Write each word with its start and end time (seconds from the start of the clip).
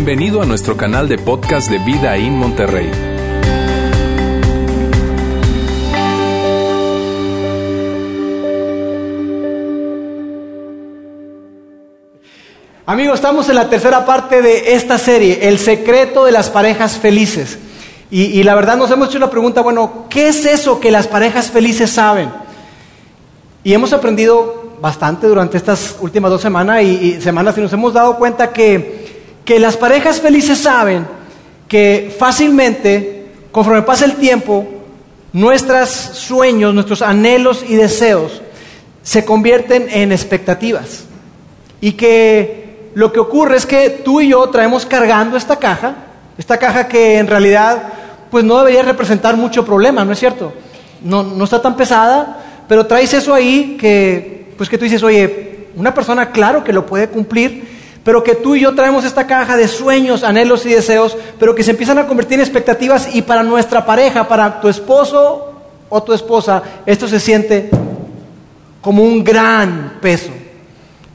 Bienvenido 0.00 0.40
a 0.40 0.46
nuestro 0.46 0.76
canal 0.76 1.08
de 1.08 1.18
podcast 1.18 1.68
de 1.68 1.78
Vida 1.80 2.16
en 2.16 2.36
Monterrey. 2.36 2.88
Amigos, 12.86 13.16
estamos 13.16 13.48
en 13.48 13.56
la 13.56 13.68
tercera 13.68 14.06
parte 14.06 14.40
de 14.40 14.74
esta 14.74 14.98
serie, 14.98 15.48
El 15.48 15.58
secreto 15.58 16.24
de 16.24 16.30
las 16.30 16.48
parejas 16.48 16.96
felices. 16.96 17.58
Y, 18.08 18.40
la 18.44 18.54
verdad 18.54 18.76
nos 18.76 18.92
hemos 18.92 19.08
hecho 19.08 19.18
la 19.18 19.30
pregunta, 19.30 19.62
bueno, 19.62 20.04
¿qué 20.08 20.28
es 20.28 20.44
eso 20.44 20.78
que 20.78 20.92
las 20.92 21.08
parejas 21.08 21.50
felices 21.50 21.90
saben? 21.90 22.30
Y 23.64 23.74
hemos 23.74 23.92
aprendido 23.92 24.76
bastante 24.80 25.26
durante 25.26 25.56
estas 25.56 25.96
últimas 26.00 26.30
dos 26.30 26.40
semanas 26.40 26.84
y, 26.84 26.86
y 26.86 27.20
semanas 27.20 27.58
y 27.58 27.62
nos 27.62 27.72
hemos 27.72 27.92
dado 27.92 28.16
cuenta 28.16 28.52
que, 28.52 28.97
que 29.48 29.58
las 29.58 29.78
parejas 29.78 30.20
felices 30.20 30.58
saben 30.58 31.06
que 31.68 32.14
fácilmente, 32.18 33.24
conforme 33.50 33.80
pasa 33.80 34.04
el 34.04 34.16
tiempo, 34.16 34.68
nuestros 35.32 35.88
sueños, 35.88 36.74
nuestros 36.74 37.00
anhelos 37.00 37.64
y 37.66 37.74
deseos 37.74 38.42
se 39.02 39.24
convierten 39.24 39.88
en 39.88 40.12
expectativas. 40.12 41.04
Y 41.80 41.92
que 41.92 42.90
lo 42.92 43.10
que 43.10 43.20
ocurre 43.20 43.56
es 43.56 43.64
que 43.64 43.88
tú 43.88 44.20
y 44.20 44.28
yo 44.28 44.50
traemos 44.50 44.84
cargando 44.84 45.38
esta 45.38 45.56
caja, 45.56 45.94
esta 46.36 46.58
caja 46.58 46.86
que 46.86 47.16
en 47.16 47.26
realidad 47.26 47.84
pues 48.30 48.44
no 48.44 48.58
debería 48.58 48.82
representar 48.82 49.38
mucho 49.38 49.64
problema, 49.64 50.04
¿no 50.04 50.12
es 50.12 50.18
cierto? 50.18 50.52
No, 51.02 51.22
no 51.22 51.44
está 51.44 51.62
tan 51.62 51.74
pesada, 51.74 52.64
pero 52.68 52.84
traes 52.84 53.14
eso 53.14 53.32
ahí 53.32 53.78
que, 53.80 54.52
pues 54.58 54.68
que 54.68 54.76
tú 54.76 54.84
dices, 54.84 55.02
oye, 55.02 55.68
una 55.74 55.94
persona 55.94 56.32
claro 56.32 56.62
que 56.62 56.74
lo 56.74 56.84
puede 56.84 57.08
cumplir, 57.08 57.77
pero 58.08 58.24
que 58.24 58.36
tú 58.36 58.54
y 58.54 58.60
yo 58.60 58.74
traemos 58.74 59.04
esta 59.04 59.26
caja 59.26 59.54
de 59.54 59.68
sueños, 59.68 60.24
anhelos 60.24 60.64
y 60.64 60.70
deseos, 60.70 61.14
pero 61.38 61.54
que 61.54 61.62
se 61.62 61.72
empiezan 61.72 61.98
a 61.98 62.06
convertir 62.06 62.36
en 62.36 62.40
expectativas 62.40 63.14
y 63.14 63.20
para 63.20 63.42
nuestra 63.42 63.84
pareja, 63.84 64.26
para 64.26 64.62
tu 64.62 64.68
esposo 64.70 65.52
o 65.90 66.02
tu 66.02 66.14
esposa, 66.14 66.62
esto 66.86 67.06
se 67.06 67.20
siente 67.20 67.68
como 68.80 69.02
un 69.02 69.22
gran 69.22 69.98
peso. 70.00 70.30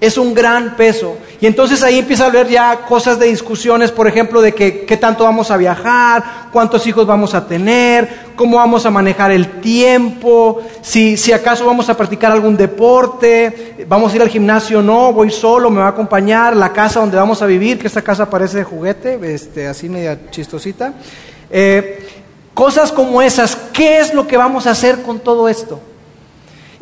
Es 0.04 0.18
un 0.18 0.34
gran 0.34 0.76
peso. 0.76 1.16
Y 1.40 1.48
entonces 1.48 1.82
ahí 1.82 2.00
empieza 2.00 2.26
a 2.26 2.28
haber 2.28 2.50
ya 2.50 2.86
cosas 2.86 3.18
de 3.18 3.28
discusiones, 3.28 3.90
por 3.90 4.06
ejemplo, 4.06 4.42
de 4.42 4.54
que, 4.54 4.84
qué 4.84 4.98
tanto 4.98 5.24
vamos 5.24 5.50
a 5.50 5.56
viajar, 5.56 6.50
cuántos 6.52 6.86
hijos 6.88 7.08
vamos 7.08 7.34
a 7.34 7.48
tener, 7.48 8.10
cómo 8.36 8.58
vamos 8.58 8.86
a 8.86 8.92
manejar 8.92 9.32
el 9.32 9.62
tiempo, 9.62 10.62
si, 10.82 11.16
si 11.16 11.32
acaso 11.32 11.66
vamos 11.66 11.88
a 11.88 11.96
practicar 11.96 12.34
algún 12.34 12.58
deporte, 12.58 13.86
vamos 13.88 14.12
a 14.12 14.16
ir 14.18 14.22
al 14.22 14.28
gimnasio 14.28 14.80
o 14.80 14.82
no, 14.82 15.14
voy 15.14 15.32
solo, 15.32 15.70
me 15.70 15.80
va 15.80 15.86
a 15.86 15.92
acompañar, 15.92 16.54
la 16.54 16.74
casa 16.74 17.00
donde 17.00 17.16
vamos 17.16 17.42
a 17.42 17.46
vivir, 17.46 17.80
que 17.80 17.88
esta 17.88 18.02
casa 18.02 18.30
parece 18.30 18.58
de 18.58 18.66
juguete, 18.66 19.18
este, 19.34 19.68
así 19.68 19.88
media 19.88 20.20
chistosita. 20.32 20.96
Eh, 21.50 22.06
cosas 22.54 22.92
como 22.92 23.22
esas, 23.22 23.56
¿qué 23.72 24.00
es 24.00 24.14
lo 24.14 24.28
que 24.28 24.36
vamos 24.36 24.68
a 24.68 24.72
hacer 24.72 25.02
con 25.02 25.20
todo 25.20 25.48
esto? 25.48 25.80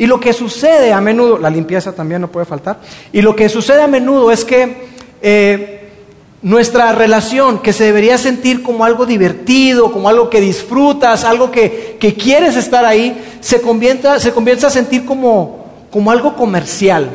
Y 0.02 0.08
lo 0.08 0.20
que 0.20 0.34
sucede 0.34 0.94
a 0.94 1.00
menudo, 1.00 1.38
la 1.38 1.52
limpieza 1.52 1.92
también 1.92 2.22
no 2.22 2.32
puede 2.32 2.48
faltar, 2.48 2.80
y 3.14 3.22
lo 3.22 3.36
que 3.36 3.48
sucede 3.50 3.84
a 3.84 3.88
menudo 3.88 4.32
es 4.32 4.44
que 4.44 4.88
eh, 5.22 5.92
nuestra 6.42 6.92
relación, 6.92 7.60
que 7.60 7.72
se 7.72 7.84
debería 7.84 8.18
sentir 8.18 8.64
como 8.64 8.84
algo 8.84 9.06
divertido, 9.06 9.92
como 9.92 10.10
algo 10.10 10.28
que 10.28 10.42
disfrutas, 10.42 11.24
algo 11.24 11.52
que, 11.52 11.98
que 12.00 12.16
quieres 12.16 12.56
estar 12.56 12.84
ahí, 12.84 13.24
se 13.42 13.62
comienza, 13.62 14.20
se 14.20 14.32
comienza 14.32 14.66
a 14.66 14.70
sentir 14.72 15.06
como, 15.06 15.68
como 15.92 16.10
algo 16.10 16.36
comercial. 16.36 17.08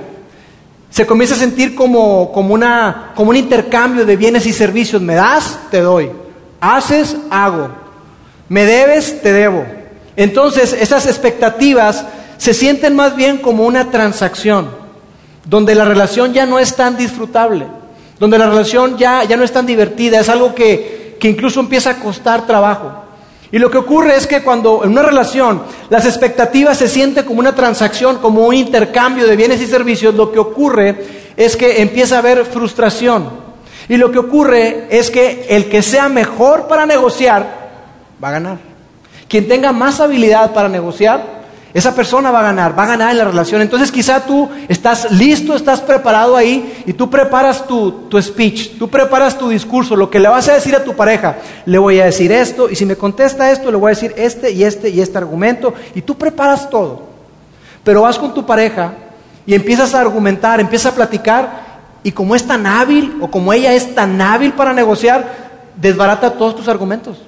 Se 0.88 1.06
comienza 1.06 1.34
a 1.34 1.38
sentir 1.38 1.74
como, 1.74 2.30
como, 2.30 2.54
una, 2.54 3.14
como 3.16 3.30
un 3.30 3.36
intercambio 3.36 4.06
de 4.06 4.14
bienes 4.14 4.46
y 4.46 4.52
servicios. 4.52 5.02
Me 5.02 5.16
das, 5.16 5.58
te 5.72 5.80
doy. 5.80 6.08
Haces, 6.60 7.16
hago. 7.30 7.68
Me 8.48 8.64
debes, 8.64 9.20
te 9.22 9.32
debo. 9.32 9.66
Entonces, 10.14 10.72
esas 10.72 11.06
expectativas 11.06 12.06
se 12.38 12.54
sienten 12.54 12.94
más 12.94 13.16
bien 13.16 13.38
como 13.38 13.64
una 13.64 13.90
transacción, 13.90 14.68
donde 15.44 15.74
la 15.74 15.84
relación 15.84 16.32
ya 16.32 16.46
no 16.46 16.58
es 16.58 16.74
tan 16.74 16.96
disfrutable, 16.96 17.66
donde 18.18 18.38
la 18.38 18.46
relación 18.48 18.96
ya, 18.96 19.24
ya 19.24 19.36
no 19.36 19.44
es 19.44 19.52
tan 19.52 19.66
divertida, 19.66 20.20
es 20.20 20.28
algo 20.28 20.54
que, 20.54 21.16
que 21.20 21.28
incluso 21.28 21.60
empieza 21.60 21.90
a 21.90 22.00
costar 22.00 22.46
trabajo. 22.46 23.02
Y 23.52 23.58
lo 23.58 23.70
que 23.70 23.78
ocurre 23.78 24.16
es 24.16 24.26
que 24.26 24.42
cuando 24.42 24.82
en 24.84 24.90
una 24.90 25.02
relación 25.02 25.62
las 25.88 26.04
expectativas 26.04 26.78
se 26.78 26.88
sienten 26.88 27.24
como 27.24 27.40
una 27.40 27.54
transacción, 27.54 28.18
como 28.18 28.44
un 28.46 28.54
intercambio 28.54 29.26
de 29.26 29.36
bienes 29.36 29.60
y 29.60 29.66
servicios, 29.66 30.14
lo 30.14 30.32
que 30.32 30.38
ocurre 30.38 30.96
es 31.36 31.56
que 31.56 31.80
empieza 31.80 32.16
a 32.16 32.18
haber 32.18 32.44
frustración. 32.44 33.46
Y 33.88 33.96
lo 33.98 34.10
que 34.10 34.18
ocurre 34.18 34.88
es 34.90 35.10
que 35.10 35.46
el 35.48 35.68
que 35.68 35.82
sea 35.82 36.08
mejor 36.08 36.66
para 36.66 36.86
negociar 36.86 37.70
va 38.22 38.28
a 38.28 38.32
ganar. 38.32 38.58
Quien 39.28 39.46
tenga 39.46 39.72
más 39.72 40.00
habilidad 40.00 40.52
para 40.52 40.68
negociar 40.68 41.45
esa 41.76 41.94
persona 41.94 42.30
va 42.30 42.40
a 42.40 42.44
ganar, 42.44 42.78
va 42.78 42.84
a 42.84 42.86
ganar 42.86 43.10
en 43.10 43.18
la 43.18 43.24
relación. 43.24 43.60
Entonces 43.60 43.92
quizá 43.92 44.24
tú 44.24 44.48
estás 44.66 45.12
listo, 45.12 45.54
estás 45.54 45.82
preparado 45.82 46.34
ahí 46.34 46.82
y 46.86 46.94
tú 46.94 47.10
preparas 47.10 47.66
tu, 47.66 48.08
tu, 48.08 48.20
speech, 48.22 48.78
tú 48.78 48.88
preparas 48.88 49.36
tu 49.36 49.50
discurso, 49.50 49.94
lo 49.94 50.08
que 50.08 50.18
le 50.18 50.26
vas 50.26 50.48
a 50.48 50.54
decir 50.54 50.74
a 50.74 50.82
tu 50.82 50.96
pareja. 50.96 51.36
Le 51.66 51.76
voy 51.76 52.00
a 52.00 52.06
decir 52.06 52.32
esto 52.32 52.70
y 52.70 52.76
si 52.76 52.86
me 52.86 52.96
contesta 52.96 53.50
esto, 53.50 53.70
le 53.70 53.76
voy 53.76 53.90
a 53.90 53.94
decir 53.94 54.14
este 54.16 54.52
y 54.52 54.64
este 54.64 54.88
y 54.88 55.02
este 55.02 55.18
argumento 55.18 55.74
y 55.94 56.00
tú 56.00 56.16
preparas 56.16 56.70
todo. 56.70 57.02
Pero 57.84 58.00
vas 58.00 58.18
con 58.18 58.32
tu 58.32 58.46
pareja 58.46 58.94
y 59.44 59.52
empiezas 59.52 59.94
a 59.94 60.00
argumentar, 60.00 60.60
empiezas 60.60 60.94
a 60.94 60.96
platicar 60.96 61.66
y 62.02 62.10
como 62.10 62.34
es 62.34 62.44
tan 62.46 62.66
hábil 62.66 63.18
o 63.20 63.30
como 63.30 63.52
ella 63.52 63.74
es 63.74 63.94
tan 63.94 64.18
hábil 64.18 64.54
para 64.54 64.72
negociar, 64.72 65.30
desbarata 65.76 66.32
todos 66.32 66.56
tus 66.56 66.68
argumentos. 66.68 67.18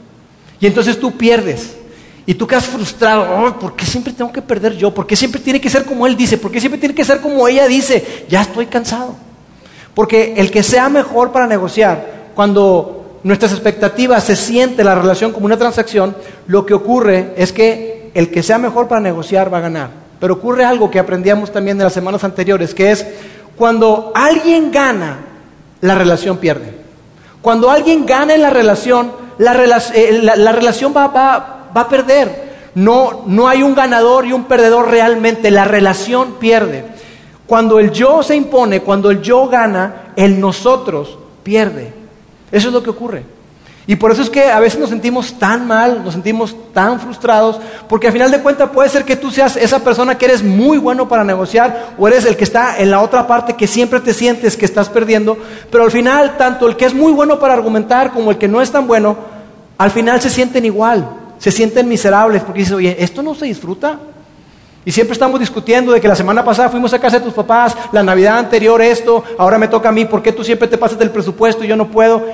Y 0.58 0.66
entonces 0.66 0.98
tú 0.98 1.18
pierdes. 1.18 1.76
Y 2.28 2.34
tú 2.34 2.46
quedas 2.46 2.66
frustrado, 2.66 3.22
oh, 3.22 3.58
¿por 3.58 3.74
qué 3.74 3.86
siempre 3.86 4.12
tengo 4.12 4.30
que 4.30 4.42
perder 4.42 4.76
yo? 4.76 4.92
¿Por 4.92 5.06
qué 5.06 5.16
siempre 5.16 5.40
tiene 5.40 5.62
que 5.62 5.70
ser 5.70 5.86
como 5.86 6.06
él 6.06 6.14
dice? 6.14 6.36
¿Por 6.36 6.50
qué 6.50 6.60
siempre 6.60 6.78
tiene 6.78 6.94
que 6.94 7.02
ser 7.02 7.22
como 7.22 7.48
ella 7.48 7.66
dice? 7.66 8.26
Ya 8.28 8.42
estoy 8.42 8.66
cansado. 8.66 9.14
Porque 9.94 10.34
el 10.36 10.50
que 10.50 10.62
sea 10.62 10.90
mejor 10.90 11.32
para 11.32 11.46
negociar, 11.46 12.32
cuando 12.34 13.20
nuestras 13.22 13.52
expectativas 13.52 14.24
se 14.24 14.36
siente 14.36 14.84
la 14.84 14.94
relación 14.94 15.32
como 15.32 15.46
una 15.46 15.56
transacción, 15.56 16.14
lo 16.48 16.66
que 16.66 16.74
ocurre 16.74 17.32
es 17.38 17.50
que 17.50 18.10
el 18.12 18.30
que 18.30 18.42
sea 18.42 18.58
mejor 18.58 18.88
para 18.88 19.00
negociar 19.00 19.50
va 19.50 19.56
a 19.56 19.62
ganar. 19.62 19.88
Pero 20.20 20.34
ocurre 20.34 20.66
algo 20.66 20.90
que 20.90 20.98
aprendíamos 20.98 21.50
también 21.50 21.78
en 21.78 21.84
las 21.84 21.94
semanas 21.94 22.24
anteriores, 22.24 22.74
que 22.74 22.90
es 22.90 23.06
cuando 23.56 24.12
alguien 24.14 24.70
gana, 24.70 25.16
la 25.80 25.94
relación 25.94 26.36
pierde. 26.36 26.74
Cuando 27.40 27.70
alguien 27.70 28.04
gana 28.04 28.34
en 28.34 28.42
la 28.42 28.50
relación, 28.50 29.12
la, 29.38 29.54
eh, 29.94 30.20
la, 30.22 30.36
la 30.36 30.52
relación 30.52 30.92
va, 30.94 31.06
va, 31.06 31.57
va 31.78 31.84
a 31.84 31.88
perder. 31.88 32.48
No, 32.74 33.24
no 33.26 33.48
hay 33.48 33.62
un 33.62 33.74
ganador 33.74 34.26
y 34.26 34.32
un 34.32 34.44
perdedor 34.44 34.90
realmente, 34.90 35.50
la 35.50 35.64
relación 35.64 36.34
pierde. 36.34 36.84
Cuando 37.46 37.78
el 37.78 37.92
yo 37.92 38.22
se 38.22 38.36
impone, 38.36 38.82
cuando 38.82 39.10
el 39.10 39.22
yo 39.22 39.48
gana, 39.48 40.12
el 40.16 40.38
nosotros 40.38 41.18
pierde. 41.42 41.92
Eso 42.52 42.68
es 42.68 42.74
lo 42.74 42.82
que 42.82 42.90
ocurre. 42.90 43.24
Y 43.86 43.96
por 43.96 44.12
eso 44.12 44.20
es 44.20 44.28
que 44.28 44.44
a 44.44 44.60
veces 44.60 44.78
nos 44.78 44.90
sentimos 44.90 45.38
tan 45.38 45.66
mal, 45.66 46.04
nos 46.04 46.12
sentimos 46.12 46.54
tan 46.74 47.00
frustrados, 47.00 47.58
porque 47.88 48.08
al 48.08 48.12
final 48.12 48.30
de 48.30 48.42
cuentas 48.42 48.68
puede 48.68 48.90
ser 48.90 49.02
que 49.02 49.16
tú 49.16 49.30
seas 49.30 49.56
esa 49.56 49.82
persona 49.82 50.18
que 50.18 50.26
eres 50.26 50.42
muy 50.42 50.76
bueno 50.76 51.08
para 51.08 51.24
negociar 51.24 51.94
o 51.96 52.06
eres 52.06 52.26
el 52.26 52.36
que 52.36 52.44
está 52.44 52.78
en 52.78 52.90
la 52.90 53.00
otra 53.00 53.26
parte 53.26 53.54
que 53.54 53.66
siempre 53.66 54.00
te 54.00 54.12
sientes 54.12 54.58
que 54.58 54.66
estás 54.66 54.90
perdiendo, 54.90 55.38
pero 55.70 55.84
al 55.84 55.90
final 55.90 56.36
tanto 56.36 56.68
el 56.68 56.76
que 56.76 56.84
es 56.84 56.92
muy 56.92 57.12
bueno 57.12 57.38
para 57.38 57.54
argumentar 57.54 58.12
como 58.12 58.30
el 58.30 58.36
que 58.36 58.46
no 58.46 58.60
es 58.60 58.70
tan 58.70 58.86
bueno, 58.86 59.16
al 59.78 59.90
final 59.90 60.20
se 60.20 60.28
sienten 60.28 60.66
igual 60.66 61.08
se 61.38 61.50
sienten 61.50 61.88
miserables 61.88 62.42
porque 62.42 62.60
dicen, 62.60 62.76
oye, 62.76 62.96
esto 62.98 63.22
no 63.22 63.34
se 63.34 63.46
disfruta. 63.46 63.98
Y 64.84 64.92
siempre 64.92 65.12
estamos 65.12 65.38
discutiendo 65.38 65.92
de 65.92 66.00
que 66.00 66.08
la 66.08 66.14
semana 66.14 66.44
pasada 66.44 66.70
fuimos 66.70 66.92
a 66.94 66.98
casa 66.98 67.18
de 67.18 67.24
tus 67.24 67.34
papás, 67.34 67.76
la 67.92 68.02
Navidad 68.02 68.38
anterior 68.38 68.80
esto, 68.80 69.22
ahora 69.36 69.58
me 69.58 69.68
toca 69.68 69.90
a 69.90 69.92
mí, 69.92 70.04
¿por 70.04 70.22
qué 70.22 70.32
tú 70.32 70.42
siempre 70.42 70.68
te 70.68 70.78
pasas 70.78 70.98
del 70.98 71.10
presupuesto 71.10 71.64
y 71.64 71.68
yo 71.68 71.76
no 71.76 71.88
puedo? 71.88 72.24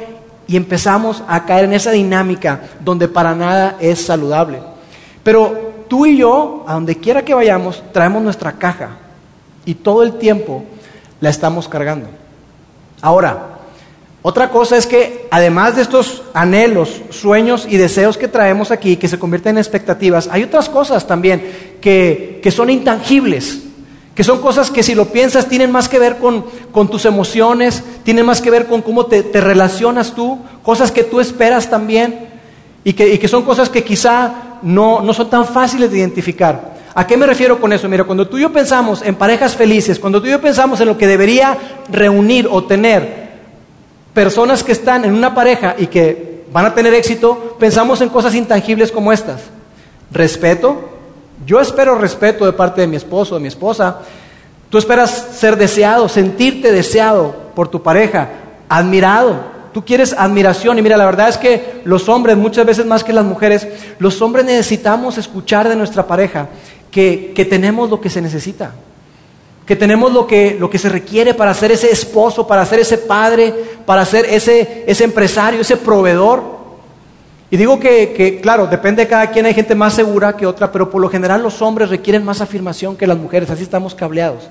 Y 0.46 0.56
empezamos 0.56 1.22
a 1.26 1.44
caer 1.46 1.64
en 1.64 1.72
esa 1.72 1.90
dinámica 1.90 2.60
donde 2.80 3.08
para 3.08 3.34
nada 3.34 3.76
es 3.80 4.04
saludable. 4.04 4.60
Pero 5.22 5.72
tú 5.88 6.06
y 6.06 6.16
yo, 6.16 6.64
a 6.66 6.74
donde 6.74 6.96
quiera 6.96 7.24
que 7.24 7.34
vayamos, 7.34 7.82
traemos 7.92 8.22
nuestra 8.22 8.52
caja 8.52 8.90
y 9.64 9.74
todo 9.74 10.02
el 10.02 10.18
tiempo 10.18 10.64
la 11.20 11.30
estamos 11.30 11.66
cargando. 11.68 12.08
Ahora, 13.00 13.53
otra 14.26 14.48
cosa 14.48 14.78
es 14.78 14.86
que 14.86 15.28
además 15.30 15.76
de 15.76 15.82
estos 15.82 16.22
anhelos, 16.32 17.02
sueños 17.10 17.66
y 17.68 17.76
deseos 17.76 18.16
que 18.16 18.26
traemos 18.26 18.70
aquí, 18.70 18.96
que 18.96 19.06
se 19.06 19.18
convierten 19.18 19.56
en 19.56 19.58
expectativas, 19.58 20.30
hay 20.32 20.44
otras 20.44 20.70
cosas 20.70 21.06
también 21.06 21.42
que, 21.82 22.40
que 22.42 22.50
son 22.50 22.70
intangibles, 22.70 23.64
que 24.14 24.24
son 24.24 24.40
cosas 24.40 24.70
que 24.70 24.82
si 24.82 24.94
lo 24.94 25.12
piensas 25.12 25.46
tienen 25.46 25.70
más 25.70 25.90
que 25.90 25.98
ver 25.98 26.16
con, 26.16 26.46
con 26.72 26.88
tus 26.88 27.04
emociones, 27.04 27.84
tienen 28.02 28.24
más 28.24 28.40
que 28.40 28.50
ver 28.50 28.64
con 28.64 28.80
cómo 28.80 29.04
te, 29.04 29.24
te, 29.24 29.42
relacionas 29.42 30.14
tú, 30.14 30.38
cosas 30.62 30.90
que 30.90 31.04
tú 31.04 31.20
esperas 31.20 31.68
también 31.68 32.28
y 32.82 32.94
que, 32.94 33.18
que 33.18 33.28
son 33.28 33.42
cosas 33.42 33.68
que 33.68 33.84
quizá 33.84 34.58
no, 34.62 35.02
no 35.02 35.12
son 35.12 35.28
tan 35.28 35.44
fáciles 35.44 35.90
de 35.90 35.98
identificar. 35.98 36.76
¿A 36.94 37.06
qué 37.06 37.18
me 37.18 37.26
refiero 37.26 37.60
con 37.60 37.74
eso? 37.74 37.90
Mira, 37.90 38.04
cuando 38.04 38.26
tú 38.26 38.38
y 38.38 38.40
yo 38.40 38.50
pensamos 38.50 39.02
en 39.02 39.16
parejas 39.16 39.54
felices, 39.54 39.98
cuando 39.98 40.22
tú 40.22 40.28
y 40.28 40.30
yo 40.30 40.40
pensamos 40.40 40.80
en 40.80 40.86
lo 40.86 40.96
que 40.96 41.06
debería 41.06 41.58
reunir 41.90 42.48
o 42.50 42.64
tener 42.64 43.23
personas 44.14 44.62
que 44.62 44.72
están 44.72 45.04
en 45.04 45.12
una 45.12 45.34
pareja 45.34 45.74
y 45.76 45.88
que 45.88 46.44
van 46.52 46.66
a 46.66 46.74
tener 46.74 46.94
éxito, 46.94 47.56
pensamos 47.58 48.00
en 48.00 48.08
cosas 48.08 48.34
intangibles 48.34 48.92
como 48.92 49.12
estas. 49.12 49.42
Respeto. 50.10 50.90
Yo 51.44 51.60
espero 51.60 51.98
respeto 51.98 52.46
de 52.46 52.52
parte 52.52 52.80
de 52.80 52.86
mi 52.86 52.96
esposo, 52.96 53.34
de 53.34 53.40
mi 53.40 53.48
esposa. 53.48 53.98
Tú 54.70 54.78
esperas 54.78 55.10
ser 55.10 55.56
deseado, 55.56 56.08
sentirte 56.08 56.72
deseado 56.72 57.34
por 57.56 57.68
tu 57.68 57.82
pareja, 57.82 58.28
admirado. 58.68 59.52
Tú 59.72 59.84
quieres 59.84 60.14
admiración 60.16 60.78
y 60.78 60.82
mira, 60.82 60.96
la 60.96 61.06
verdad 61.06 61.28
es 61.28 61.36
que 61.36 61.82
los 61.84 62.08
hombres, 62.08 62.36
muchas 62.36 62.64
veces 62.64 62.86
más 62.86 63.02
que 63.02 63.12
las 63.12 63.24
mujeres, 63.24 63.66
los 63.98 64.22
hombres 64.22 64.44
necesitamos 64.44 65.18
escuchar 65.18 65.68
de 65.68 65.74
nuestra 65.74 66.06
pareja 66.06 66.46
que, 66.92 67.32
que 67.34 67.44
tenemos 67.44 67.90
lo 67.90 68.00
que 68.00 68.10
se 68.10 68.22
necesita 68.22 68.72
que 69.66 69.76
tenemos 69.76 70.12
lo 70.12 70.26
que, 70.26 70.56
lo 70.58 70.68
que 70.68 70.78
se 70.78 70.88
requiere 70.88 71.32
para 71.34 71.54
ser 71.54 71.72
ese 71.72 71.90
esposo, 71.90 72.46
para 72.46 72.66
ser 72.66 72.80
ese 72.80 72.98
padre, 72.98 73.52
para 73.86 74.04
ser 74.04 74.26
ese, 74.26 74.84
ese 74.86 75.04
empresario, 75.04 75.60
ese 75.60 75.76
proveedor. 75.76 76.42
Y 77.50 77.56
digo 77.56 77.78
que, 77.78 78.12
que, 78.12 78.40
claro, 78.40 78.66
depende 78.66 79.04
de 79.04 79.08
cada 79.08 79.30
quien, 79.30 79.46
hay 79.46 79.54
gente 79.54 79.74
más 79.74 79.94
segura 79.94 80.36
que 80.36 80.46
otra, 80.46 80.70
pero 80.70 80.90
por 80.90 81.00
lo 81.00 81.08
general 81.08 81.42
los 81.42 81.62
hombres 81.62 81.88
requieren 81.88 82.24
más 82.24 82.40
afirmación 82.40 82.96
que 82.96 83.06
las 83.06 83.16
mujeres, 83.16 83.48
así 83.50 83.62
estamos 83.62 83.94
cableados. 83.94 84.48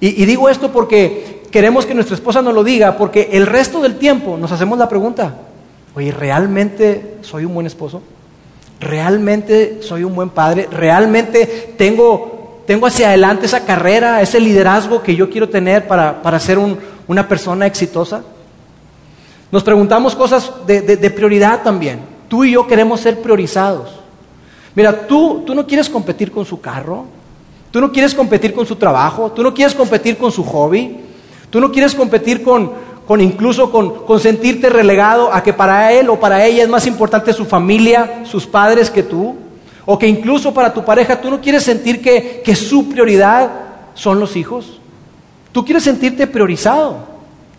Y, 0.00 0.22
y 0.22 0.24
digo 0.24 0.48
esto 0.48 0.70
porque 0.72 1.42
queremos 1.50 1.84
que 1.84 1.94
nuestra 1.94 2.14
esposa 2.14 2.40
nos 2.40 2.54
lo 2.54 2.64
diga, 2.64 2.96
porque 2.96 3.28
el 3.32 3.46
resto 3.46 3.80
del 3.80 3.96
tiempo 3.96 4.38
nos 4.38 4.52
hacemos 4.52 4.78
la 4.78 4.88
pregunta, 4.88 5.34
oye, 5.94 6.12
¿realmente 6.12 7.16
soy 7.20 7.44
un 7.44 7.54
buen 7.54 7.66
esposo? 7.66 8.02
¿Realmente 8.80 9.80
soy 9.82 10.04
un 10.04 10.14
buen 10.14 10.30
padre? 10.30 10.68
¿Realmente 10.70 11.74
tengo 11.76 12.37
tengo 12.68 12.86
hacia 12.86 13.08
adelante 13.08 13.46
esa 13.46 13.64
carrera, 13.64 14.20
ese 14.20 14.38
liderazgo 14.38 15.02
que 15.02 15.16
yo 15.16 15.30
quiero 15.30 15.48
tener 15.48 15.88
para, 15.88 16.38
ser 16.38 16.58
una 17.06 17.26
persona 17.26 17.64
exitosa? 17.64 18.20
Nos 19.50 19.62
preguntamos 19.62 20.14
cosas 20.14 20.52
de, 20.66 21.10
prioridad 21.10 21.62
también. 21.62 22.00
Tú 22.28 22.44
y 22.44 22.50
yo 22.50 22.66
queremos 22.66 23.00
ser 23.00 23.22
priorizados. 23.22 23.88
Mira, 24.74 25.06
tú, 25.06 25.44
tú 25.46 25.54
no 25.54 25.66
quieres 25.66 25.88
competir 25.88 26.30
con 26.30 26.44
su 26.44 26.60
carro, 26.60 27.06
tú 27.70 27.80
no 27.80 27.90
quieres 27.90 28.14
competir 28.14 28.52
con 28.52 28.66
su 28.66 28.76
trabajo, 28.76 29.32
tú 29.32 29.42
no 29.42 29.54
quieres 29.54 29.74
competir 29.74 30.18
con 30.18 30.30
su 30.30 30.44
hobby, 30.44 31.00
tú 31.48 31.60
no 31.60 31.72
quieres 31.72 31.94
competir 31.94 32.42
con, 32.42 32.70
con 33.06 33.22
incluso 33.22 33.72
con, 33.72 34.04
con, 34.04 34.20
sentirte 34.20 34.68
relegado 34.68 35.32
a 35.32 35.42
que 35.42 35.54
para 35.54 35.90
él 35.94 36.10
o 36.10 36.20
para 36.20 36.44
ella 36.44 36.64
es 36.64 36.68
más 36.68 36.86
importante 36.86 37.32
su 37.32 37.46
familia, 37.46 38.24
sus 38.26 38.46
padres 38.46 38.90
que 38.90 39.04
tú. 39.04 39.47
O 39.90 39.98
que 39.98 40.06
incluso 40.06 40.52
para 40.52 40.74
tu 40.74 40.84
pareja 40.84 41.18
tú 41.18 41.30
no 41.30 41.40
quieres 41.40 41.62
sentir 41.62 42.02
que, 42.02 42.54
su 42.54 42.90
prioridad 42.90 43.48
son 43.94 44.20
los 44.20 44.36
hijos. 44.36 44.78
Tú 45.50 45.64
quieres 45.64 45.82
sentirte 45.82 46.26
priorizado. 46.26 46.98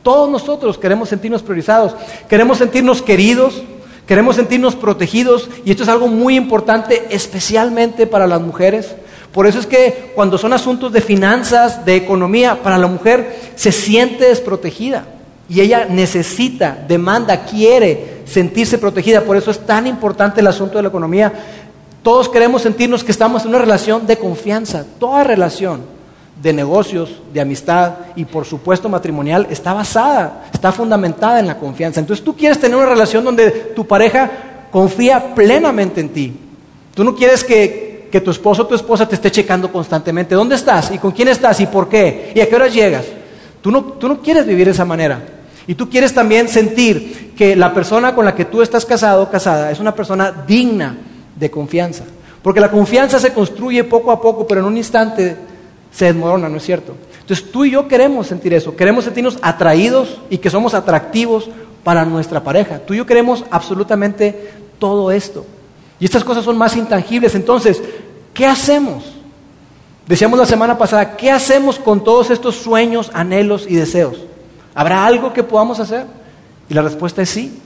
Todos 0.04 0.30
nosotros 0.30 0.78
queremos 0.78 1.10
sentirnos 1.10 1.42
priorizados. 1.42 1.96
Queremos 2.30 2.60
sentirnos 2.60 3.02
queridos. 3.02 3.64
Queremos 4.06 4.36
sentirnos 4.36 4.76
protegidos. 4.76 5.50
Y 5.66 5.72
esto 5.72 5.82
es 5.82 5.90
algo 5.90 6.08
muy 6.08 6.36
importante, 6.36 7.08
especialmente 7.10 8.06
para 8.06 8.28
las 8.28 8.42
mujeres. 8.42 8.94
Por 9.34 9.48
eso 9.48 9.58
es 9.58 9.66
que 9.66 10.12
cuando 10.14 10.38
son 10.38 10.54
asuntos 10.54 10.94
de 10.94 11.02
finanzas, 11.02 11.84
de 11.84 11.96
economía, 11.96 12.62
para 12.62 12.78
la 12.78 12.86
mujer 12.86 13.40
se 13.56 13.72
siente 13.72 14.26
desprotegida. 14.26 15.08
Y 15.50 15.62
ella 15.62 15.88
necesita, 15.90 16.78
demanda, 16.88 17.46
quiere 17.46 18.20
sentirse 18.26 18.78
protegida. 18.78 19.22
Por 19.22 19.36
eso 19.36 19.50
es 19.50 19.66
tan 19.66 19.88
importante 19.88 20.42
el 20.42 20.48
asunto 20.48 20.78
de 20.78 20.84
la 20.84 20.90
economía. 20.90 21.34
Todos 22.04 22.30
queremos 22.30 22.62
sentirnos 22.62 23.04
que 23.04 23.12
estamos 23.12 23.44
en 23.44 23.50
una 23.50 23.60
relación 23.60 24.08
de 24.08 24.18
confianza. 24.18 24.86
Toda 25.00 25.24
relación 25.24 25.82
de 26.42 26.54
negocios, 26.54 27.22
de 27.34 27.42
amistad 27.42 27.94
y 28.16 28.24
por 28.24 28.46
supuesto 28.46 28.88
matrimonial 28.88 29.48
está 29.50 29.74
basada, 29.74 30.46
está 30.54 30.72
fundamentada 30.72 31.40
en 31.40 31.48
la 31.48 31.58
confianza. 31.58 32.00
Entonces 32.00 32.24
tú 32.24 32.36
quieres 32.36 32.60
tener 32.60 32.78
una 32.78 32.88
relación 32.88 33.26
donde 33.26 33.52
tu 33.76 33.86
pareja 33.86 34.30
confía 34.72 35.36
plenamente 35.36 36.00
en 36.00 36.10
ti. 36.10 36.34
Tú 36.96 37.04
no 37.04 37.14
quieres 37.14 37.44
que, 37.44 38.08
que 38.10 38.22
tu 38.22 38.32
esposo 38.32 38.62
o 38.62 38.68
tu 38.68 38.76
esposa 38.76 39.08
te 39.08 39.16
esté 39.16 39.30
checando 39.30 39.70
constantemente. 39.70 40.36
¿Dónde 40.36 40.56
estás? 40.56 40.92
¿Y 40.92 40.98
con 40.98 41.12
quién 41.12 41.28
estás? 41.28 41.60
¿Y 41.60 41.66
por 41.66 41.90
qué? 41.90 42.32
¿Y 42.34 42.40
a 42.40 42.48
qué 42.48 42.56
horas 42.56 42.74
llegas? 42.74 43.06
Tú 43.62 43.72
no, 43.72 43.84
tú 43.84 44.08
no 44.08 44.22
quieres 44.22 44.46
vivir 44.46 44.66
de 44.68 44.72
esa 44.72 44.86
manera. 44.86 45.22
Y 45.68 45.76
tú 45.76 45.90
quieres 45.90 46.14
también 46.14 46.48
sentir 46.48 47.34
que 47.38 47.56
la 47.56 47.74
persona 47.74 48.16
con 48.16 48.24
la 48.24 48.34
que 48.34 48.46
tú 48.46 48.62
estás 48.62 48.86
casado 48.86 49.24
o 49.24 49.30
casada 49.30 49.72
es 49.72 49.80
una 49.80 49.94
persona 49.94 50.34
digna 50.48 50.96
de 51.40 51.50
confianza. 51.50 52.04
Porque 52.42 52.60
la 52.60 52.72
confianza 52.72 53.20
se 53.20 53.34
construye 53.34 53.84
poco 53.84 54.12
a 54.12 54.22
poco, 54.22 54.48
pero 54.48 54.62
en 54.62 54.68
un 54.68 54.78
instante 54.78 55.36
se 55.92 56.06
desmorona, 56.06 56.50
¿no 56.50 56.58
es 56.58 56.64
cierto? 56.64 56.96
Entonces 57.20 57.52
tú 57.52 57.66
y 57.66 57.72
yo 57.72 57.88
queremos 57.88 58.28
sentir 58.28 58.54
eso, 58.54 58.76
queremos 58.76 59.04
sentirnos 59.04 59.38
atraídos 59.42 60.20
y 60.30 60.38
que 60.38 60.50
somos 60.50 60.74
atractivos 60.74 61.50
para 61.84 62.06
nuestra 62.06 62.44
pareja. 62.44 62.80
Tú 62.80 62.94
y 62.94 62.98
yo 62.98 63.06
queremos 63.06 63.44
absolutamente 63.52 64.52
todo 64.80 65.12
esto. 65.12 65.46
Y 66.00 66.06
estas 66.06 66.24
cosas 66.24 66.46
son 66.46 66.58
más 66.58 66.76
intangibles. 66.76 67.36
Entonces, 67.36 67.82
¿qué 68.34 68.46
hacemos? 68.46 69.04
Decíamos 70.08 70.40
la 70.40 70.46
semana 70.46 70.78
pasada, 70.78 71.18
¿qué 71.18 71.30
hacemos 71.30 71.78
con 71.78 72.04
todos 72.04 72.32
estos 72.32 72.56
sueños, 72.56 73.12
anhelos 73.14 73.66
y 73.68 73.76
deseos? 73.76 74.18
¿Habrá 74.74 75.06
algo 75.06 75.34
que 75.34 75.44
podamos 75.44 75.80
hacer? 75.80 76.06
Y 76.70 76.74
la 76.74 76.82
respuesta 76.82 77.22
es 77.22 77.30
sí. 77.30 77.60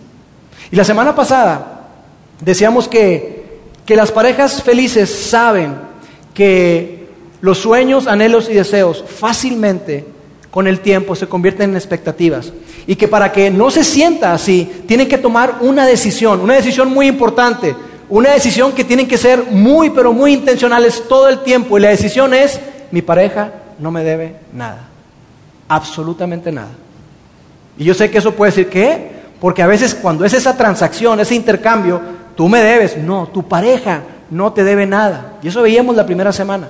Y 0.72 0.76
la 0.76 0.84
semana 0.84 1.16
pasada 1.16 1.88
decíamos 2.42 2.88
que 2.88 3.43
que 3.86 3.96
las 3.96 4.12
parejas 4.12 4.64
felices 4.64 5.10
saben 5.10 5.76
que 6.34 7.08
los 7.42 7.58
sueños, 7.58 8.08
anhelos 8.08 8.50
y 8.50 8.54
deseos 8.54 9.04
fácilmente 9.06 10.06
con 10.50 10.68
el 10.68 10.80
tiempo 10.80 11.16
se 11.16 11.28
convierten 11.28 11.72
en 11.72 11.76
expectativas. 11.76 12.54
Y 12.88 12.96
que 12.96 13.08
para 13.08 13.32
que 13.32 13.50
no 13.50 13.72
se 13.72 13.84
sienta 13.84 14.34
así, 14.34 14.84
tienen 14.88 15.08
que 15.08 15.18
tomar 15.18 15.58
una 15.62 15.86
decisión, 15.86 16.42
una 16.42 16.54
decisión 16.54 16.94
muy 16.94 17.08
importante, 17.08 17.76
una 18.08 18.32
decisión 18.32 18.72
que 18.72 18.84
tienen 18.84 19.08
que 19.08 19.18
ser 19.18 19.46
muy, 19.50 19.90
pero 19.90 20.14
muy 20.14 20.34
intencionales 20.34 21.04
todo 21.08 21.28
el 21.28 21.40
tiempo. 21.44 21.78
Y 21.78 21.82
la 21.82 21.90
decisión 21.90 22.34
es, 22.34 22.60
mi 22.92 23.02
pareja 23.02 23.52
no 23.80 23.92
me 23.92 24.04
debe 24.04 24.36
nada, 24.54 24.88
absolutamente 25.68 26.52
nada. 26.52 26.72
Y 27.78 27.86
yo 27.86 27.94
sé 27.94 28.12
que 28.12 28.20
eso 28.20 28.34
puede 28.34 28.52
decir, 28.52 28.70
¿qué? 28.70 29.12
Porque 29.42 29.64
a 29.64 29.68
veces 29.68 29.96
cuando 29.96 30.24
es 30.24 30.34
esa 30.34 30.56
transacción, 30.56 31.20
ese 31.20 31.36
intercambio, 31.36 32.00
tú 32.36 32.50
me 32.50 32.62
debes. 32.62 32.98
No, 32.98 33.28
tu 33.28 33.48
pareja 33.48 34.02
no 34.30 34.54
te 34.54 34.64
debe 34.64 34.86
nada. 34.86 35.38
Y 35.42 35.48
eso 35.48 35.62
veíamos 35.62 35.96
la 35.96 36.06
primera 36.06 36.32
semana. 36.32 36.70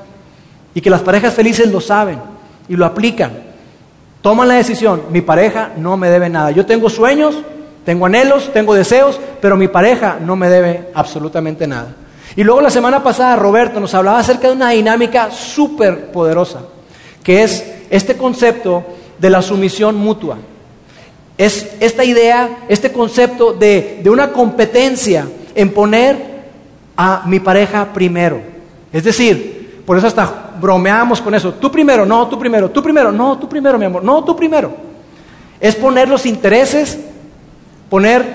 Y 0.74 0.82
que 0.82 0.90
las 0.90 1.02
parejas 1.02 1.34
felices 1.34 1.72
lo 1.72 1.82
saben 1.82 2.20
y 2.68 2.76
lo 2.76 2.86
aplican. 2.86 3.32
Toman 4.22 4.48
la 4.48 4.56
decisión, 4.56 5.04
mi 5.12 5.22
pareja 5.22 5.72
no 5.78 5.98
me 5.98 6.10
debe 6.10 6.30
nada. 6.30 6.52
Yo 6.52 6.66
tengo 6.66 6.90
sueños, 6.90 7.36
tengo 7.86 8.06
anhelos, 8.06 8.52
tengo 8.54 8.74
deseos, 8.74 9.20
pero 9.42 9.58
mi 9.58 9.68
pareja 9.68 10.18
no 10.22 10.36
me 10.36 10.50
debe 10.50 10.90
absolutamente 10.94 11.68
nada. 11.68 11.96
Y 12.36 12.44
luego 12.44 12.62
la 12.62 12.70
semana 12.70 13.04
pasada 13.04 13.36
Roberto 13.36 13.80
nos 13.80 13.94
hablaba 13.94 14.20
acerca 14.20 14.48
de 14.48 14.54
una 14.54 14.70
dinámica 14.70 15.30
súper 15.30 16.12
poderosa, 16.12 16.62
que 17.22 17.44
es 17.44 17.66
este 17.90 18.16
concepto 18.16 18.84
de 19.20 19.30
la 19.30 19.42
sumisión 19.42 19.96
mutua. 19.96 20.38
Es 21.38 21.76
esta 21.80 22.06
idea, 22.06 22.60
este 22.70 22.92
concepto 22.92 23.54
de, 23.54 24.00
de 24.02 24.10
una 24.10 24.32
competencia 24.32 25.28
en 25.56 25.72
poner 25.72 26.34
a 26.96 27.24
mi 27.26 27.40
pareja 27.40 27.92
primero. 27.94 28.42
Es 28.92 29.04
decir, 29.04 29.82
por 29.86 29.98
eso 29.98 30.08
hasta 30.08 30.52
bromeamos 30.60 31.22
con 31.22 31.34
eso. 31.36 31.54
Tú 31.56 31.72
primero, 31.72 32.06
no, 32.06 32.28
tú 32.28 32.40
primero, 32.40 32.70
tú 32.70 32.82
primero, 32.82 33.12
no, 33.12 33.38
tú 33.38 33.50
primero, 33.50 33.78
mi 33.78 33.86
amor, 33.86 34.04
no, 34.04 34.24
tú 34.24 34.36
primero. 34.36 34.72
Es 35.60 35.76
poner 35.76 36.08
los 36.10 36.26
intereses, 36.26 37.00
poner 37.90 38.26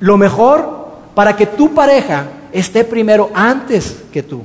lo 0.00 0.16
mejor 0.16 0.88
para 1.14 1.36
que 1.36 1.46
tu 1.46 1.74
pareja 1.74 2.26
esté 2.52 2.84
primero 2.84 3.30
antes 3.34 4.04
que 4.12 4.22
tú. 4.22 4.42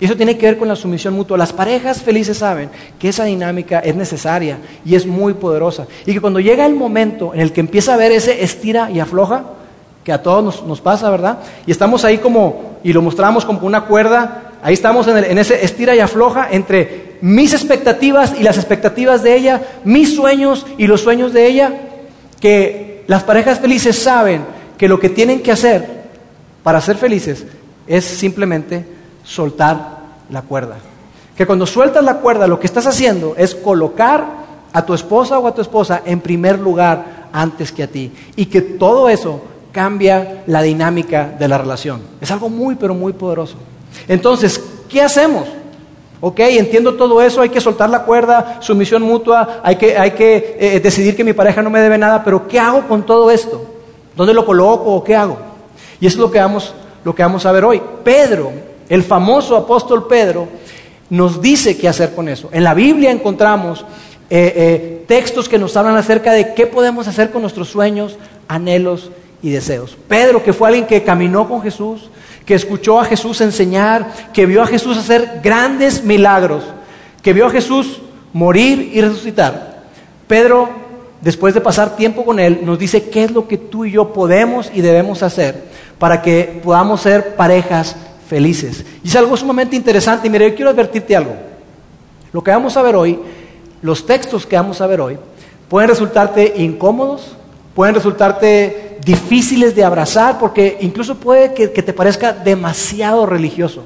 Y 0.00 0.06
eso 0.06 0.16
tiene 0.16 0.38
que 0.38 0.46
ver 0.46 0.56
con 0.56 0.66
la 0.66 0.76
sumisión 0.76 1.12
mutua. 1.12 1.36
Las 1.36 1.52
parejas 1.52 2.02
felices 2.02 2.38
saben 2.38 2.70
que 2.98 3.10
esa 3.10 3.24
dinámica 3.24 3.80
es 3.80 3.94
necesaria 3.94 4.58
y 4.82 4.94
es 4.94 5.06
muy 5.06 5.34
poderosa. 5.34 5.86
Y 6.06 6.14
que 6.14 6.20
cuando 6.22 6.40
llega 6.40 6.64
el 6.64 6.74
momento 6.74 7.34
en 7.34 7.40
el 7.40 7.52
que 7.52 7.60
empieza 7.60 7.92
a 7.92 7.98
ver 7.98 8.10
ese 8.10 8.42
estira 8.42 8.90
y 8.90 8.98
afloja, 8.98 9.44
que 10.04 10.12
a 10.12 10.22
todos 10.22 10.64
nos, 10.66 10.80
pasa, 10.80 11.10
¿verdad? 11.10 11.38
Y 11.66 11.70
estamos 11.70 12.04
ahí 12.04 12.18
como, 12.18 12.78
y 12.82 12.92
lo 12.92 13.02
mostramos 13.02 13.44
como 13.44 13.66
una 13.66 13.82
cuerda, 13.82 14.52
ahí 14.62 14.74
estamos 14.74 15.06
en, 15.08 15.18
en 15.18 15.38
ese 15.38 15.64
estira 15.64 15.94
y 15.94 16.00
afloja 16.00 16.48
entre 16.50 17.18
mis 17.20 17.52
expectativas 17.52 18.34
y 18.38 18.42
las 18.42 18.56
expectativas 18.56 19.22
de 19.22 19.36
ella, 19.36 19.62
mis 19.84 20.14
sueños 20.14 20.66
y 20.78 20.86
los 20.86 21.02
sueños 21.02 21.32
de 21.32 21.46
ella, 21.46 21.72
que 22.40 23.04
las 23.06 23.24
parejas 23.24 23.60
felices 23.60 23.98
saben 23.98 24.42
que 24.78 24.88
lo 24.88 24.98
que 24.98 25.10
tienen 25.10 25.42
que 25.42 25.52
hacer 25.52 26.00
para 26.62 26.80
ser 26.80 26.96
felices 26.96 27.44
es 27.86 28.04
simplemente 28.04 28.84
soltar 29.24 29.98
la 30.30 30.42
cuerda. 30.42 30.76
Que 31.36 31.46
cuando 31.46 31.66
sueltas 31.66 32.04
la 32.04 32.18
cuerda 32.18 32.46
lo 32.46 32.60
que 32.60 32.66
estás 32.66 32.86
haciendo 32.86 33.34
es 33.36 33.54
colocar 33.54 34.40
a 34.72 34.82
tu 34.86 34.94
esposa 34.94 35.38
o 35.38 35.46
a 35.46 35.54
tu 35.54 35.60
esposa 35.60 36.02
en 36.04 36.20
primer 36.20 36.58
lugar 36.58 37.28
antes 37.32 37.72
que 37.72 37.82
a 37.82 37.88
ti. 37.88 38.12
Y 38.36 38.46
que 38.46 38.60
todo 38.60 39.08
eso 39.08 39.42
cambia 39.72 40.42
la 40.46 40.62
dinámica 40.62 41.34
de 41.38 41.48
la 41.48 41.58
relación. 41.58 42.02
Es 42.20 42.30
algo 42.30 42.48
muy, 42.48 42.74
pero 42.74 42.94
muy 42.94 43.12
poderoso. 43.12 43.56
Entonces, 44.08 44.62
¿qué 44.88 45.02
hacemos? 45.02 45.46
Ok, 46.20 46.40
entiendo 46.40 46.94
todo 46.94 47.22
eso, 47.22 47.40
hay 47.40 47.48
que 47.48 47.60
soltar 47.60 47.88
la 47.88 48.04
cuerda, 48.04 48.58
sumisión 48.60 49.02
mutua, 49.02 49.60
hay 49.62 49.76
que, 49.76 49.96
hay 49.96 50.10
que 50.10 50.56
eh, 50.60 50.80
decidir 50.80 51.16
que 51.16 51.24
mi 51.24 51.32
pareja 51.32 51.62
no 51.62 51.70
me 51.70 51.80
debe 51.80 51.96
nada, 51.96 52.22
pero 52.22 52.46
¿qué 52.46 52.58
hago 52.58 52.86
con 52.86 53.06
todo 53.06 53.30
esto? 53.30 53.64
¿Dónde 54.14 54.34
lo 54.34 54.44
coloco 54.44 54.92
o 54.92 55.02
qué 55.02 55.16
hago? 55.16 55.38
Y 55.98 56.06
eso 56.06 56.16
es 56.16 56.20
lo 56.20 56.30
que 56.30 56.38
vamos, 56.38 56.74
lo 57.04 57.14
que 57.14 57.22
vamos 57.22 57.46
a 57.46 57.52
ver 57.52 57.64
hoy. 57.64 57.80
Pedro, 58.04 58.52
el 58.88 59.02
famoso 59.02 59.56
apóstol 59.56 60.06
Pedro, 60.06 60.46
nos 61.08 61.40
dice 61.40 61.78
qué 61.78 61.88
hacer 61.88 62.14
con 62.14 62.28
eso. 62.28 62.50
En 62.52 62.64
la 62.64 62.74
Biblia 62.74 63.10
encontramos 63.10 63.80
eh, 64.28 64.52
eh, 64.54 65.04
textos 65.08 65.48
que 65.48 65.58
nos 65.58 65.74
hablan 65.76 65.96
acerca 65.96 66.32
de 66.32 66.52
qué 66.52 66.66
podemos 66.66 67.08
hacer 67.08 67.30
con 67.30 67.40
nuestros 67.40 67.68
sueños, 67.68 68.18
anhelos 68.46 69.10
y 69.42 69.50
deseos. 69.50 69.96
Pedro, 70.08 70.42
que 70.42 70.52
fue 70.52 70.68
alguien 70.68 70.86
que 70.86 71.02
caminó 71.02 71.48
con 71.48 71.62
Jesús, 71.62 72.10
que 72.44 72.54
escuchó 72.54 73.00
a 73.00 73.04
Jesús 73.04 73.40
enseñar, 73.40 74.10
que 74.32 74.46
vio 74.46 74.62
a 74.62 74.66
Jesús 74.66 74.96
hacer 74.96 75.40
grandes 75.42 76.04
milagros, 76.04 76.64
que 77.22 77.32
vio 77.32 77.46
a 77.46 77.50
Jesús 77.50 78.00
morir 78.32 78.90
y 78.92 79.00
resucitar. 79.00 79.82
Pedro, 80.26 80.68
después 81.20 81.54
de 81.54 81.60
pasar 81.60 81.96
tiempo 81.96 82.24
con 82.24 82.38
él, 82.38 82.60
nos 82.64 82.78
dice 82.78 83.08
qué 83.10 83.24
es 83.24 83.30
lo 83.30 83.46
que 83.46 83.56
tú 83.56 83.84
y 83.84 83.92
yo 83.92 84.12
podemos 84.12 84.70
y 84.74 84.80
debemos 84.80 85.22
hacer 85.22 85.64
para 85.98 86.22
que 86.22 86.60
podamos 86.62 87.02
ser 87.02 87.36
parejas 87.36 87.96
felices. 88.28 88.84
Y 89.04 89.08
es 89.08 89.16
algo 89.16 89.36
sumamente 89.36 89.76
interesante. 89.76 90.28
Y 90.28 90.30
mire, 90.30 90.50
yo 90.50 90.56
quiero 90.56 90.70
advertirte 90.70 91.16
algo. 91.16 91.34
Lo 92.32 92.42
que 92.42 92.50
vamos 92.50 92.76
a 92.76 92.82
ver 92.82 92.96
hoy, 92.96 93.18
los 93.82 94.06
textos 94.06 94.46
que 94.46 94.56
vamos 94.56 94.80
a 94.80 94.86
ver 94.86 95.00
hoy, 95.00 95.18
pueden 95.68 95.88
resultarte 95.88 96.54
incómodos, 96.56 97.36
pueden 97.74 97.94
resultarte 97.94 98.89
difíciles 99.10 99.74
de 99.74 99.82
abrazar, 99.82 100.38
porque 100.38 100.78
incluso 100.82 101.16
puede 101.16 101.52
que, 101.52 101.68
te 101.68 101.92
parezca 101.92 102.32
demasiado 102.32 103.26
religioso. 103.26 103.82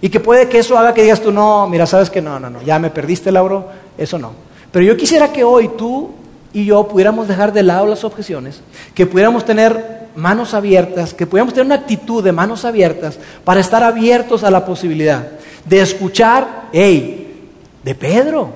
Y 0.00 0.08
que 0.08 0.18
puede 0.18 0.48
que 0.48 0.58
eso 0.58 0.78
haga 0.78 0.94
que 0.94 1.02
digas 1.02 1.20
tú, 1.20 1.30
no, 1.30 1.68
mira, 1.68 1.86
sabes 1.86 2.08
que 2.08 2.22
no, 2.22 2.40
no, 2.40 2.48
no, 2.48 2.62
ya 2.62 2.78
me 2.78 2.88
perdiste, 2.88 3.30
Lauro, 3.30 3.66
eso 3.98 4.18
no. 4.18 4.32
Pero 4.72 4.86
yo 4.86 4.96
quisiera 4.96 5.30
que 5.30 5.44
hoy 5.44 5.68
tú 5.76 6.12
y 6.54 6.64
yo 6.64 6.88
pudiéramos 6.88 7.28
dejar 7.28 7.52
de 7.52 7.62
lado 7.62 7.86
las 7.86 8.02
objeciones, 8.02 8.62
que 8.94 9.04
pudiéramos 9.04 9.44
tener 9.44 10.08
manos 10.16 10.54
abiertas, 10.54 11.12
que 11.12 11.26
pudiéramos 11.26 11.52
tener 11.52 11.66
una 11.66 11.74
actitud 11.74 12.24
de 12.24 12.32
manos 12.32 12.64
abiertas 12.64 13.18
para 13.44 13.60
estar 13.60 13.82
abiertos 13.82 14.42
a 14.42 14.50
la 14.50 14.64
posibilidad 14.64 15.32
de 15.66 15.82
escuchar, 15.82 16.70
hey, 16.72 17.50
de 17.84 17.94
Pedro, 17.94 18.50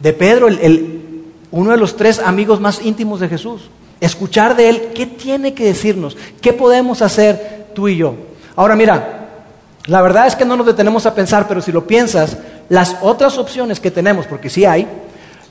de 0.00 0.12
Pedro, 0.14 0.48
el, 0.48 1.24
uno 1.50 1.70
de 1.72 1.76
los 1.76 1.96
tres 1.96 2.18
amigos 2.18 2.60
más 2.60 2.82
íntimos 2.82 3.20
de 3.20 3.28
Jesús, 3.28 3.68
escuchar 4.00 4.56
de 4.56 4.68
él 4.68 4.88
qué 4.94 5.06
tiene 5.06 5.54
que 5.54 5.64
decirnos, 5.64 6.16
qué 6.40 6.52
podemos 6.52 7.02
hacer 7.02 7.66
tú 7.74 7.88
y 7.88 7.96
yo. 7.96 8.14
Ahora 8.54 8.76
mira, 8.76 9.28
la 9.86 10.02
verdad 10.02 10.26
es 10.26 10.34
que 10.34 10.44
no 10.44 10.56
nos 10.56 10.66
detenemos 10.66 11.06
a 11.06 11.14
pensar, 11.14 11.46
pero 11.46 11.60
si 11.60 11.72
lo 11.72 11.86
piensas, 11.86 12.36
las 12.68 12.96
otras 13.02 13.38
opciones 13.38 13.80
que 13.80 13.90
tenemos, 13.90 14.26
porque 14.26 14.50
sí 14.50 14.64
hay, 14.64 14.86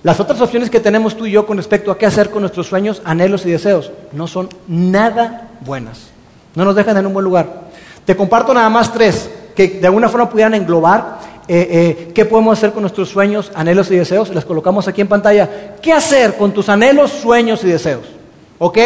las 0.04 0.20
otras 0.20 0.40
opciones 0.42 0.70
que 0.70 0.80
tenemos 0.80 1.16
tú 1.16 1.26
y 1.26 1.32
yo 1.32 1.48
con 1.48 1.58
respecto 1.58 1.90
a 1.90 1.98
qué 1.98 2.06
hacer 2.06 2.30
con 2.30 2.42
nuestros 2.42 2.68
sueños, 2.68 3.02
anhelos 3.06 3.46
y 3.46 3.52
deseos 3.52 3.92
no 4.12 4.28
son 4.28 4.50
nada 4.68 5.50
buenas. 5.62 6.10
No 6.54 6.64
nos 6.64 6.76
dejan 6.76 6.98
en 6.98 7.08
un 7.08 7.14
buen 7.14 7.26
lugar. 7.26 7.66
Te 8.06 8.16
comparto 8.16 8.54
nada 8.54 8.70
más 8.70 8.94
tres 8.94 9.30
que 9.56 9.68
de 9.68 9.88
alguna 9.88 10.10
forma 10.10 10.30
pudieran 10.30 10.54
englobar 10.54 11.20
eh, 11.48 11.68
eh, 12.08 12.12
qué 12.14 12.26
podemos 12.26 12.58
hacer 12.58 12.72
con 12.72 12.82
nuestros 12.82 13.10
sueños, 13.10 13.52
anhelos 13.56 13.90
y 13.90 13.96
deseos. 13.96 14.30
Las 14.30 14.46
colocamos 14.46 14.88
aquí 14.88 15.02
en 15.02 15.08
pantalla. 15.08 15.76
¿Qué 15.82 15.92
hacer 15.92 16.36
con 16.36 16.52
tus 16.52 16.70
anhelos, 16.70 17.12
sueños 17.12 17.64
y 17.64 17.68
deseos? 17.68 18.06
¿Ok? 18.58 18.78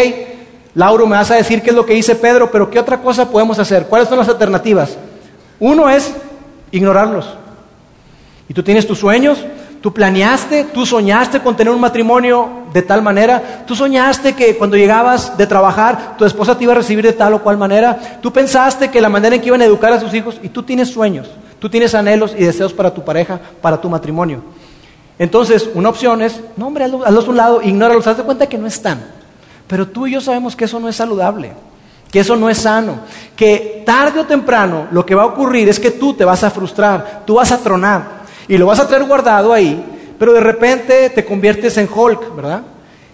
Lauro, 0.75 1.07
me 1.07 1.15
vas 1.15 1.31
a 1.31 1.35
decir 1.35 1.61
qué 1.61 1.71
es 1.71 1.75
lo 1.75 1.85
que 1.85 1.93
dice 1.93 2.15
Pedro, 2.15 2.51
pero 2.51 2.69
¿qué 2.69 2.79
otra 2.79 3.01
cosa 3.01 3.29
podemos 3.29 3.59
hacer? 3.59 3.85
¿Cuáles 3.87 4.07
son 4.07 4.17
las 4.17 4.29
alternativas? 4.29 4.97
Uno 5.59 5.89
es 5.89 6.13
ignorarlos. 6.71 7.35
Y 8.47 8.53
tú 8.53 8.63
tienes 8.63 8.87
tus 8.87 8.99
sueños, 8.99 9.39
Tú 9.81 9.93
planeaste, 9.93 10.65
tú 10.65 10.85
soñaste 10.85 11.39
con 11.39 11.55
tener 11.55 11.73
un 11.73 11.79
matrimonio 11.79 12.49
de 12.73 12.81
tal 12.81 13.01
manera, 13.01 13.63
tú 13.65 13.75
soñaste 13.75 14.35
que 14.35 14.57
cuando 14.57 14.75
llegabas 14.75 15.37
de 15.37 15.47
trabajar 15.47 16.17
tu 16.17 16.25
esposa 16.25 16.57
te 16.57 16.65
iba 16.65 16.73
a 16.73 16.75
recibir 16.75 17.05
de 17.05 17.13
tal 17.13 17.33
o 17.33 17.41
cual 17.41 17.57
manera, 17.57 18.19
tú 18.21 18.33
pensaste 18.33 18.91
que 18.91 18.99
la 18.99 19.07
manera 19.07 19.35
en 19.35 19.41
que 19.41 19.47
iban 19.47 19.61
a 19.61 19.65
educar 19.65 19.93
a 19.93 19.99
sus 19.99 20.13
hijos 20.13 20.37
y 20.43 20.49
tú 20.49 20.63
tienes 20.63 20.89
sueños, 20.89 21.29
tú 21.59 21.69
tienes 21.69 21.95
anhelos 21.95 22.35
y 22.37 22.43
deseos 22.43 22.73
para 22.73 22.93
tu 22.93 23.05
pareja, 23.05 23.39
para 23.61 23.79
tu 23.79 23.89
matrimonio. 23.89 24.41
Entonces, 25.17 25.69
una 25.73 25.89
opción 25.89 26.21
es, 26.21 26.41
no 26.57 26.67
hombre, 26.67 26.83
hazlos 26.83 27.29
a 27.29 27.31
lado, 27.31 27.61
ignóralos, 27.61 28.05
haz 28.05 28.17
de 28.17 28.23
cuenta 28.23 28.47
que 28.47 28.57
no 28.57 28.67
están. 28.67 29.18
Pero 29.69 29.87
tú 29.87 30.07
y 30.07 30.13
yo 30.13 30.19
sabemos 30.19 30.55
que 30.55 30.65
eso 30.65 30.79
no 30.79 30.89
es 30.89 30.95
saludable, 30.95 31.51
que 32.11 32.21
eso 32.21 32.35
no 32.35 32.49
es 32.49 32.57
sano, 32.57 33.01
que 33.35 33.83
tarde 33.85 34.19
o 34.19 34.25
temprano 34.25 34.87
lo 34.89 35.05
que 35.05 35.13
va 35.13 35.21
a 35.21 35.27
ocurrir 35.27 35.69
es 35.69 35.79
que 35.79 35.91
tú 35.91 36.15
te 36.15 36.25
vas 36.25 36.43
a 36.43 36.49
frustrar, 36.49 37.21
tú 37.23 37.35
vas 37.35 37.51
a 37.51 37.59
tronar 37.59 38.23
y 38.47 38.57
lo 38.57 38.65
vas 38.65 38.79
a 38.79 38.87
traer 38.87 39.03
guardado 39.03 39.53
ahí, 39.53 40.15
pero 40.17 40.33
de 40.33 40.39
repente 40.39 41.11
te 41.11 41.23
conviertes 41.23 41.77
en 41.77 41.87
Hulk, 41.87 42.35
¿verdad? 42.35 42.63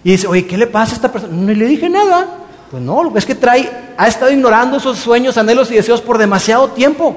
Y 0.02 0.12
dices, 0.12 0.30
oye, 0.30 0.46
¿qué 0.46 0.56
le 0.56 0.66
pasa 0.66 0.92
a 0.92 0.94
esta 0.94 1.12
persona? 1.12 1.36
No 1.36 1.52
le 1.52 1.66
dije 1.66 1.90
nada. 1.90 2.26
Pues 2.70 2.82
no, 2.82 3.14
es 3.14 3.26
que 3.26 3.34
trae, 3.34 3.70
ha 3.98 4.08
estado 4.08 4.32
ignorando 4.32 4.78
esos 4.78 4.96
sueños, 4.96 5.36
anhelos 5.36 5.70
y 5.70 5.74
deseos 5.74 6.00
por 6.00 6.16
demasiado 6.16 6.68
tiempo. 6.68 7.14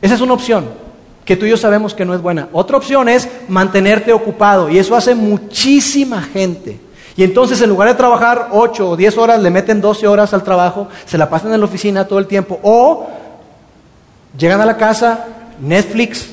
Esa 0.00 0.14
es 0.14 0.20
una 0.22 0.32
opción 0.32 0.66
que 1.26 1.36
tú 1.36 1.44
y 1.44 1.50
yo 1.50 1.58
sabemos 1.58 1.92
que 1.92 2.06
no 2.06 2.14
es 2.14 2.22
buena. 2.22 2.48
Otra 2.52 2.78
opción 2.78 3.10
es 3.10 3.28
mantenerte 3.48 4.14
ocupado 4.14 4.70
y 4.70 4.78
eso 4.78 4.96
hace 4.96 5.14
muchísima 5.14 6.22
gente. 6.22 6.80
Y 7.16 7.24
entonces 7.24 7.60
en 7.60 7.68
lugar 7.68 7.88
de 7.88 7.94
trabajar 7.94 8.48
8 8.52 8.90
o 8.90 8.96
10 8.96 9.18
horas, 9.18 9.42
le 9.42 9.50
meten 9.50 9.80
12 9.80 10.06
horas 10.06 10.32
al 10.32 10.42
trabajo, 10.42 10.88
se 11.04 11.18
la 11.18 11.28
pasan 11.28 11.52
en 11.52 11.60
la 11.60 11.66
oficina 11.66 12.06
todo 12.06 12.18
el 12.18 12.26
tiempo. 12.26 12.58
O 12.62 13.06
llegan 14.36 14.60
a 14.60 14.66
la 14.66 14.76
casa, 14.76 15.26
Netflix, 15.60 16.28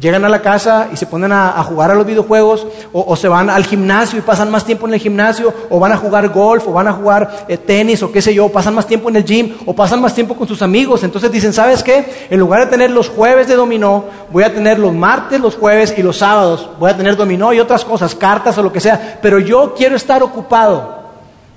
Llegan 0.00 0.24
a 0.24 0.30
la 0.30 0.40
casa 0.40 0.88
y 0.90 0.96
se 0.96 1.04
ponen 1.04 1.30
a, 1.30 1.62
jugar 1.62 1.90
a 1.90 1.94
los 1.94 2.06
videojuegos 2.06 2.66
o, 2.90 3.14
se 3.16 3.28
van 3.28 3.50
al 3.50 3.64
gimnasio 3.66 4.18
y 4.18 4.22
pasan 4.22 4.50
más 4.50 4.64
tiempo 4.64 4.88
en 4.88 4.94
el 4.94 5.00
gimnasio 5.00 5.52
o 5.68 5.78
van 5.78 5.92
a 5.92 5.98
jugar 5.98 6.30
golf 6.30 6.66
o 6.66 6.72
van 6.72 6.88
a 6.88 6.92
jugar 6.94 7.44
eh, 7.48 7.58
tenis 7.58 8.02
o 8.02 8.10
qué 8.10 8.22
sé 8.22 8.32
yo, 8.32 8.48
pasan 8.48 8.74
más 8.74 8.86
tiempo 8.86 9.10
en 9.10 9.16
el 9.16 9.24
gym 9.26 9.52
o 9.66 9.74
pasan 9.74 10.00
más 10.00 10.14
tiempo 10.14 10.34
con 10.34 10.48
sus 10.48 10.62
amigos. 10.62 11.04
Entonces 11.04 11.30
dicen, 11.30 11.52
¿sabes 11.52 11.82
qué? 11.82 12.26
En 12.30 12.40
lugar 12.40 12.64
de 12.64 12.70
tener 12.70 12.90
los 12.90 13.10
jueves 13.10 13.46
de 13.46 13.56
dominó, 13.56 14.06
voy 14.32 14.42
a 14.42 14.54
tener 14.54 14.78
los 14.78 14.94
martes, 14.94 15.38
los 15.38 15.54
jueves 15.54 15.92
y 15.94 16.02
los 16.02 16.16
sábados. 16.16 16.70
Voy 16.78 16.90
a 16.90 16.96
tener 16.96 17.14
dominó 17.14 17.52
y 17.52 17.60
otras 17.60 17.84
cosas, 17.84 18.14
cartas 18.14 18.56
o 18.56 18.62
lo 18.62 18.72
que 18.72 18.80
sea, 18.80 19.18
pero 19.20 19.38
yo 19.38 19.74
quiero 19.76 19.96
estar 19.96 20.22
ocupado. 20.22 21.00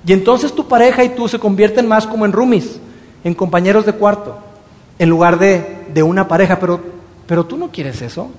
Y 0.06 0.12
entonces 0.12 0.54
tu 0.54 0.68
pareja 0.68 1.02
y 1.02 1.10
tú 1.10 1.28
se 1.28 1.38
convierten 1.38 1.88
más 1.88 2.06
como 2.06 2.26
en 2.26 2.32
roomies, 2.32 2.78
en 3.24 3.32
compañeros 3.32 3.86
de 3.86 3.94
cuarto, 3.94 4.36
en 4.98 5.08
lugar 5.08 5.38
de, 5.38 5.86
de 5.94 6.02
una 6.02 6.28
pareja. 6.28 6.60
Pero 6.60 6.93
pero 7.26 7.44
tú 7.44 7.56
no 7.56 7.70
quieres 7.70 8.02
eso. 8.02 8.30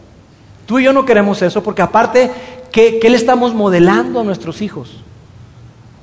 Tú 0.65 0.79
y 0.79 0.83
yo 0.83 0.93
no 0.93 1.05
queremos 1.05 1.41
eso 1.41 1.61
porque 1.63 1.81
aparte, 1.81 2.31
¿qué, 2.71 2.99
le 3.01 3.15
estamos 3.15 3.53
modelando 3.53 4.19
a 4.19 4.23
nuestros 4.23 4.61
hijos? 4.61 4.97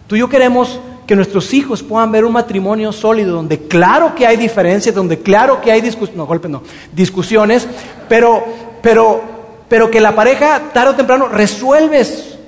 Tú 0.06 0.16
y 0.16 0.20
yo 0.20 0.28
queremos 0.28 0.78
que 1.06 1.16
nuestros 1.16 1.52
hijos 1.52 1.82
puedan 1.82 2.12
ver 2.12 2.24
un 2.24 2.32
matrimonio 2.32 2.92
sólido 2.92 3.34
donde 3.34 3.66
claro 3.66 4.14
que 4.14 4.26
hay 4.26 4.36
diferencias, 4.36 4.94
donde 4.94 5.18
claro 5.18 5.60
que 5.60 5.72
hay 5.72 5.80
discusiones, 5.80 6.16
no, 6.16 6.26
golpe 6.26 6.48
no, 6.48 6.62
discusiones, 6.92 7.66
pero, 8.08 8.44
pero, 8.80 9.20
pero 9.68 9.90
que 9.90 10.00
la 10.00 10.14
pareja 10.14 10.70
tarde 10.72 10.90
o 10.90 10.96
temprano 10.96 11.28
resuelves 11.28 12.38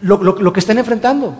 lo, 0.00 0.22
lo 0.22 0.52
que 0.52 0.60
estén 0.60 0.78
enfrentando. 0.78 1.34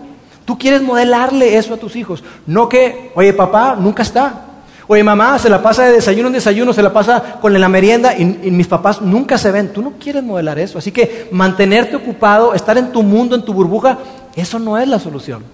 Tú 0.44 0.58
quieres 0.58 0.82
modelarle 0.82 1.56
eso 1.56 1.74
a 1.74 1.76
tus 1.76 1.94
hijos, 1.94 2.24
no 2.46 2.68
que, 2.68 3.12
oye 3.14 3.32
papá, 3.32 3.76
nunca 3.78 4.02
está, 4.02 4.46
Oye, 4.88 5.04
mamá, 5.04 5.38
se 5.38 5.48
la 5.48 5.62
pasa 5.62 5.84
de 5.84 5.92
desayuno 5.92 6.28
en 6.28 6.34
desayuno, 6.34 6.72
se 6.72 6.82
la 6.82 6.92
pasa 6.92 7.38
con 7.40 7.58
la 7.58 7.68
merienda 7.68 8.16
y, 8.16 8.24
mis 8.24 8.66
papás 8.66 9.00
nunca 9.00 9.38
se 9.38 9.50
ven. 9.50 9.72
Tú 9.72 9.82
no 9.82 9.92
quieres 9.98 10.22
modelar 10.22 10.58
eso. 10.58 10.78
Así 10.78 10.90
que 10.90 11.28
mantenerte 11.30 11.96
ocupado, 11.96 12.54
estar 12.54 12.76
en 12.76 12.90
tu 12.92 13.02
mundo, 13.02 13.36
en 13.36 13.44
tu 13.44 13.52
burbuja, 13.54 13.98
eso 14.34 14.58
no 14.58 14.76
es 14.78 14.88
la 14.88 14.98
solución. 14.98 15.44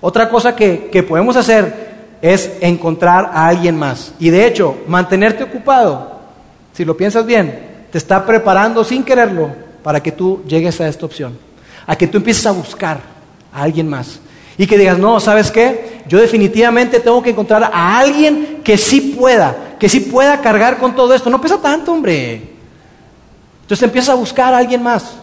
Otra 0.00 0.28
cosa 0.28 0.54
que, 0.54 0.88
que 0.90 1.02
podemos 1.02 1.36
hacer 1.36 1.90
es 2.22 2.50
encontrar 2.60 3.30
a 3.32 3.48
alguien 3.48 3.78
más. 3.78 4.12
Y 4.18 4.30
de 4.30 4.46
hecho, 4.46 4.76
mantenerte 4.86 5.44
ocupado, 5.44 6.20
si 6.72 6.84
lo 6.84 6.96
piensas 6.96 7.24
bien, 7.24 7.86
te 7.90 7.98
está 7.98 8.24
preparando 8.24 8.84
sin 8.84 9.04
quererlo 9.04 9.50
para 9.82 10.02
que 10.02 10.12
tú 10.12 10.42
llegues 10.46 10.80
a 10.80 10.88
esta 10.88 11.06
opción. 11.06 11.38
A 11.86 11.96
que 11.96 12.06
tú 12.06 12.18
empieces 12.18 12.46
a 12.46 12.52
buscar 12.52 13.00
a 13.52 13.62
alguien 13.62 13.88
más. 13.88 14.20
Y 14.58 14.66
que 14.66 14.76
digas, 14.76 14.98
no, 14.98 15.18
¿sabes 15.20 15.50
qué? 15.50 16.02
Yo 16.06 16.18
definitivamente 16.18 17.00
tengo 17.00 17.22
que 17.22 17.30
encontrar 17.30 17.70
a 17.72 17.98
alguien 17.98 18.49
que 18.70 18.78
sí 18.78 19.16
pueda, 19.18 19.74
que 19.80 19.88
sí 19.88 19.98
pueda 19.98 20.40
cargar 20.40 20.78
con 20.78 20.94
todo 20.94 21.12
esto. 21.12 21.28
No 21.28 21.40
pesa 21.40 21.60
tanto, 21.60 21.90
hombre. 21.90 22.40
Entonces 23.62 23.82
empiezas 23.82 24.10
a 24.10 24.14
buscar 24.14 24.54
a 24.54 24.58
alguien 24.58 24.80
más. 24.80 25.16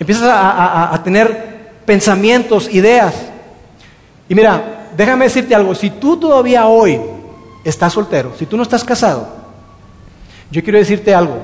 Empiezas 0.00 0.26
a, 0.26 0.98
tener 1.04 1.74
pensamientos, 1.84 2.72
ideas. 2.72 3.14
Y 4.30 4.34
mira, 4.34 4.88
déjame 4.96 5.26
decirte 5.26 5.54
algo. 5.54 5.74
Si 5.74 5.90
tú 5.90 6.16
todavía 6.16 6.66
hoy 6.68 6.98
estás 7.62 7.92
soltero, 7.92 8.32
si 8.38 8.46
tú 8.46 8.56
no 8.56 8.62
estás 8.62 8.82
casado, 8.82 9.28
yo 10.50 10.62
quiero 10.62 10.78
decirte 10.78 11.14
algo. 11.14 11.36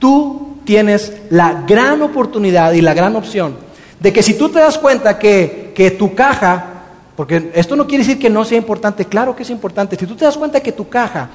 Tú 0.00 0.56
tienes 0.64 1.12
la 1.30 1.62
gran 1.68 2.02
oportunidad 2.02 2.72
y 2.72 2.80
la 2.80 2.94
gran 2.94 3.14
opción 3.14 3.54
de 4.00 4.12
que 4.12 4.24
si 4.24 4.34
tú 4.34 4.48
te 4.48 4.58
das 4.58 4.76
cuenta 4.76 5.20
que, 5.20 5.72
que 5.72 5.92
tu 5.92 6.16
caja, 6.16 6.77
porque 7.18 7.50
esto 7.52 7.74
no 7.74 7.88
quiere 7.88 8.04
decir 8.04 8.20
que 8.20 8.30
no 8.30 8.44
sea 8.44 8.58
importante, 8.58 9.04
claro 9.04 9.34
que 9.34 9.42
es 9.42 9.50
importante, 9.50 9.96
si 9.96 10.06
tú 10.06 10.14
te 10.14 10.24
das 10.24 10.36
cuenta 10.36 10.60
que 10.60 10.70
tu 10.70 10.88
caja 10.88 11.28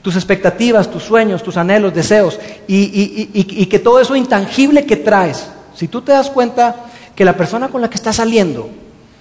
tus 0.00 0.16
expectativas, 0.16 0.90
tus 0.90 1.02
sueños, 1.02 1.42
tus 1.42 1.58
anhelos, 1.58 1.92
deseos, 1.92 2.40
y, 2.66 3.66
que 3.66 3.78
todo 3.78 4.00
eso 4.00 4.16
intangible 4.16 4.86
que 4.86 4.96
traes, 4.96 5.46
si 5.74 5.88
tú 5.88 6.00
te 6.00 6.12
das 6.12 6.30
cuenta 6.30 6.86
que 7.14 7.22
la 7.22 7.36
persona 7.36 7.68
con 7.68 7.82
la 7.82 7.90
que 7.90 7.96
estás 7.96 8.16
saliendo, 8.16 8.70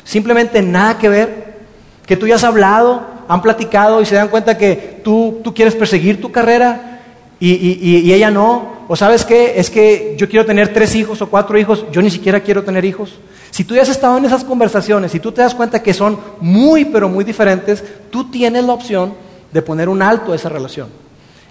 simplemente 0.06 0.62
nada 0.62 0.98
que 0.98 1.10
ver, 1.10 1.56
que 2.06 2.16
tú 2.16 2.28
ya 2.28 2.36
has 2.36 2.46
hablado, 2.46 3.06
han 3.28 3.42
platicado 3.42 4.02
y 4.02 4.06
se 4.06 4.16
dan 4.16 4.30
cuenta 4.30 4.58
que 4.58 5.02
tú, 5.04 5.42
tú 5.44 5.54
quieres 5.54 5.76
perseguir 5.76 6.22
tu 6.22 6.32
carrera 6.32 7.02
y, 7.42 8.14
ella 8.14 8.32
no, 8.32 8.86
o 8.88 8.96
sabes 8.96 9.26
qué, 9.26 9.60
es 9.60 9.70
que 9.70 10.16
yo 10.18 10.30
quiero 10.30 10.46
tener 10.46 10.72
tres 10.72 10.96
hijos 10.96 11.22
o 11.22 11.30
cuatro 11.30 11.58
hijos, 11.58 11.84
yo 11.92 12.02
ni 12.02 12.10
siquiera 12.10 12.40
quiero 12.40 12.64
tener 12.64 12.86
hijos. 12.86 13.16
Si 13.56 13.64
tú 13.64 13.74
ya 13.74 13.84
has 13.84 13.88
estado 13.88 14.18
en 14.18 14.26
esas 14.26 14.44
conversaciones 14.44 15.16
y 15.16 15.22
tú 15.22 15.32
te 15.32 15.42
das 15.42 15.56
cuenta 15.56 15.82
que 15.82 15.94
son 15.94 16.20
muy, 16.42 16.84
pero 16.84 17.08
muy 17.08 17.24
diferentes, 17.24 17.82
tú 18.12 18.30
tienes 18.30 18.66
la 18.66 18.74
opción 18.74 19.14
de 19.50 19.62
poner 19.62 19.88
un 19.88 20.02
alto 20.02 20.34
a 20.34 20.36
esa 20.36 20.50
relación. 20.50 20.90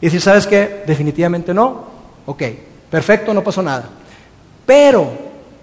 Y 0.02 0.04
decir, 0.08 0.20
¿sabes 0.20 0.46
qué? 0.46 0.84
Definitivamente 0.86 1.54
no. 1.54 1.82
Ok, 2.26 2.42
perfecto, 2.90 3.32
no 3.32 3.42
pasó 3.42 3.62
nada. 3.62 3.88
Pero, 4.66 5.10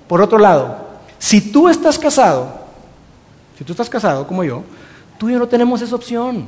por 0.07 0.19
otro 0.19 0.39
lado, 0.39 0.77
si 1.19 1.51
tú 1.51 1.69
estás 1.69 2.00
casado, 2.00 2.51
si 3.55 3.63
tú 3.63 3.74
estás 3.74 3.88
casado 3.88 4.25
como 4.25 4.43
yo, 4.43 4.63
tú 5.19 5.29
y 5.29 5.33
yo 5.33 5.38
no 5.38 5.48
tenemos 5.48 5.79
esa 5.83 5.93
opción. 5.93 6.48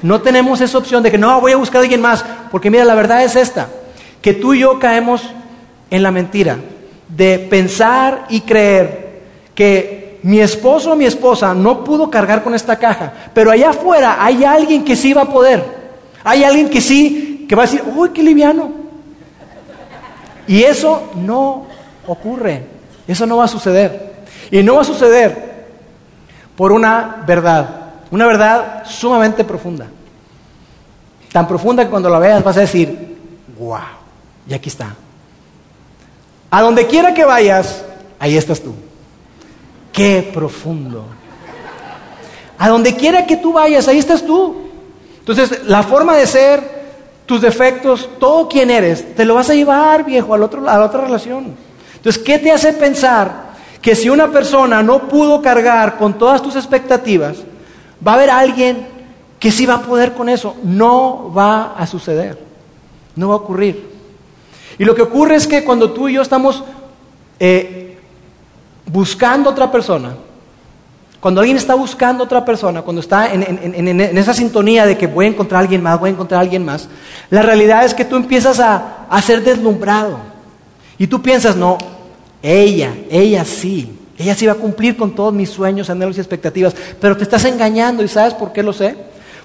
No 0.00 0.22
tenemos 0.22 0.62
esa 0.62 0.78
opción 0.78 1.02
de 1.02 1.10
que 1.10 1.18
no, 1.18 1.42
voy 1.42 1.52
a 1.52 1.58
buscar 1.58 1.80
a 1.80 1.82
alguien 1.82 2.00
más. 2.00 2.24
Porque 2.50 2.70
mira, 2.70 2.86
la 2.86 2.94
verdad 2.94 3.22
es 3.22 3.36
esta, 3.36 3.68
que 4.22 4.32
tú 4.32 4.54
y 4.54 4.60
yo 4.60 4.78
caemos 4.78 5.24
en 5.90 6.02
la 6.02 6.10
mentira 6.10 6.56
de 7.08 7.38
pensar 7.50 8.26
y 8.28 8.42
creer 8.42 9.22
que 9.54 10.18
mi 10.22 10.40
esposo 10.40 10.92
o 10.92 10.96
mi 10.96 11.04
esposa 11.04 11.54
no 11.54 11.84
pudo 11.84 12.10
cargar 12.10 12.42
con 12.42 12.54
esta 12.54 12.76
caja, 12.76 13.12
pero 13.32 13.50
allá 13.50 13.70
afuera 13.70 14.16
hay 14.20 14.44
alguien 14.44 14.84
que 14.84 14.96
sí 14.96 15.12
va 15.12 15.22
a 15.22 15.32
poder. 15.32 15.78
Hay 16.24 16.44
alguien 16.44 16.68
que 16.68 16.80
sí, 16.80 17.46
que 17.48 17.54
va 17.54 17.62
a 17.62 17.66
decir, 17.66 17.82
uy, 17.96 18.10
qué 18.10 18.22
liviano. 18.22 18.70
Y 20.46 20.62
eso 20.62 21.10
no 21.14 21.66
ocurre, 22.06 22.64
eso 23.06 23.26
no 23.26 23.36
va 23.36 23.44
a 23.44 23.48
suceder. 23.48 24.16
Y 24.50 24.62
no 24.62 24.76
va 24.76 24.82
a 24.82 24.84
suceder 24.84 25.66
por 26.56 26.72
una 26.72 27.22
verdad, 27.26 27.68
una 28.10 28.26
verdad 28.26 28.84
sumamente 28.86 29.44
profunda. 29.44 29.86
Tan 31.32 31.46
profunda 31.46 31.84
que 31.84 31.90
cuando 31.90 32.08
la 32.10 32.18
veas 32.18 32.42
vas 32.42 32.56
a 32.56 32.60
decir, 32.60 33.16
wow, 33.58 33.78
y 34.48 34.54
aquí 34.54 34.68
está. 34.68 34.94
A 36.50 36.62
donde 36.62 36.86
quiera 36.86 37.14
que 37.14 37.24
vayas, 37.24 37.84
ahí 38.18 38.36
estás 38.36 38.60
tú. 38.60 38.74
Qué 39.92 40.30
profundo. 40.32 41.04
A 42.58 42.68
donde 42.68 42.96
quiera 42.96 43.26
que 43.26 43.36
tú 43.36 43.52
vayas, 43.52 43.86
ahí 43.88 43.98
estás 43.98 44.24
tú. 44.24 44.68
Entonces, 45.18 45.64
la 45.64 45.82
forma 45.82 46.16
de 46.16 46.26
ser, 46.26 46.78
tus 47.26 47.42
defectos, 47.42 48.08
todo 48.18 48.48
quien 48.48 48.70
eres, 48.70 49.14
te 49.14 49.24
lo 49.24 49.34
vas 49.34 49.50
a 49.50 49.54
llevar, 49.54 50.04
viejo, 50.04 50.32
al 50.32 50.42
otro, 50.42 50.60
a 50.68 50.78
la 50.78 50.86
otra 50.86 51.02
relación. 51.02 51.54
Entonces, 51.94 52.22
¿qué 52.22 52.38
te 52.38 52.50
hace 52.50 52.72
pensar 52.72 53.48
que 53.82 53.94
si 53.94 54.08
una 54.08 54.28
persona 54.28 54.82
no 54.82 55.08
pudo 55.08 55.42
cargar 55.42 55.98
con 55.98 56.16
todas 56.16 56.40
tus 56.40 56.56
expectativas, 56.56 57.36
va 58.06 58.12
a 58.12 58.14
haber 58.14 58.30
alguien 58.30 58.86
que 59.38 59.52
sí 59.52 59.66
va 59.66 59.74
a 59.74 59.82
poder 59.82 60.14
con 60.14 60.28
eso? 60.28 60.56
No 60.64 61.32
va 61.36 61.74
a 61.76 61.86
suceder. 61.86 62.38
No 63.14 63.28
va 63.28 63.34
a 63.34 63.38
ocurrir. 63.38 63.97
Y 64.78 64.84
lo 64.84 64.94
que 64.94 65.02
ocurre 65.02 65.36
es 65.36 65.46
que 65.46 65.64
cuando 65.64 65.90
tú 65.90 66.08
y 66.08 66.14
yo 66.14 66.22
estamos 66.22 66.62
eh, 67.40 67.98
buscando 68.86 69.50
otra 69.50 69.70
persona, 69.70 70.14
cuando 71.20 71.40
alguien 71.40 71.56
está 71.56 71.74
buscando 71.74 72.22
otra 72.22 72.44
persona, 72.44 72.82
cuando 72.82 73.00
está 73.00 73.32
en, 73.32 74.00
esa 74.00 74.32
sintonía 74.32 74.86
de 74.86 74.96
que 74.96 75.08
voy 75.08 75.26
a 75.26 75.28
encontrar 75.28 75.58
a 75.58 75.62
alguien 75.62 75.82
más, 75.82 75.98
voy 75.98 76.10
a 76.10 76.12
encontrar 76.12 76.38
a 76.38 76.42
alguien 76.42 76.64
más, 76.64 76.88
la 77.28 77.42
realidad 77.42 77.84
es 77.84 77.92
que 77.92 78.04
tú 78.04 78.14
empiezas 78.14 78.60
a, 78.60 79.06
a 79.10 79.20
ser 79.20 79.42
deslumbrado. 79.42 80.18
Y 80.96 81.08
tú 81.08 81.20
piensas, 81.20 81.56
no, 81.56 81.76
ella, 82.40 82.94
ella 83.10 83.44
sí, 83.44 83.98
ella 84.16 84.34
sí 84.36 84.46
va 84.46 84.52
a 84.52 84.56
cumplir 84.56 84.96
con 84.96 85.12
todos 85.12 85.34
mis 85.34 85.50
sueños, 85.50 85.90
anhelos 85.90 86.16
y 86.16 86.20
expectativas, 86.20 86.74
pero 87.00 87.16
te 87.16 87.24
estás 87.24 87.44
engañando 87.44 88.04
y 88.04 88.08
¿sabes 88.08 88.34
por 88.34 88.52
qué 88.52 88.62
lo 88.62 88.72
sé? 88.72 88.96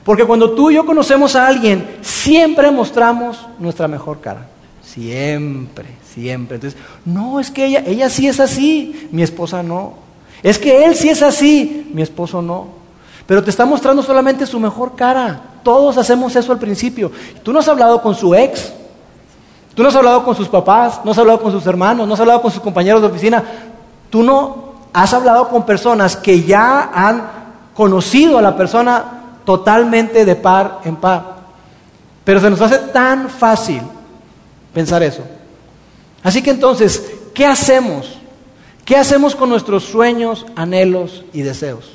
Porque 0.04 0.26
cuando 0.26 0.52
tú 0.52 0.70
y 0.70 0.76
yo 0.76 0.86
conocemos 0.86 1.36
a 1.36 1.48
alguien, 1.48 1.98
siempre 2.02 2.70
mostramos 2.70 3.48
nuestra 3.58 3.88
mejor 3.88 4.20
cara. 4.20 4.48
Siempre, 4.84 5.88
siempre. 6.14 6.56
Entonces, 6.56 6.80
no, 7.06 7.40
es 7.40 7.50
que 7.50 7.66
ella, 7.66 7.84
ella 7.86 8.10
sí 8.10 8.28
es 8.28 8.40
así, 8.40 9.08
mi 9.12 9.24
esposa 9.24 9.64
no. 9.64 9.94
Es 10.44 10.60
que 10.60 10.86
él 10.86 10.96
sí 10.96 11.10
es 11.10 11.22
así, 11.22 11.90
mi 11.94 12.02
esposo 12.02 12.42
no. 12.42 12.68
Pero 13.26 13.44
te 13.44 13.50
está 13.50 13.66
mostrando 13.66 14.04
solamente 14.04 14.46
su 14.46 14.60
mejor 14.60 14.96
cara. 14.96 15.42
Todos 15.64 15.98
hacemos 15.98 16.36
eso 16.36 16.52
al 16.52 16.60
principio. 16.60 17.12
Tú 17.42 17.54
no 17.54 17.60
has 17.60 17.68
hablado 17.70 18.02
con 18.02 18.14
su 18.14 18.36
ex, 18.36 18.74
tú 19.74 19.82
no 19.82 19.90
has 19.90 19.96
hablado 19.96 20.26
con 20.26 20.36
sus 20.36 20.50
papás, 20.50 21.00
no 21.06 21.12
has 21.12 21.18
hablado 21.18 21.42
con 21.42 21.52
sus 21.52 21.66
hermanos, 21.66 22.06
no 22.06 22.14
has 22.14 22.20
hablado 22.20 22.42
con 22.42 22.52
sus 22.52 22.62
compañeros 22.62 23.02
de 23.02 23.08
oficina. 23.08 23.44
Tú 24.10 24.22
no 24.22 24.74
has 24.92 25.14
hablado 25.14 25.48
con 25.48 25.66
personas 25.66 26.18
que 26.18 26.44
ya 26.44 26.92
han 26.94 27.24
conocido 27.74 28.38
a 28.38 28.42
la 28.42 28.58
persona 28.58 29.22
totalmente 29.46 30.26
de 30.26 30.36
par 30.36 30.82
en 30.84 30.98
par. 30.98 31.38
Pero 32.26 32.42
se 32.42 32.50
nos 32.50 32.62
hace 32.62 32.80
tan 32.80 33.30
fácil 33.30 33.82
pensar 34.74 35.04
eso. 35.04 35.24
Así 36.24 36.42
que 36.42 36.52
entonces, 36.52 37.04
¿qué 37.34 37.46
hacemos? 37.46 38.18
¿Qué 38.86 38.96
hacemos 38.98 39.36
con 39.36 39.50
nuestros 39.50 39.84
sueños, 39.84 40.46
anhelos 40.56 41.24
y 41.34 41.42
deseos? 41.42 41.94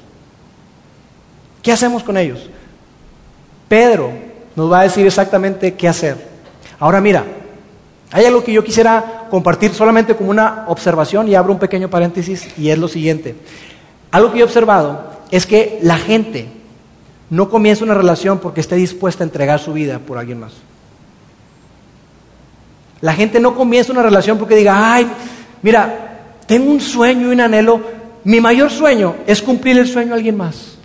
¿Qué 1.62 1.72
hacemos 1.72 2.02
con 2.02 2.16
ellos? 2.16 2.48
Pedro 3.68 4.12
nos 4.56 4.72
va 4.72 4.80
a 4.80 4.84
decir 4.84 5.06
exactamente 5.06 5.74
qué 5.74 5.88
hacer. 5.88 6.28
Ahora 6.78 7.00
mira, 7.00 7.24
hay 8.10 8.24
algo 8.24 8.42
que 8.42 8.52
yo 8.52 8.64
quisiera 8.64 9.26
compartir 9.30 9.74
solamente 9.74 10.16
como 10.16 10.30
una 10.30 10.64
observación 10.68 11.28
y 11.28 11.34
abro 11.34 11.52
un 11.52 11.58
pequeño 11.58 11.90
paréntesis 11.90 12.48
y 12.56 12.70
es 12.70 12.78
lo 12.78 12.88
siguiente. 12.88 13.36
Algo 14.10 14.32
que 14.32 14.38
yo 14.38 14.44
he 14.44 14.48
observado 14.48 15.12
es 15.30 15.44
que 15.44 15.78
la 15.82 15.98
gente 15.98 16.48
no 17.28 17.50
comienza 17.50 17.84
una 17.84 17.94
relación 17.94 18.38
porque 18.38 18.60
esté 18.60 18.76
dispuesta 18.76 19.22
a 19.22 19.26
entregar 19.26 19.60
su 19.60 19.74
vida 19.74 19.98
por 19.98 20.16
alguien 20.16 20.40
más. 20.40 20.54
La 23.00 23.14
gente 23.14 23.40
no 23.40 23.54
comienza 23.54 23.92
una 23.92 24.02
relación 24.02 24.38
porque 24.38 24.56
diga, 24.56 24.94
ay, 24.94 25.06
mira, 25.62 26.36
tengo 26.46 26.70
un 26.70 26.80
sueño 26.80 27.28
y 27.28 27.32
un 27.32 27.40
anhelo. 27.40 27.80
Mi 28.24 28.40
mayor 28.40 28.70
sueño 28.70 29.16
es 29.26 29.40
cumplir 29.40 29.78
el 29.78 29.86
sueño 29.86 30.12
a 30.12 30.16
alguien 30.16 30.36
más. 30.36 30.78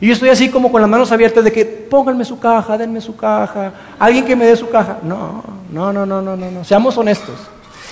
Y 0.00 0.08
yo 0.08 0.12
estoy 0.12 0.28
así 0.28 0.50
como 0.50 0.70
con 0.70 0.80
las 0.80 0.90
manos 0.90 1.12
abiertas 1.12 1.44
de 1.44 1.52
que 1.52 1.64
pónganme 1.64 2.24
su 2.24 2.38
caja, 2.38 2.76
denme 2.76 3.00
su 3.00 3.16
caja, 3.16 3.72
alguien 3.98 4.24
que 4.24 4.36
me 4.36 4.44
dé 4.44 4.56
su 4.56 4.68
caja. 4.68 4.98
No, 5.02 5.42
no, 5.72 5.92
no, 5.92 6.04
no, 6.04 6.20
no, 6.20 6.36
no, 6.36 6.50
no. 6.50 6.64
Seamos 6.64 6.98
honestos. 6.98 7.36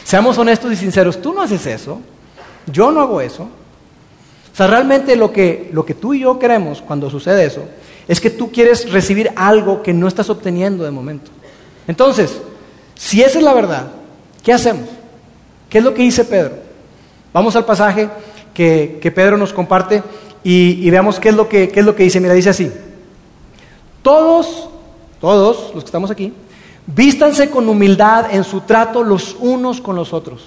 Seamos 0.05 0.37
honestos 0.37 0.73
y 0.73 0.77
sinceros. 0.77 1.23
Tú 1.23 1.33
no 1.33 1.43
haces 1.43 1.65
eso. 1.67 2.01
Yo 2.67 2.91
no 2.91 3.01
hago 3.01 3.21
eso. 3.21 3.45
O 3.45 4.57
sea, 4.57 4.67
realmente 4.67 5.17
lo 5.17 5.33
que, 5.33 5.71
lo 5.73 5.87
que 5.87 5.95
tú 5.95 6.13
y 6.13 6.21
yo 6.21 6.39
queremos 6.39 6.83
cuando 6.83 7.09
sucede 7.09 7.47
eso 7.47 7.63
es 8.07 8.21
que 8.21 8.31
tú 8.31 8.51
quieres 8.53 8.91
recibir 8.93 9.31
algo 9.37 9.83
que 9.83 9.95
no 9.95 10.09
estás 10.09 10.29
obteniendo 10.29 10.85
de 10.85 10.91
momento. 10.91 11.31
Entonces, 11.87 12.43
si 13.03 13.21
esa 13.21 13.39
es 13.39 13.45
la 13.45 13.53
verdad, 13.53 13.89
¿qué 14.45 14.53
hacemos? 14.53 14.89
¿Qué 15.69 15.79
es 15.79 15.85
lo 15.85 15.93
que 15.93 16.03
dice 16.03 16.25
Pedro? 16.25 16.53
Vamos 17.33 17.57
al 17.57 17.65
pasaje 17.65 18.09
que, 18.55 19.13
Pedro 19.13 19.37
nos 19.37 19.53
comparte 19.53 20.05
y, 20.45 20.89
veamos 20.89 21.19
qué 21.19 21.31
es, 21.31 21.35
lo 21.35 21.49
que, 21.49 21.73
es 21.75 21.85
lo 21.85 21.97
que 21.97 22.05
dice. 22.05 22.21
Mira, 22.21 22.33
dice 22.33 22.51
así. 22.51 22.71
Todos, 24.03 24.69
todos 25.21 25.75
los 25.75 25.83
que 25.83 25.89
estamos 25.89 26.13
aquí, 26.13 26.33
vístanse 26.87 27.51
con 27.51 27.69
humildad 27.69 28.33
en 28.33 28.45
su 28.45 28.61
trato 28.61 29.03
los 29.03 29.37
unos 29.41 29.81
con 29.81 29.97
los 29.97 30.13
otros. 30.13 30.45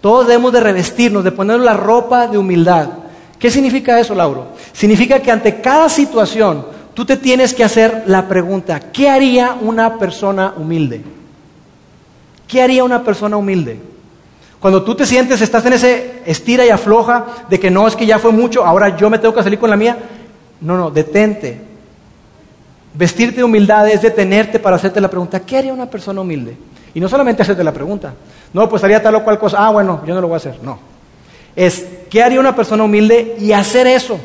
Todos 0.00 0.26
debemos 0.26 0.52
de 0.52 0.60
revestirnos, 0.60 1.22
de 1.22 1.30
poner 1.30 1.60
la 1.60 1.74
ropa 1.74 2.26
de 2.26 2.38
humildad. 2.38 2.88
¿Qué 3.38 3.52
significa 3.52 4.00
eso, 4.00 4.16
Lauro? 4.16 4.48
Significa 4.72 5.22
que 5.22 5.30
ante 5.30 5.60
cada 5.60 5.88
situación 5.88 6.66
tú 6.92 7.04
te 7.04 7.16
tienes 7.16 7.54
que 7.54 7.62
hacer 7.62 8.02
la 8.06 8.26
pregunta, 8.26 8.80
¿qué 8.80 9.08
haría 9.08 9.56
una 9.60 9.96
persona 9.96 10.54
humilde? 10.56 11.17
¿Qué 12.48 12.62
haría 12.62 12.82
una 12.82 13.04
persona 13.04 13.36
humilde? 13.36 13.78
Cuando 14.58 14.82
tú 14.82 14.94
te 14.94 15.06
sientes, 15.06 15.40
estás 15.40 15.64
en 15.66 15.74
ese 15.74 16.22
estira 16.26 16.66
y 16.66 16.70
afloja 16.70 17.26
de 17.48 17.60
que 17.60 17.70
no, 17.70 17.86
es 17.86 17.94
que 17.94 18.06
ya 18.06 18.18
fue 18.18 18.32
mucho, 18.32 18.64
ahora 18.64 18.96
yo 18.96 19.08
me 19.08 19.18
tengo 19.18 19.34
que 19.34 19.42
salir 19.42 19.58
con 19.58 19.70
la 19.70 19.76
mía. 19.76 19.96
No, 20.60 20.76
no, 20.76 20.90
detente. 20.90 21.60
Vestirte 22.94 23.36
de 23.36 23.44
humildad 23.44 23.88
es 23.88 24.02
detenerte 24.02 24.58
para 24.58 24.76
hacerte 24.76 25.00
la 25.00 25.08
pregunta, 25.08 25.40
¿qué 25.40 25.58
haría 25.58 25.72
una 25.72 25.88
persona 25.88 26.20
humilde? 26.20 26.56
Y 26.94 27.00
no 27.00 27.08
solamente 27.08 27.42
hacerte 27.42 27.62
la 27.62 27.72
pregunta, 27.72 28.14
no, 28.52 28.68
pues 28.68 28.82
haría 28.82 29.00
tal 29.00 29.14
o 29.14 29.22
cual 29.22 29.38
cosa, 29.38 29.64
ah, 29.64 29.70
bueno, 29.70 30.02
yo 30.04 30.14
no 30.14 30.20
lo 30.20 30.28
voy 30.28 30.34
a 30.34 30.38
hacer, 30.38 30.56
no. 30.62 30.78
Es, 31.54 31.84
¿qué 32.10 32.22
haría 32.22 32.40
una 32.40 32.56
persona 32.56 32.82
humilde? 32.82 33.36
Y 33.38 33.52
hacer 33.52 33.86
eso. 33.86 34.18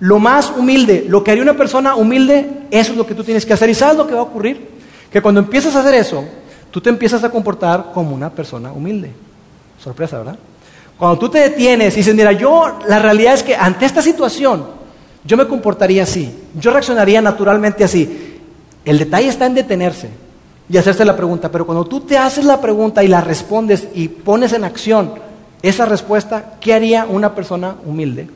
Lo 0.00 0.18
más 0.18 0.52
humilde, 0.56 1.04
lo 1.08 1.24
que 1.24 1.32
haría 1.32 1.42
una 1.42 1.54
persona 1.54 1.96
humilde, 1.96 2.48
eso 2.70 2.92
es 2.92 2.98
lo 2.98 3.06
que 3.06 3.14
tú 3.14 3.24
tienes 3.24 3.44
que 3.44 3.52
hacer. 3.52 3.68
¿Y 3.68 3.74
sabes 3.74 3.96
lo 3.96 4.06
que 4.06 4.14
va 4.14 4.20
a 4.20 4.24
ocurrir? 4.24 4.68
Que 5.10 5.20
cuando 5.20 5.40
empiezas 5.40 5.74
a 5.74 5.80
hacer 5.80 5.94
eso, 5.94 6.24
tú 6.70 6.80
te 6.80 6.90
empiezas 6.90 7.24
a 7.24 7.30
comportar 7.30 7.90
como 7.92 8.14
una 8.14 8.30
persona 8.30 8.72
humilde. 8.72 9.12
Sorpresa, 9.82 10.18
¿verdad? 10.18 10.38
Cuando 10.98 11.18
tú 11.18 11.28
te 11.28 11.38
detienes 11.38 11.94
y 11.94 11.98
dices, 11.98 12.14
mira, 12.14 12.32
yo, 12.32 12.78
la 12.88 12.98
realidad 12.98 13.34
es 13.34 13.42
que 13.42 13.54
ante 13.54 13.86
esta 13.86 14.02
situación, 14.02 14.64
yo 15.24 15.36
me 15.36 15.46
comportaría 15.46 16.02
así, 16.02 16.34
yo 16.58 16.72
reaccionaría 16.72 17.20
naturalmente 17.22 17.84
así. 17.84 18.40
El 18.84 18.98
detalle 18.98 19.28
está 19.28 19.46
en 19.46 19.54
detenerse 19.54 20.10
y 20.68 20.76
hacerse 20.76 21.04
la 21.04 21.16
pregunta, 21.16 21.50
pero 21.50 21.66
cuando 21.66 21.84
tú 21.84 22.00
te 22.00 22.18
haces 22.18 22.44
la 22.44 22.60
pregunta 22.60 23.04
y 23.04 23.08
la 23.08 23.20
respondes 23.20 23.88
y 23.94 24.08
pones 24.08 24.52
en 24.52 24.64
acción 24.64 25.12
esa 25.62 25.86
respuesta, 25.86 26.54
¿qué 26.60 26.74
haría 26.74 27.06
una 27.06 27.34
persona 27.34 27.76
humilde? 27.84 28.28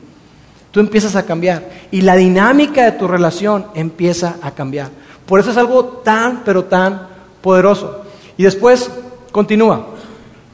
Tú 0.71 0.79
empiezas 0.79 1.15
a 1.15 1.25
cambiar 1.25 1.69
y 1.91 2.01
la 2.01 2.15
dinámica 2.15 2.85
de 2.85 2.93
tu 2.93 3.07
relación 3.07 3.67
empieza 3.75 4.37
a 4.41 4.51
cambiar. 4.51 4.89
Por 5.25 5.39
eso 5.39 5.51
es 5.51 5.57
algo 5.57 5.85
tan, 6.03 6.43
pero 6.43 6.65
tan 6.65 7.07
poderoso. 7.41 8.02
Y 8.37 8.43
después 8.43 8.89
continúa. 9.31 9.87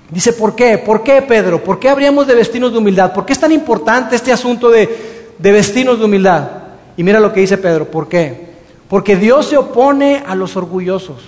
Dice, 0.09 0.33
¿por 0.33 0.55
qué? 0.55 0.77
¿Por 0.77 1.03
qué, 1.03 1.21
Pedro? 1.21 1.63
¿Por 1.63 1.79
qué 1.79 1.89
habríamos 1.89 2.25
de 2.25 2.35
vestirnos 2.35 2.71
de 2.71 2.79
humildad? 2.79 3.13
¿Por 3.13 3.25
qué 3.25 3.33
es 3.33 3.39
tan 3.39 3.51
importante 3.51 4.15
este 4.15 4.31
asunto 4.31 4.69
de, 4.69 5.33
de 5.37 5.51
vestirnos 5.51 5.99
de 5.99 6.05
humildad? 6.05 6.49
Y 6.97 7.03
mira 7.03 7.19
lo 7.19 7.31
que 7.31 7.41
dice 7.41 7.57
Pedro, 7.57 7.85
¿por 7.85 8.07
qué? 8.07 8.49
Porque 8.89 9.15
Dios 9.15 9.45
se 9.45 9.57
opone 9.57 10.23
a 10.25 10.33
los 10.33 10.57
orgullosos. 10.57 11.21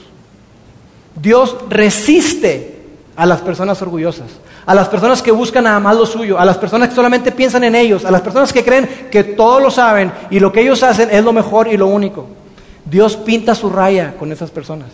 Dios 1.22 1.56
resiste 1.70 2.82
a 3.16 3.26
las 3.26 3.42
personas 3.42 3.82
orgullosas, 3.82 4.32
a 4.66 4.74
las 4.74 4.88
personas 4.88 5.22
que 5.22 5.32
buscan 5.32 5.66
nada 5.66 5.80
más 5.80 5.96
lo 5.96 6.06
suyo, 6.06 6.40
a 6.40 6.46
las 6.46 6.58
personas 6.58 6.90
que 6.90 6.96
solamente 6.96 7.32
piensan 7.32 7.64
en 7.64 7.76
ellos, 7.76 8.06
a 8.06 8.12
las 8.12 8.22
personas 8.22 8.52
que 8.52 8.64
creen 8.64 9.08
que 9.12 9.24
todo 9.24 9.60
lo 9.60 9.70
saben 9.70 10.12
y 10.32 10.40
lo 10.40 10.52
que 10.52 10.62
ellos 10.62 10.82
hacen 10.82 11.10
es 11.12 11.24
lo 11.24 11.34
mejor 11.34 11.68
y 11.68 11.78
lo 11.78 11.88
único. 11.88 12.26
Dios 12.86 13.16
pinta 13.18 13.54
su 13.54 13.70
raya 13.70 14.16
con 14.18 14.32
esas 14.32 14.50
personas. 14.50 14.90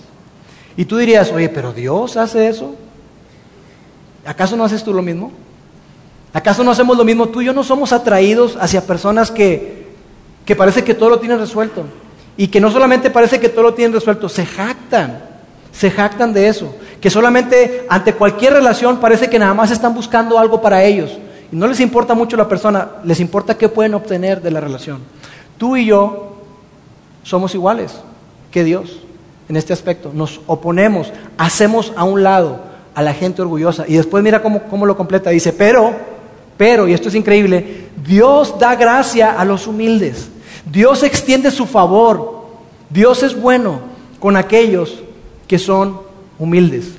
Y 0.78 0.86
tú 0.86 0.96
dirías, 0.98 1.32
oye, 1.32 1.50
pero 1.50 1.74
Dios 1.74 2.16
hace 2.16 2.48
eso. 2.48 2.76
¿Acaso 4.26 4.56
no 4.56 4.64
haces 4.64 4.84
tú 4.84 4.94
lo 4.94 5.02
mismo? 5.02 5.32
¿Acaso 6.34 6.64
no 6.64 6.72
hacemos 6.72 6.98
lo 6.98 7.04
mismo? 7.04 7.28
Tú 7.28 7.42
y 7.42 7.46
yo 7.46 7.54
no 7.54 7.64
somos 7.64 7.92
atraídos 7.92 8.58
hacia 8.62 8.86
personas 8.86 9.32
que, 9.32 9.88
que 10.46 10.56
parece 10.56 10.84
que 10.84 10.94
todo 10.94 11.10
lo 11.10 11.20
tienen 11.20 11.40
resuelto. 11.40 11.84
Y 12.38 12.48
que 12.48 12.62
no 12.62 12.72
solamente 12.72 13.10
parece 13.10 13.40
que 13.40 13.50
todo 13.50 13.64
lo 13.64 13.74
tienen 13.74 13.94
resuelto, 13.94 14.30
se 14.30 14.46
jactan 14.46 15.28
se 15.78 15.92
jactan 15.92 16.34
de 16.34 16.48
eso, 16.48 16.76
que 17.00 17.12
solamente 17.12 17.86
ante 17.88 18.14
cualquier 18.14 18.54
relación 18.54 18.98
parece 18.98 19.30
que 19.30 19.38
nada 19.38 19.54
más 19.54 19.70
están 19.70 19.94
buscando 19.94 20.40
algo 20.40 20.60
para 20.60 20.84
ellos. 20.84 21.20
Y 21.52 21.56
no 21.56 21.68
les 21.68 21.80
importa 21.80 22.16
mucho 22.16 22.36
la 22.36 22.50
persona, 22.50 22.94
les 23.04 23.20
importa 23.20 23.56
qué 23.56 23.70
pueden 23.70 23.94
obtener 23.94 24.42
de 24.42 24.50
la 24.50 24.60
relación. 24.60 25.02
Tú 25.60 25.78
y 25.78 25.86
yo 25.86 26.36
somos 27.22 27.54
iguales 27.54 27.94
que 28.50 28.64
Dios 28.64 28.98
en 29.50 29.56
este 29.56 29.74
aspecto. 29.74 30.12
Nos 30.14 30.42
oponemos, 30.48 31.12
hacemos 31.38 31.94
a 31.96 32.04
un 32.04 32.24
lado 32.24 32.60
a 32.94 33.02
la 33.02 33.14
gente 33.14 33.42
orgullosa. 33.42 33.86
Y 33.88 33.96
después 33.96 34.24
mira 34.24 34.42
cómo, 34.42 34.64
cómo 34.64 34.86
lo 34.86 34.98
completa. 34.98 35.30
Dice, 35.30 35.54
pero, 35.54 35.94
pero, 36.58 36.88
y 36.88 36.94
esto 36.94 37.10
es 37.10 37.16
increíble, 37.16 37.90
Dios 38.06 38.58
da 38.60 38.76
gracia 38.76 39.40
a 39.40 39.46
los 39.46 39.68
humildes. 39.68 40.30
Dios 40.72 41.04
extiende 41.04 41.52
su 41.52 41.66
favor. 41.66 42.46
Dios 42.90 43.24
es 43.24 43.40
bueno 43.40 43.82
con 44.20 44.36
aquellos 44.36 45.04
que 45.48 45.60
son 45.60 46.02
humildes. 46.40 46.96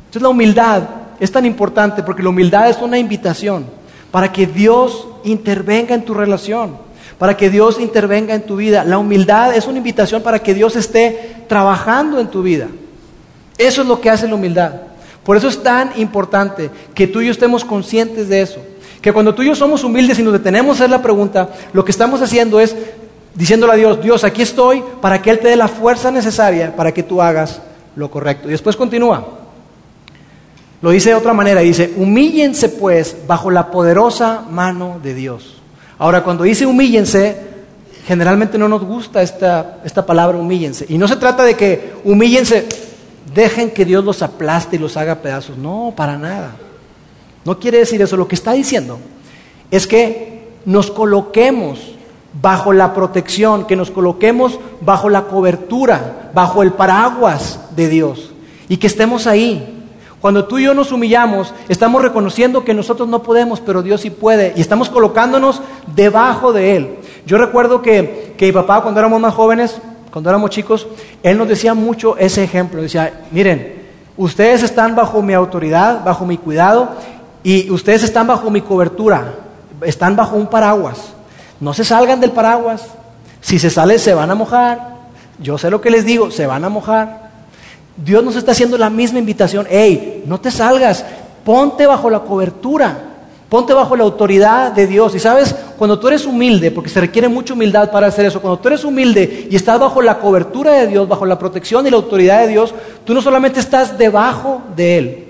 Entonces 0.00 0.22
la 0.22 0.28
humildad 0.28 0.82
es 1.20 1.30
tan 1.30 1.46
importante 1.46 2.02
porque 2.02 2.22
la 2.22 2.30
humildad 2.30 2.68
es 2.68 2.78
una 2.78 2.98
invitación 2.98 3.66
para 4.10 4.32
que 4.32 4.46
Dios 4.46 5.06
intervenga 5.24 5.94
en 5.94 6.04
tu 6.04 6.14
relación, 6.14 6.76
para 7.20 7.36
que 7.36 7.50
Dios 7.50 7.78
intervenga 7.78 8.34
en 8.34 8.46
tu 8.46 8.56
vida. 8.56 8.82
La 8.82 8.96
humildad 8.96 9.54
es 9.54 9.66
una 9.66 9.76
invitación 9.76 10.22
para 10.22 10.38
que 10.38 10.54
Dios 10.54 10.74
esté 10.74 11.44
trabajando 11.48 12.18
en 12.18 12.28
tu 12.28 12.42
vida. 12.42 12.68
Eso 13.58 13.82
es 13.82 13.88
lo 13.88 14.00
que 14.00 14.08
hace 14.08 14.26
la 14.26 14.36
humildad. 14.36 14.72
Por 15.22 15.36
eso 15.36 15.48
es 15.48 15.62
tan 15.62 15.92
importante 16.00 16.70
que 16.94 17.06
tú 17.06 17.20
y 17.20 17.26
yo 17.26 17.32
estemos 17.32 17.62
conscientes 17.62 18.30
de 18.30 18.40
eso. 18.40 18.60
Que 19.02 19.12
cuando 19.12 19.34
tú 19.34 19.42
y 19.42 19.48
yo 19.48 19.54
somos 19.54 19.84
humildes 19.84 20.18
y 20.18 20.22
nos 20.22 20.32
detenemos 20.32 20.70
a 20.70 20.84
hacer 20.84 20.90
la 20.90 21.02
pregunta, 21.02 21.50
lo 21.74 21.84
que 21.84 21.90
estamos 21.90 22.22
haciendo 22.22 22.58
es 22.58 22.74
diciéndole 23.34 23.74
a 23.74 23.76
Dios, 23.76 24.02
Dios, 24.02 24.24
aquí 24.24 24.40
estoy 24.40 24.82
para 25.02 25.20
que 25.20 25.28
Él 25.28 25.40
te 25.40 25.48
dé 25.48 25.56
la 25.56 25.68
fuerza 25.68 26.10
necesaria 26.10 26.74
para 26.74 26.92
que 26.92 27.02
tú 27.02 27.20
hagas 27.20 27.60
lo 27.96 28.10
correcto. 28.10 28.48
Y 28.48 28.52
después 28.52 28.76
continúa. 28.76 29.26
Lo 30.80 30.88
dice 30.88 31.10
de 31.10 31.16
otra 31.16 31.34
manera, 31.34 31.60
dice, 31.60 31.92
humíllense 31.98 32.70
pues 32.70 33.14
bajo 33.26 33.50
la 33.50 33.70
poderosa 33.70 34.42
mano 34.50 34.98
de 35.02 35.12
Dios. 35.12 35.59
Ahora, 36.00 36.24
cuando 36.24 36.44
dice 36.44 36.64
humíllense, 36.64 37.36
generalmente 38.06 38.56
no 38.56 38.68
nos 38.70 38.82
gusta 38.82 39.20
esta, 39.20 39.80
esta 39.84 40.06
palabra 40.06 40.38
humíllense. 40.38 40.86
Y 40.88 40.96
no 40.96 41.06
se 41.06 41.16
trata 41.16 41.44
de 41.44 41.54
que 41.54 41.92
humíllense, 42.04 42.66
dejen 43.34 43.70
que 43.70 43.84
Dios 43.84 44.02
los 44.02 44.22
aplaste 44.22 44.76
y 44.76 44.78
los 44.78 44.96
haga 44.96 45.16
pedazos. 45.16 45.58
No, 45.58 45.92
para 45.94 46.16
nada. 46.16 46.56
No 47.44 47.58
quiere 47.58 47.76
decir 47.76 48.00
eso. 48.00 48.16
Lo 48.16 48.26
que 48.26 48.34
está 48.34 48.52
diciendo 48.52 48.98
es 49.70 49.86
que 49.86 50.48
nos 50.64 50.90
coloquemos 50.90 51.92
bajo 52.32 52.72
la 52.72 52.94
protección, 52.94 53.66
que 53.66 53.76
nos 53.76 53.90
coloquemos 53.90 54.58
bajo 54.80 55.10
la 55.10 55.24
cobertura, 55.24 56.30
bajo 56.32 56.62
el 56.62 56.72
paraguas 56.72 57.60
de 57.76 57.90
Dios 57.90 58.30
y 58.70 58.78
que 58.78 58.86
estemos 58.86 59.26
ahí. 59.26 59.79
Cuando 60.20 60.44
tú 60.44 60.58
y 60.58 60.64
yo 60.64 60.74
nos 60.74 60.92
humillamos, 60.92 61.54
estamos 61.68 62.02
reconociendo 62.02 62.62
que 62.62 62.74
nosotros 62.74 63.08
no 63.08 63.22
podemos, 63.22 63.60
pero 63.60 63.82
Dios 63.82 64.02
sí 64.02 64.10
puede, 64.10 64.52
y 64.54 64.60
estamos 64.60 64.90
colocándonos 64.90 65.62
debajo 65.94 66.52
de 66.52 66.76
Él. 66.76 66.96
Yo 67.24 67.38
recuerdo 67.38 67.80
que, 67.80 68.34
que 68.36 68.46
mi 68.46 68.52
papá, 68.52 68.82
cuando 68.82 69.00
éramos 69.00 69.20
más 69.20 69.34
jóvenes, 69.34 69.80
cuando 70.12 70.28
éramos 70.28 70.50
chicos, 70.50 70.86
Él 71.22 71.38
nos 71.38 71.48
decía 71.48 71.72
mucho 71.72 72.16
ese 72.18 72.44
ejemplo. 72.44 72.82
Decía, 72.82 73.24
miren, 73.30 73.80
ustedes 74.16 74.62
están 74.62 74.94
bajo 74.94 75.22
mi 75.22 75.32
autoridad, 75.32 76.04
bajo 76.04 76.26
mi 76.26 76.36
cuidado, 76.36 76.90
y 77.42 77.70
ustedes 77.70 78.02
están 78.02 78.26
bajo 78.26 78.50
mi 78.50 78.60
cobertura, 78.60 79.34
están 79.82 80.16
bajo 80.16 80.36
un 80.36 80.48
paraguas. 80.48 81.14
No 81.60 81.72
se 81.74 81.84
salgan 81.84 82.20
del 82.20 82.32
paraguas. 82.32 82.86
Si 83.40 83.58
se 83.58 83.70
sale, 83.70 83.98
se 83.98 84.14
van 84.14 84.30
a 84.30 84.34
mojar. 84.34 84.96
Yo 85.38 85.56
sé 85.56 85.70
lo 85.70 85.80
que 85.80 85.90
les 85.90 86.04
digo, 86.04 86.30
se 86.30 86.46
van 86.46 86.64
a 86.64 86.68
mojar. 86.68 87.19
Dios 88.02 88.24
nos 88.24 88.36
está 88.36 88.52
haciendo 88.52 88.78
la 88.78 88.90
misma 88.90 89.18
invitación. 89.18 89.66
Hey, 89.68 90.24
no 90.26 90.40
te 90.40 90.50
salgas, 90.50 91.04
ponte 91.44 91.86
bajo 91.86 92.08
la 92.08 92.20
cobertura, 92.20 92.98
ponte 93.48 93.74
bajo 93.74 93.94
la 93.96 94.04
autoridad 94.04 94.72
de 94.72 94.86
Dios. 94.86 95.14
Y 95.14 95.18
sabes, 95.18 95.54
cuando 95.76 95.98
tú 95.98 96.08
eres 96.08 96.24
humilde, 96.24 96.70
porque 96.70 96.88
se 96.88 97.00
requiere 97.00 97.28
mucha 97.28 97.52
humildad 97.52 97.90
para 97.90 98.06
hacer 98.06 98.26
eso, 98.26 98.40
cuando 98.40 98.58
tú 98.58 98.68
eres 98.68 98.84
humilde 98.84 99.48
y 99.50 99.56
estás 99.56 99.78
bajo 99.78 100.00
la 100.00 100.18
cobertura 100.18 100.72
de 100.72 100.86
Dios, 100.86 101.08
bajo 101.08 101.26
la 101.26 101.38
protección 101.38 101.86
y 101.86 101.90
la 101.90 101.96
autoridad 101.96 102.40
de 102.40 102.48
Dios, 102.48 102.74
tú 103.04 103.12
no 103.12 103.20
solamente 103.20 103.60
estás 103.60 103.98
debajo 103.98 104.62
de 104.74 104.98
Él, 104.98 105.24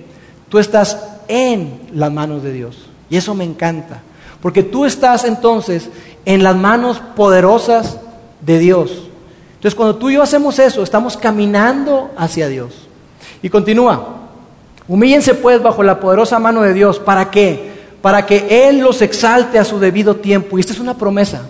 tú 0.48 0.58
estás 0.58 0.98
en 1.26 1.80
las 1.92 2.12
manos 2.12 2.42
de 2.42 2.52
Dios. 2.52 2.88
Y 3.08 3.16
eso 3.16 3.34
me 3.34 3.44
encanta. 3.44 4.02
Porque 4.40 4.62
tú 4.62 4.84
estás 4.84 5.24
entonces 5.24 5.90
en 6.24 6.42
las 6.42 6.56
manos 6.56 7.02
poderosas 7.16 7.98
de 8.40 8.58
Dios. 8.58 9.09
Entonces 9.60 9.74
cuando 9.74 9.96
tú 9.96 10.08
y 10.08 10.14
yo 10.14 10.22
hacemos 10.22 10.58
eso, 10.58 10.82
estamos 10.82 11.18
caminando 11.18 12.10
hacia 12.16 12.48
Dios. 12.48 12.88
Y 13.42 13.50
continúa. 13.50 14.20
Humíllense 14.88 15.34
pues 15.34 15.62
bajo 15.62 15.82
la 15.82 16.00
poderosa 16.00 16.38
mano 16.38 16.62
de 16.62 16.72
Dios. 16.72 16.98
¿Para 16.98 17.30
qué? 17.30 17.70
Para 18.00 18.24
que 18.24 18.68
Él 18.68 18.78
los 18.78 19.02
exalte 19.02 19.58
a 19.58 19.64
su 19.66 19.78
debido 19.78 20.16
tiempo. 20.16 20.56
Y 20.56 20.62
esta 20.62 20.72
es 20.72 20.80
una 20.80 20.96
promesa. 20.96 21.42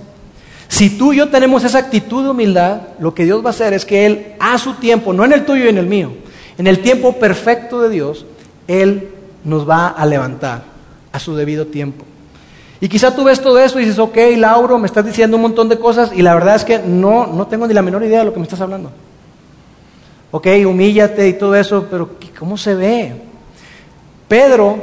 Si 0.67 0.91
tú 0.91 1.13
y 1.13 1.19
yo 1.19 1.29
tenemos 1.29 1.63
esa 1.63 1.79
actitud 1.79 2.25
de 2.25 2.31
humildad, 2.31 2.81
lo 2.99 3.15
que 3.15 3.25
Dios 3.25 3.45
va 3.45 3.51
a 3.51 3.51
hacer 3.51 3.75
es 3.75 3.85
que 3.85 4.05
Él 4.07 4.33
a 4.41 4.59
su 4.59 4.75
tiempo, 4.75 5.13
no 5.13 5.25
en 5.25 5.33
el 5.33 5.45
tuyo 5.45 5.67
y 5.67 5.69
en 5.69 5.79
el 5.79 5.87
mío, 5.87 6.11
en 6.59 6.67
el 6.67 6.81
tiempo 6.81 7.13
perfecto 7.13 7.81
de 7.81 7.91
Dios, 7.91 8.27
Él 8.67 9.09
nos 9.45 9.71
va 9.71 9.87
a 9.87 10.05
levantar 10.05 10.65
a 11.13 11.21
su 11.21 11.37
debido 11.37 11.69
tiempo. 11.69 12.05
Y 12.81 12.89
quizá 12.89 13.15
tú 13.15 13.25
ves 13.25 13.41
todo 13.41 13.59
eso 13.59 13.79
y 13.79 13.85
dices, 13.85 13.99
ok, 13.99 14.17
Lauro, 14.39 14.79
me 14.79 14.87
estás 14.87 15.05
diciendo 15.05 15.37
un 15.37 15.43
montón 15.43 15.69
de 15.69 15.79
cosas 15.79 16.13
y 16.15 16.23
la 16.23 16.33
verdad 16.33 16.57
es 16.57 16.65
que 16.65 16.79
no, 16.79 17.27
no 17.27 17.47
tengo 17.47 17.67
ni 17.67 17.75
la 17.75 17.83
menor 17.83 18.03
idea 18.03 18.21
de 18.21 18.25
lo 18.25 18.33
que 18.33 18.39
me 18.39 18.45
estás 18.45 18.63
hablando. 18.63 18.91
Ok, 20.31 20.47
humíllate 20.67 21.29
y 21.29 21.35
todo 21.35 21.55
eso, 21.57 21.87
pero 21.91 22.09
¿cómo 22.39 22.57
se 22.57 22.75
ve? 22.75 23.13
Pedro 24.29 24.79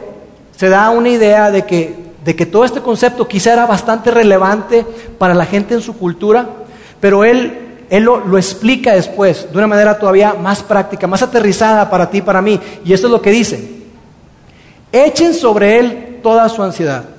se 0.56 0.70
da 0.70 0.92
una 0.92 1.10
idea 1.10 1.50
de 1.50 1.66
que, 1.66 1.96
de 2.24 2.36
que 2.36 2.46
todo 2.46 2.66
este 2.66 2.82
concepto 2.82 3.28
quizá 3.28 3.54
era 3.54 3.66
bastante 3.66 4.12
relevante 4.12 4.86
para 5.18 5.34
la 5.34 5.46
gente 5.46 5.74
en 5.74 5.82
su 5.82 5.98
cultura, 5.98 6.48
pero 7.00 7.24
él, 7.24 7.78
él 7.90 8.04
lo, 8.04 8.20
lo 8.20 8.38
explica 8.38 8.94
después 8.94 9.48
de 9.52 9.58
una 9.58 9.68
manera 9.68 9.98
todavía 9.98 10.36
más 10.36 10.62
práctica, 10.62 11.08
más 11.08 11.24
aterrizada 11.24 11.90
para 11.90 12.12
ti 12.12 12.22
para 12.22 12.44
mí. 12.44 12.60
Y 12.86 12.94
esto 12.94 13.08
es 13.08 13.12
lo 13.12 13.22
que 13.22 13.32
dice. 13.32 13.72
Echen 14.92 15.34
sobre 15.34 15.80
él 15.80 16.20
toda 16.22 16.48
su 16.48 16.62
ansiedad 16.62 17.17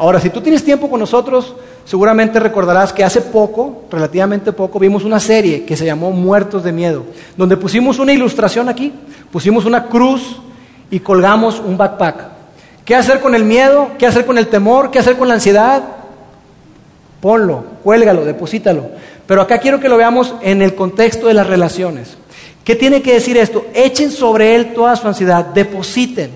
Ahora, 0.00 0.18
si 0.18 0.30
tú 0.30 0.40
tienes 0.40 0.64
tiempo 0.64 0.88
con 0.88 0.98
nosotros, 0.98 1.54
seguramente 1.84 2.40
recordarás 2.40 2.90
que 2.90 3.04
hace 3.04 3.20
poco, 3.20 3.82
relativamente 3.90 4.50
poco, 4.50 4.78
vimos 4.78 5.04
una 5.04 5.20
serie 5.20 5.66
que 5.66 5.76
se 5.76 5.84
llamó 5.84 6.10
Muertos 6.10 6.64
de 6.64 6.72
Miedo, 6.72 7.04
donde 7.36 7.58
pusimos 7.58 7.98
una 7.98 8.14
ilustración 8.14 8.70
aquí, 8.70 8.94
pusimos 9.30 9.66
una 9.66 9.88
cruz 9.88 10.40
y 10.90 11.00
colgamos 11.00 11.60
un 11.60 11.76
backpack. 11.76 12.28
¿Qué 12.82 12.94
hacer 12.94 13.20
con 13.20 13.34
el 13.34 13.44
miedo? 13.44 13.90
¿Qué 13.98 14.06
hacer 14.06 14.24
con 14.24 14.38
el 14.38 14.46
temor? 14.46 14.90
¿Qué 14.90 14.98
hacer 14.98 15.18
con 15.18 15.28
la 15.28 15.34
ansiedad? 15.34 15.82
Ponlo, 17.20 17.62
cuélgalo, 17.84 18.24
deposítalo. 18.24 18.86
Pero 19.26 19.42
acá 19.42 19.58
quiero 19.58 19.80
que 19.80 19.90
lo 19.90 19.98
veamos 19.98 20.34
en 20.40 20.62
el 20.62 20.74
contexto 20.74 21.26
de 21.26 21.34
las 21.34 21.46
relaciones. 21.46 22.16
¿Qué 22.64 22.74
tiene 22.74 23.02
que 23.02 23.12
decir 23.12 23.36
esto? 23.36 23.66
Echen 23.74 24.10
sobre 24.10 24.56
él 24.56 24.72
toda 24.72 24.96
su 24.96 25.06
ansiedad, 25.06 25.44
depositen, 25.44 26.30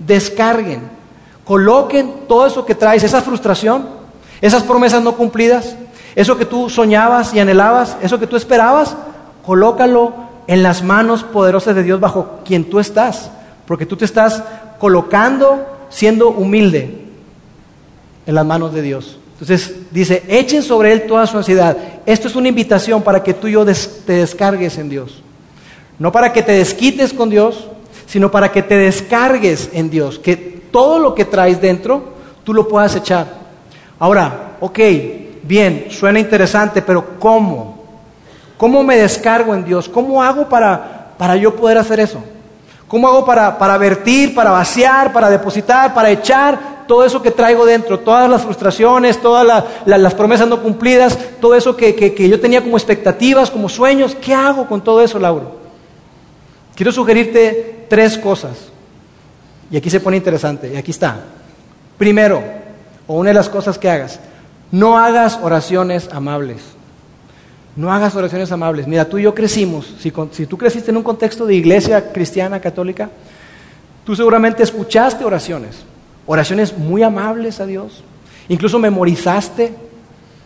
descarguen. 0.00 0.97
Coloquen 1.48 2.26
todo 2.28 2.46
eso 2.46 2.66
que 2.66 2.74
traes, 2.74 3.02
esa 3.02 3.22
frustración, 3.22 3.88
esas 4.42 4.64
promesas 4.64 5.02
no 5.02 5.16
cumplidas, 5.16 5.76
eso 6.14 6.36
que 6.36 6.44
tú 6.44 6.68
soñabas 6.68 7.32
y 7.32 7.40
anhelabas, 7.40 7.96
eso 8.02 8.20
que 8.20 8.26
tú 8.26 8.36
esperabas, 8.36 8.94
colócalo 9.46 10.12
en 10.46 10.62
las 10.62 10.82
manos 10.82 11.24
poderosas 11.24 11.74
de 11.74 11.84
Dios 11.84 12.00
bajo 12.00 12.40
quien 12.44 12.68
tú 12.68 12.78
estás, 12.78 13.30
porque 13.66 13.86
tú 13.86 13.96
te 13.96 14.04
estás 14.04 14.42
colocando 14.78 15.66
siendo 15.88 16.28
humilde 16.28 17.06
en 18.26 18.34
las 18.34 18.44
manos 18.44 18.74
de 18.74 18.82
Dios. 18.82 19.18
Entonces 19.40 19.74
dice, 19.90 20.24
echen 20.28 20.62
sobre 20.62 20.92
él 20.92 21.06
toda 21.06 21.26
su 21.26 21.38
ansiedad. 21.38 21.78
Esto 22.04 22.28
es 22.28 22.36
una 22.36 22.48
invitación 22.48 23.00
para 23.00 23.22
que 23.22 23.32
tú 23.32 23.46
y 23.46 23.52
yo 23.52 23.64
te 23.64 24.12
descargues 24.12 24.76
en 24.76 24.90
Dios. 24.90 25.22
No 25.98 26.12
para 26.12 26.30
que 26.30 26.42
te 26.42 26.52
desquites 26.52 27.14
con 27.14 27.30
Dios, 27.30 27.68
sino 28.06 28.30
para 28.30 28.52
que 28.52 28.62
te 28.62 28.76
descargues 28.76 29.70
en 29.72 29.88
Dios. 29.88 30.18
Que 30.18 30.57
todo 30.70 30.98
lo 30.98 31.14
que 31.14 31.24
traes 31.24 31.60
dentro, 31.60 32.02
tú 32.44 32.54
lo 32.54 32.68
puedas 32.68 32.94
echar. 32.96 33.26
Ahora, 33.98 34.56
ok, 34.60 34.78
bien, 35.42 35.86
suena 35.90 36.18
interesante, 36.18 36.82
pero 36.82 37.18
¿cómo? 37.18 37.78
¿Cómo 38.56 38.82
me 38.82 38.96
descargo 38.96 39.54
en 39.54 39.64
Dios? 39.64 39.88
¿Cómo 39.88 40.22
hago 40.22 40.48
para, 40.48 41.12
para 41.16 41.36
yo 41.36 41.54
poder 41.54 41.78
hacer 41.78 42.00
eso? 42.00 42.22
¿Cómo 42.88 43.06
hago 43.06 43.24
para, 43.24 43.58
para 43.58 43.76
vertir, 43.76 44.34
para 44.34 44.50
vaciar, 44.50 45.12
para 45.12 45.28
depositar, 45.28 45.92
para 45.92 46.10
echar 46.10 46.86
todo 46.86 47.04
eso 47.04 47.20
que 47.20 47.30
traigo 47.30 47.66
dentro? 47.66 48.00
Todas 48.00 48.28
las 48.30 48.42
frustraciones, 48.42 49.20
todas 49.20 49.64
las 49.84 50.14
promesas 50.14 50.48
no 50.48 50.62
cumplidas, 50.62 51.18
todo 51.40 51.54
eso 51.54 51.76
que, 51.76 51.94
que 51.94 52.28
yo 52.28 52.40
tenía 52.40 52.62
como 52.62 52.76
expectativas, 52.76 53.50
como 53.50 53.68
sueños. 53.68 54.16
¿Qué 54.20 54.34
hago 54.34 54.66
con 54.66 54.80
todo 54.80 55.02
eso, 55.02 55.18
Lauro? 55.18 55.58
Quiero 56.74 56.90
sugerirte 56.90 57.86
tres 57.88 58.16
cosas. 58.16 58.67
Y 59.70 59.76
aquí 59.76 59.90
se 59.90 60.00
pone 60.00 60.16
interesante, 60.16 60.72
y 60.72 60.76
aquí 60.76 60.90
está. 60.90 61.20
Primero, 61.96 62.42
o 63.06 63.18
una 63.18 63.30
de 63.30 63.34
las 63.34 63.48
cosas 63.48 63.78
que 63.78 63.90
hagas, 63.90 64.20
no 64.70 64.98
hagas 64.98 65.38
oraciones 65.42 66.08
amables. 66.12 66.62
No 67.76 67.92
hagas 67.92 68.14
oraciones 68.16 68.50
amables. 68.50 68.86
Mira, 68.86 69.04
tú 69.04 69.18
y 69.18 69.22
yo 69.22 69.34
crecimos, 69.34 69.94
si, 70.00 70.12
si 70.32 70.46
tú 70.46 70.58
creciste 70.58 70.90
en 70.90 70.96
un 70.96 71.02
contexto 71.02 71.46
de 71.46 71.54
iglesia 71.54 72.12
cristiana 72.12 72.60
católica, 72.60 73.08
tú 74.04 74.16
seguramente 74.16 74.62
escuchaste 74.62 75.24
oraciones, 75.24 75.84
oraciones 76.26 76.76
muy 76.76 77.02
amables 77.02 77.60
a 77.60 77.66
Dios. 77.66 78.02
Incluso 78.48 78.78
memorizaste 78.78 79.74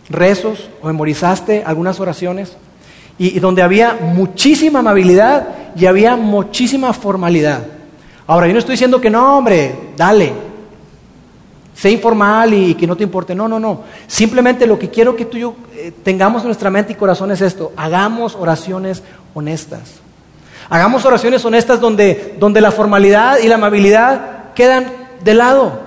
rezos 0.08 0.68
o 0.82 0.86
memorizaste 0.86 1.62
algunas 1.64 1.98
oraciones 2.00 2.56
y, 3.18 3.38
donde 3.40 3.62
había 3.62 3.94
muchísima 3.94 4.80
amabilidad 4.80 5.48
y 5.76 5.86
había 5.86 6.16
muchísima 6.16 6.92
formalidad. 6.92 7.66
Ahora, 8.26 8.46
yo 8.46 8.52
no 8.52 8.58
estoy 8.58 8.74
diciendo 8.74 9.00
que 9.00 9.10
no, 9.10 9.38
hombre, 9.38 9.74
dale, 9.96 10.32
sé 11.74 11.90
informal 11.90 12.54
y 12.54 12.74
que 12.74 12.86
no 12.86 12.96
te 12.96 13.02
importe. 13.02 13.34
No, 13.34 13.48
no, 13.48 13.58
no. 13.58 13.82
Simplemente 14.06 14.66
lo 14.66 14.78
que 14.78 14.90
quiero 14.90 15.16
que 15.16 15.24
tú 15.24 15.36
y 15.36 15.40
yo 15.40 15.54
eh, 15.74 15.92
tengamos 16.04 16.42
en 16.42 16.48
nuestra 16.48 16.70
mente 16.70 16.92
y 16.92 16.96
corazón 16.96 17.32
es 17.32 17.40
esto. 17.40 17.72
Hagamos 17.76 18.36
oraciones 18.36 19.02
honestas. 19.34 19.94
Hagamos 20.68 21.04
oraciones 21.04 21.44
honestas 21.44 21.80
donde, 21.80 22.36
donde 22.38 22.60
la 22.60 22.70
formalidad 22.70 23.38
y 23.38 23.48
la 23.48 23.56
amabilidad 23.56 24.52
quedan 24.54 24.86
de 25.24 25.34
lado. 25.34 25.80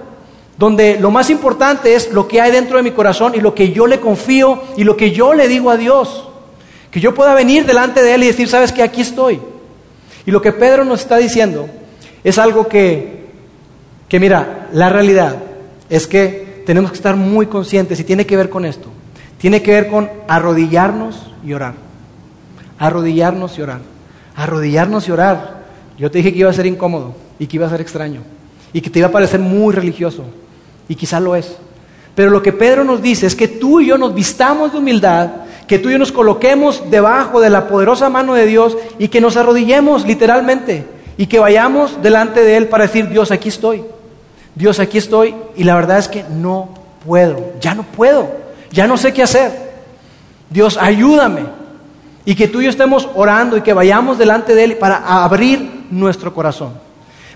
Donde 0.58 1.00
lo 1.00 1.12
más 1.12 1.30
importante 1.30 1.96
es 1.96 2.12
lo 2.12 2.28
que 2.28 2.42
hay 2.42 2.52
dentro 2.52 2.78
de 2.78 2.84
mi 2.84 2.92
corazón 2.92 3.34
y 3.36 3.42
lo 3.42 3.56
que 3.56 3.72
yo 3.72 3.88
le 3.88 4.00
confío 4.00 4.62
y 4.78 4.84
lo 4.84 4.96
que 4.98 5.12
yo 5.12 5.34
le 5.34 5.48
digo 5.48 5.70
a 5.70 5.78
Dios. 5.78 6.28
Que 6.92 7.00
yo 7.00 7.16
pueda 7.16 7.34
venir 7.34 7.66
delante 7.66 8.02
de 8.04 8.16
Él 8.16 8.24
y 8.24 8.28
decir, 8.28 8.48
sabes 8.48 8.72
que 8.72 8.84
aquí 8.84 9.02
estoy. 9.02 9.40
Y 10.26 10.32
lo 10.32 10.42
que 10.42 10.52
Pedro 10.52 10.84
nos 10.86 11.02
está 11.02 11.18
diciendo 11.18 11.70
es 12.26 12.38
algo 12.38 12.68
que, 12.68 13.28
que 14.10 14.20
mira, 14.20 14.68
la 14.74 14.90
realidad 14.90 15.38
es 15.90 16.08
que 16.08 16.64
tenemos 16.66 16.92
que 16.92 16.98
estar 16.98 17.16
muy 17.16 17.46
conscientes 17.46 18.00
y 18.00 18.04
tiene 18.04 18.26
que 18.26 18.36
ver 18.36 18.50
con 18.50 18.66
esto. 18.66 18.90
Tiene 19.38 19.62
que 19.62 19.72
ver 19.72 19.88
con 19.88 20.10
arrodillarnos 20.28 21.32
y 21.46 21.54
orar. 21.54 21.76
Arrodillarnos 22.80 23.58
y 23.58 23.62
orar. 23.62 23.80
Arrodillarnos 24.36 25.08
y 25.08 25.12
orar. 25.12 25.66
Yo 25.98 26.12
te 26.12 26.18
dije 26.18 26.34
que 26.34 26.40
iba 26.40 26.50
a 26.50 26.54
ser 26.54 26.66
incómodo 26.66 27.16
y 27.40 27.48
que 27.48 27.58
iba 27.58 27.68
a 27.68 27.70
ser 27.70 27.80
extraño 27.80 28.22
y 28.74 28.82
que 28.82 28.90
te 28.90 29.00
iba 29.00 29.08
a 29.08 29.12
parecer 29.12 29.40
muy 29.40 29.74
religioso 29.74 30.26
y 30.90 30.96
quizá 30.96 31.20
lo 31.20 31.36
es. 31.36 31.56
Pero 32.16 32.32
lo 32.32 32.42
que 32.42 32.52
Pedro 32.52 32.84
nos 32.84 33.02
dice 33.02 33.28
es 33.28 33.36
que 33.36 33.48
tú 33.48 33.80
y 33.80 33.88
yo 33.88 33.98
nos 33.98 34.14
vistamos 34.14 34.74
de 34.74 34.80
humildad 34.80 35.30
que 35.68 35.80
tú 35.80 35.90
y 35.90 35.94
yo 35.94 35.98
nos 35.98 36.12
coloquemos 36.12 36.90
debajo 36.92 37.42
de 37.42 37.50
la 37.50 37.68
poderosa 37.68 38.10
mano 38.10 38.34
de 38.36 38.46
Dios 38.46 38.78
y 39.00 39.08
que 39.08 39.22
nos 39.22 39.36
arrodillemos 39.38 40.06
literalmente 40.06 40.95
y 41.18 41.28
que 41.28 41.40
vayamos 41.40 42.02
delante 42.02 42.42
de 42.42 42.58
Él 42.58 42.68
para 42.68 42.86
decir, 42.86 43.10
Dios, 43.10 43.32
aquí 43.32 43.50
estoy. 43.50 43.84
Dios, 44.54 44.80
aquí 44.80 44.98
estoy 44.98 45.36
y 45.56 45.64
la 45.64 45.76
verdad 45.76 45.98
es 45.98 46.08
que 46.08 46.24
no 46.30 46.70
puedo, 47.06 47.54
ya 47.60 47.76
no 47.76 47.84
puedo, 47.84 48.30
ya 48.72 48.88
no 48.88 48.98
sé 48.98 49.14
qué 49.14 49.24
hacer. 49.24 49.52
Dios, 50.50 50.78
ayúdame. 50.80 51.42
Y 52.24 52.36
que 52.36 52.48
tú 52.48 52.62
y 52.62 52.64
yo 52.64 52.70
estemos 52.70 53.08
orando 53.16 53.58
y 53.58 53.62
que 53.62 53.74
vayamos 53.74 54.18
delante 54.18 54.56
de 54.56 54.64
Él 54.64 54.78
para 54.78 55.24
abrir 55.24 55.86
nuestro 55.92 56.34
corazón. 56.34 56.74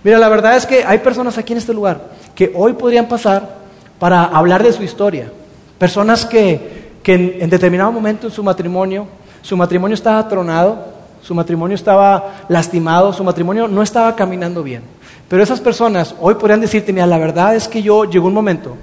Mira, 0.03 0.17
la 0.17 0.29
verdad 0.29 0.55
es 0.55 0.65
que 0.65 0.83
hay 0.83 0.99
personas 0.99 1.37
aquí 1.37 1.53
en 1.53 1.59
este 1.59 1.73
lugar 1.73 2.01
que 2.33 2.51
hoy 2.55 2.73
podrían 2.73 3.07
pasar 3.07 3.57
para 3.99 4.23
hablar 4.23 4.63
de 4.63 4.73
su 4.73 4.81
historia. 4.81 5.31
Personas 5.77 6.25
que 6.25 6.79
que 7.03 7.37
en, 7.39 7.49
determinado 7.49 7.91
momento 7.91 8.27
en 8.27 8.33
su 8.33 8.43
matrimonio, 8.43 9.07
su 9.41 9.55
matrimonio 9.55 9.95
estaba 9.95 10.27
tronado, 10.27 10.85
su 11.21 11.35
matrimonio 11.35 11.75
estaba 11.75 12.45
lastimado, 12.49 13.13
su 13.13 13.23
matrimonio 13.23 13.67
no 13.67 13.81
estaba 13.81 14.15
caminando 14.15 14.63
bien. 14.63 14.83
Pero 15.27 15.43
esas 15.43 15.61
personas 15.61 16.15
hoy 16.19 16.35
podrían 16.35 16.61
decirte, 16.61 16.91
mira, 16.91 17.05
la 17.05 17.17
verdad 17.17 17.55
es 17.55 17.67
que 17.67 17.81
yo 17.81 18.05
llegó 18.05 18.27
un 18.27 18.33
momento 18.33 18.75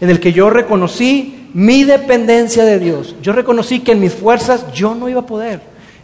en 0.00 0.10
el 0.10 0.18
que 0.18 0.32
yo 0.32 0.50
reconocí 0.50 1.48
mi 1.54 1.84
dependencia 1.84 2.64
de 2.64 2.78
Dios. 2.78 3.14
Yo 3.22 3.32
reconocí 3.32 3.80
que 3.80 3.92
en 3.92 4.00
mis 4.00 4.12
fuerzas 4.12 4.72
yo 4.72 4.94
no 4.94 5.08
iba 5.08 5.20
a 5.20 5.26
poder. 5.26 5.60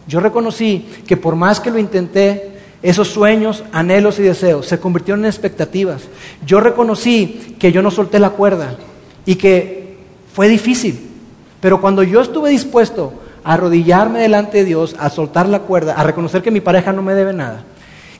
Yo 0.07 0.19
reconocí 0.21 0.85
que 1.05 1.17
por 1.17 1.35
más 1.35 1.59
que 1.59 1.69
lo 1.69 1.79
intenté, 1.79 2.59
esos 2.81 3.09
sueños, 3.09 3.63
anhelos 3.73 4.17
y 4.19 4.23
deseos 4.23 4.67
se 4.67 4.79
convirtieron 4.79 5.25
en 5.25 5.29
expectativas. 5.29 6.03
Yo 6.45 6.61
reconocí 6.61 7.55
que 7.59 7.71
yo 7.73 7.81
no 7.81 7.91
solté 7.91 8.19
la 8.19 8.29
cuerda 8.29 8.75
y 9.25 9.35
que 9.35 9.97
fue 10.33 10.47
difícil. 10.47 11.09
Pero 11.59 11.81
cuando 11.81 12.01
yo 12.03 12.21
estuve 12.21 12.51
dispuesto 12.51 13.13
arrodillarme 13.49 14.19
delante 14.19 14.59
de 14.59 14.65
Dios, 14.65 14.95
a 14.99 15.09
soltar 15.09 15.49
la 15.49 15.61
cuerda, 15.61 15.95
a 15.95 16.03
reconocer 16.03 16.43
que 16.43 16.51
mi 16.51 16.61
pareja 16.61 16.93
no 16.93 17.01
me 17.01 17.15
debe 17.15 17.33
nada, 17.33 17.63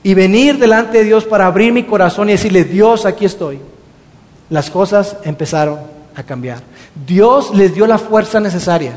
y 0.02 0.14
venir 0.14 0.58
delante 0.58 0.98
de 0.98 1.04
Dios 1.04 1.24
para 1.24 1.46
abrir 1.46 1.72
mi 1.72 1.84
corazón 1.84 2.28
y 2.28 2.32
decirle, 2.32 2.64
Dios, 2.64 3.06
aquí 3.06 3.26
estoy, 3.26 3.60
las 4.48 4.70
cosas 4.70 5.16
empezaron 5.22 5.78
a 6.16 6.24
cambiar. 6.24 6.58
Dios 7.06 7.54
les 7.54 7.72
dio 7.72 7.86
la 7.86 7.98
fuerza 7.98 8.40
necesaria. 8.40 8.94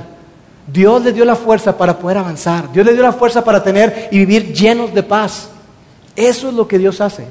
Dios 0.65 1.03
les 1.03 1.13
dio 1.13 1.23
la 1.23 1.35
fuerza 1.35 1.77
para 1.77 1.99
poder 1.99 2.17
avanzar. 2.17 2.71
Dios 2.71 2.83
les 2.85 2.95
dio 2.95 3.03
la 3.03 3.11
fuerza 3.11 3.43
para 3.43 3.61
tener 3.61 4.07
y 4.11 4.17
vivir 4.17 4.53
llenos 4.53 4.91
de 4.91 5.03
paz. 5.03 5.49
Eso 6.15 6.49
es 6.49 6.55
lo 6.55 6.67
que 6.67 6.79
Dios 6.79 6.99
hace 6.99 7.27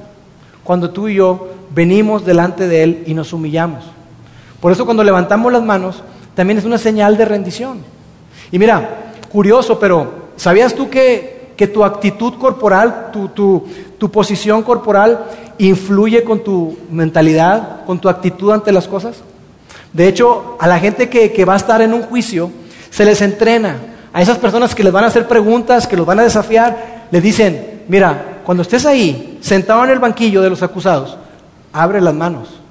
cuando 0.63 0.91
tú 0.91 1.09
y 1.09 1.15
yo 1.15 1.49
venimos 1.75 2.25
delante 2.25 2.69
de 2.69 2.85
Él 2.85 3.03
y 3.07 3.15
nos 3.15 3.33
humillamos. 3.33 3.85
Por 4.61 4.71
eso 4.71 4.85
cuando 4.85 5.03
levantamos 5.03 5.53
las 5.53 5.63
manos, 5.63 6.03
también 6.37 6.59
es 6.59 6.65
una 6.65 6.79
señal 6.79 7.17
de 7.17 7.25
rendición. 7.25 7.92
Y 8.53 8.59
mira, 8.59 9.15
curioso, 9.33 9.81
pero 9.81 10.31
¿sabías 10.37 10.75
tú 10.75 10.91
que, 10.91 11.53
que 11.57 11.67
tu 11.67 11.85
actitud 11.85 12.35
corporal, 12.35 13.09
tu, 13.11 13.29
tu, 13.29 13.67
tu, 13.99 14.11
posición 14.11 14.63
corporal 14.63 15.25
influye 15.57 16.23
con 16.23 16.45
tu 16.45 16.79
mentalidad, 16.91 17.85
con 17.87 17.99
tu 17.99 18.11
actitud 18.11 18.53
ante 18.53 18.71
las 18.71 18.87
cosas? 18.87 19.23
De 19.95 20.07
hecho, 20.07 20.59
a 20.61 20.67
la 20.69 20.79
gente 20.79 21.09
que, 21.09 21.33
que 21.33 21.47
va 21.47 21.55
a 21.55 21.57
estar 21.57 21.81
en 21.81 21.95
un 21.95 22.03
juicio, 22.03 22.51
se 22.91 23.07
les 23.07 23.23
entrena. 23.23 23.77
A 24.13 24.21
esas 24.21 24.37
personas 24.37 24.75
que 24.75 24.85
les 24.85 24.93
van 24.93 25.05
a 25.05 25.07
hacer 25.07 25.27
preguntas, 25.27 25.87
que 25.87 25.97
los 25.97 26.05
van 26.05 26.21
a 26.21 26.25
desafiar, 26.25 27.07
les 27.11 27.23
dicen, 27.23 27.85
mira, 27.89 28.41
cuando 28.45 28.63
estés 28.63 28.85
ahí, 28.85 29.39
sentado 29.41 29.83
en 29.85 29.91
el 29.91 29.99
banquillo 29.99 30.43
de 30.43 30.51
los 30.51 30.63
acusados, 30.63 31.17
abre 31.73 32.03
las 32.03 32.15
manos 32.15 32.63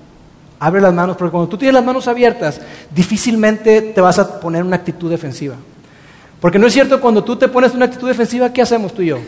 Abre 0.61 0.79
las 0.79 0.93
manos, 0.93 1.17
porque 1.17 1.31
cuando 1.31 1.49
tú 1.49 1.57
tienes 1.57 1.73
las 1.73 1.83
manos 1.83 2.07
abiertas, 2.07 2.61
difícilmente 2.93 3.81
te 3.81 3.99
vas 3.99 4.19
a 4.19 4.39
poner 4.39 4.63
una 4.63 4.75
actitud 4.75 5.09
defensiva. 5.09 5.55
Porque 6.41 6.57
no 6.57 6.67
es 6.67 6.73
cierto, 6.73 6.99
cuando 6.99 7.23
tú 7.23 7.35
te 7.35 7.47
pones 7.47 7.73
una 7.73 7.85
actitud 7.85 8.07
defensiva, 8.07 8.51
¿qué 8.51 8.63
hacemos 8.63 8.93
tú 8.93 9.03
y 9.03 9.07
yo? 9.07 9.19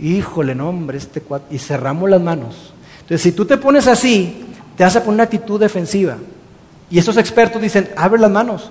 Híjole, 0.00 0.54
no, 0.54 0.68
hombre, 0.68 0.98
este 0.98 1.22
cuate. 1.22 1.54
Y 1.54 1.58
cerramos 1.58 2.10
las 2.10 2.20
manos. 2.20 2.74
Entonces, 3.00 3.22
si 3.22 3.32
tú 3.32 3.46
te 3.46 3.56
pones 3.56 3.86
así, 3.86 4.44
te 4.76 4.84
vas 4.84 4.94
a 4.94 5.00
poner 5.00 5.14
una 5.14 5.22
actitud 5.24 5.58
defensiva. 5.58 6.18
Y 6.90 6.98
estos 6.98 7.16
expertos 7.16 7.60
dicen, 7.60 7.88
abre 7.96 8.20
las 8.20 8.30
manos. 8.30 8.70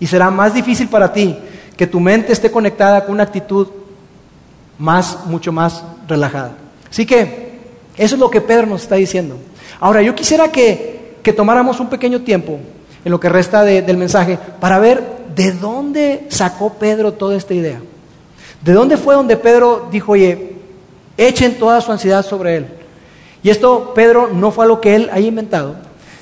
Y 0.00 0.08
será 0.08 0.30
más 0.30 0.54
difícil 0.54 0.88
para 0.88 1.12
ti 1.12 1.38
que 1.76 1.86
tu 1.86 2.00
mente 2.00 2.32
esté 2.32 2.50
conectada 2.50 3.04
con 3.04 3.14
una 3.14 3.22
actitud 3.22 3.68
más, 4.78 5.26
mucho 5.26 5.52
más 5.52 5.84
relajada. 6.08 6.52
Así 6.90 7.06
que, 7.06 7.60
eso 7.96 8.16
es 8.16 8.20
lo 8.20 8.28
que 8.30 8.40
Pedro 8.40 8.66
nos 8.66 8.82
está 8.82 8.96
diciendo. 8.96 9.36
Ahora, 9.78 10.02
yo 10.02 10.14
quisiera 10.14 10.50
que, 10.50 11.20
tomáramos 11.36 11.78
un 11.78 11.88
pequeño 11.88 12.22
tiempo 12.22 12.58
en 13.04 13.10
lo 13.10 13.20
que 13.20 13.28
resta 13.28 13.62
del 13.62 13.96
mensaje 13.96 14.38
para 14.58 14.80
ver 14.80 15.02
de 15.34 15.52
dónde 15.52 16.26
sacó 16.28 16.74
Pedro 16.74 17.12
toda 17.12 17.36
esta 17.36 17.54
idea. 17.54 17.80
¿De 18.62 18.72
dónde 18.72 18.96
fue 18.96 19.14
donde 19.14 19.36
Pedro 19.36 19.88
dijo, 19.90 20.12
oye, 20.12 20.56
echen 21.16 21.58
toda 21.58 21.80
su 21.80 21.90
ansiedad 21.90 22.24
sobre 22.24 22.56
él? 22.56 22.66
Y 23.42 23.50
esto, 23.50 23.92
Pedro, 23.94 24.28
no 24.32 24.52
fue 24.52 24.64
algo 24.64 24.80
que 24.80 24.94
él 24.94 25.10
haya 25.12 25.26
inventado, 25.26 25.74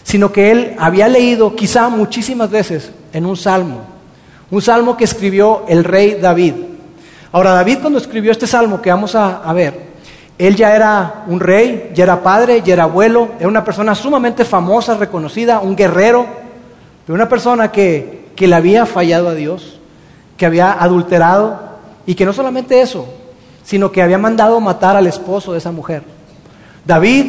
sino 0.03 0.33
que 0.33 0.51
él 0.51 0.75
había 0.79 1.07
leído 1.07 1.55
quizá 1.55 1.89
muchísimas 1.89 2.51
veces 2.51 2.91
en 3.13 3.27
un 3.27 3.37
salmo, 3.37 3.83
un 4.51 4.63
salmo 4.63 4.97
que 4.97 5.05
escribió 5.05 5.65
el 5.69 5.85
rey 5.85 6.15
David. 6.15 6.55
Ahora, 7.33 7.53
David 7.53 7.79
cuando 7.81 7.99
escribió 7.99 8.33
este 8.33 8.47
salmo 8.47 8.81
que 8.81 8.91
vamos 8.91 9.15
a, 9.15 9.53
ver, 9.53 9.91
él 10.39 10.57
ya 10.57 10.75
era 10.75 11.25
un 11.27 11.39
rey, 11.39 11.91
ya 11.95 12.05
era 12.05 12.23
padre, 12.23 12.63
ya 12.65 12.73
era 12.73 12.85
abuelo, 12.85 13.29
era 13.39 13.49
una 13.49 13.65
persona 13.65 13.95
sumamente 13.95 14.45
famosa, 14.45 14.95
reconocida, 14.95 15.61
un 15.61 15.77
guerrero, 15.77 16.27
pero 17.05 17.15
una 17.15 17.29
persona 17.29 17.71
que, 17.71 18.20
que 18.41 18.49
le 18.49 18.57
había 18.57 18.87
fallado 18.87 19.29
a 19.29 19.35
Dios, 19.35 19.79
que 20.39 20.47
había 20.47 20.73
adulterado 20.73 21.61
y 22.07 22.15
que 22.15 22.25
no 22.25 22.33
solamente 22.33 22.81
eso, 22.81 23.05
sino 23.63 23.93
que 23.93 24.01
había 24.01 24.17
mandado 24.17 24.59
matar 24.63 24.97
al 24.97 25.07
esposo 25.07 25.53
de 25.53 25.59
esa 25.59 25.73
mujer. 25.73 26.05
David, 26.87 27.27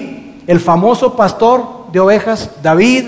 el 0.48 0.62
famoso 0.62 1.18
pastor 1.18 1.92
de 1.92 2.00
ovejas, 2.00 2.52
David, 2.64 3.04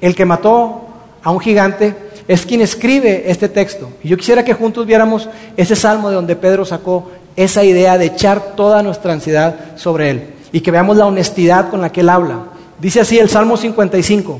el 0.00 0.14
que 0.14 0.24
mató 0.24 0.82
a 1.20 1.32
un 1.32 1.40
gigante, 1.40 1.96
es 2.28 2.46
quien 2.46 2.60
escribe 2.60 3.28
este 3.28 3.48
texto. 3.48 3.90
Y 4.04 4.08
yo 4.08 4.16
quisiera 4.16 4.44
que 4.44 4.54
juntos 4.54 4.86
viéramos 4.86 5.28
ese 5.56 5.74
salmo 5.74 6.10
de 6.10 6.14
donde 6.14 6.36
Pedro 6.36 6.64
sacó 6.64 7.10
esa 7.34 7.64
idea 7.64 7.98
de 7.98 8.04
echar 8.04 8.54
toda 8.54 8.84
nuestra 8.84 9.14
ansiedad 9.14 9.74
sobre 9.74 10.10
él 10.10 10.34
y 10.52 10.60
que 10.60 10.70
veamos 10.70 10.96
la 10.96 11.06
honestidad 11.06 11.70
con 11.70 11.80
la 11.80 11.90
que 11.90 12.02
él 12.02 12.08
habla. 12.08 12.38
Dice 12.78 13.00
así 13.00 13.18
el 13.18 13.28
Salmo 13.28 13.56
55, 13.56 14.38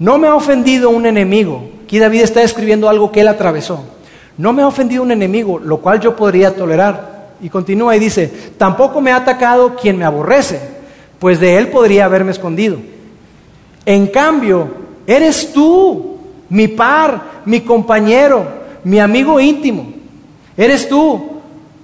no 0.00 0.18
me 0.18 0.26
ha 0.26 0.34
ofendido 0.34 0.90
un 0.90 1.06
enemigo. 1.06 1.69
Aquí 1.90 1.98
David 1.98 2.20
está 2.20 2.40
escribiendo 2.44 2.88
algo 2.88 3.10
que 3.10 3.20
él 3.20 3.26
atravesó. 3.26 3.82
No 4.38 4.52
me 4.52 4.62
ha 4.62 4.68
ofendido 4.68 5.02
un 5.02 5.10
enemigo, 5.10 5.58
lo 5.58 5.78
cual 5.78 5.98
yo 5.98 6.14
podría 6.14 6.54
tolerar. 6.54 7.30
Y 7.42 7.48
continúa 7.48 7.96
y 7.96 7.98
dice, 7.98 8.32
tampoco 8.56 9.00
me 9.00 9.10
ha 9.10 9.16
atacado 9.16 9.74
quien 9.74 9.98
me 9.98 10.04
aborrece, 10.04 10.60
pues 11.18 11.40
de 11.40 11.58
él 11.58 11.66
podría 11.66 12.04
haberme 12.04 12.30
escondido. 12.30 12.78
En 13.84 14.06
cambio, 14.06 14.68
eres 15.04 15.52
tú, 15.52 16.16
mi 16.48 16.68
par, 16.68 17.42
mi 17.44 17.62
compañero, 17.62 18.46
mi 18.84 19.00
amigo 19.00 19.40
íntimo. 19.40 19.92
Eres 20.56 20.88
tú, 20.88 21.40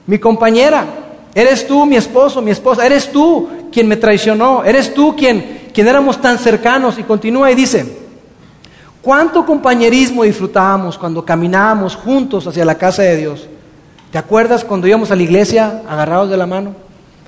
mi 0.07 0.21
compañera. 0.21 0.87
Eres 1.35 1.67
tú, 1.67 1.85
mi 1.85 1.97
esposo, 1.97 2.41
mi 2.41 2.53
esposa. 2.53 2.87
Eres 2.87 3.11
tú 3.11 3.49
quien 3.73 3.89
me 3.89 3.97
traicionó. 3.97 4.63
Eres 4.63 4.95
tú 4.95 5.17
quien, 5.17 5.63
quien 5.75 5.89
éramos 5.89 6.21
tan 6.21 6.39
cercanos. 6.39 6.97
Y 6.97 7.03
continúa 7.03 7.51
y 7.51 7.57
dice, 7.57 8.06
¿cuánto 9.07 9.47
compañerismo 9.47 10.25
disfrutábamos 10.25 10.99
cuando 10.99 11.25
caminábamos 11.25 11.95
juntos 11.95 12.45
hacia 12.45 12.65
la 12.65 12.75
casa 12.75 13.03
de 13.03 13.17
Dios? 13.17 13.47
¿Te 14.11 14.19
acuerdas 14.19 14.65
cuando 14.65 14.89
íbamos 14.89 15.13
a 15.13 15.15
la 15.15 15.23
iglesia 15.23 15.83
agarrados 15.89 16.29
de 16.29 16.37
la 16.37 16.45
mano? 16.45 16.75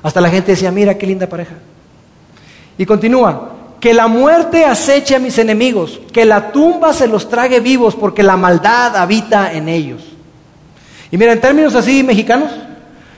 Hasta 0.02 0.20
la 0.20 0.28
gente 0.28 0.50
decía, 0.50 0.72
mira 0.72 0.98
qué 0.98 1.06
linda 1.06 1.28
pareja. 1.28 1.54
Y 2.78 2.84
continúa, 2.84 3.52
que 3.78 3.94
la 3.94 4.08
muerte 4.08 4.64
aceche 4.64 5.14
a 5.14 5.20
mis 5.20 5.38
enemigos, 5.38 6.00
que 6.12 6.24
la 6.24 6.50
tumba 6.50 6.92
se 6.92 7.06
los 7.06 7.28
trague 7.28 7.60
vivos, 7.60 7.94
porque 7.94 8.24
la 8.24 8.36
maldad 8.36 8.96
habita 8.96 9.52
en 9.52 9.68
ellos. 9.68 10.02
Y 11.12 11.16
mira, 11.16 11.32
en 11.32 11.40
términos 11.40 11.76
así 11.76 12.02
mexicanos, 12.02 12.50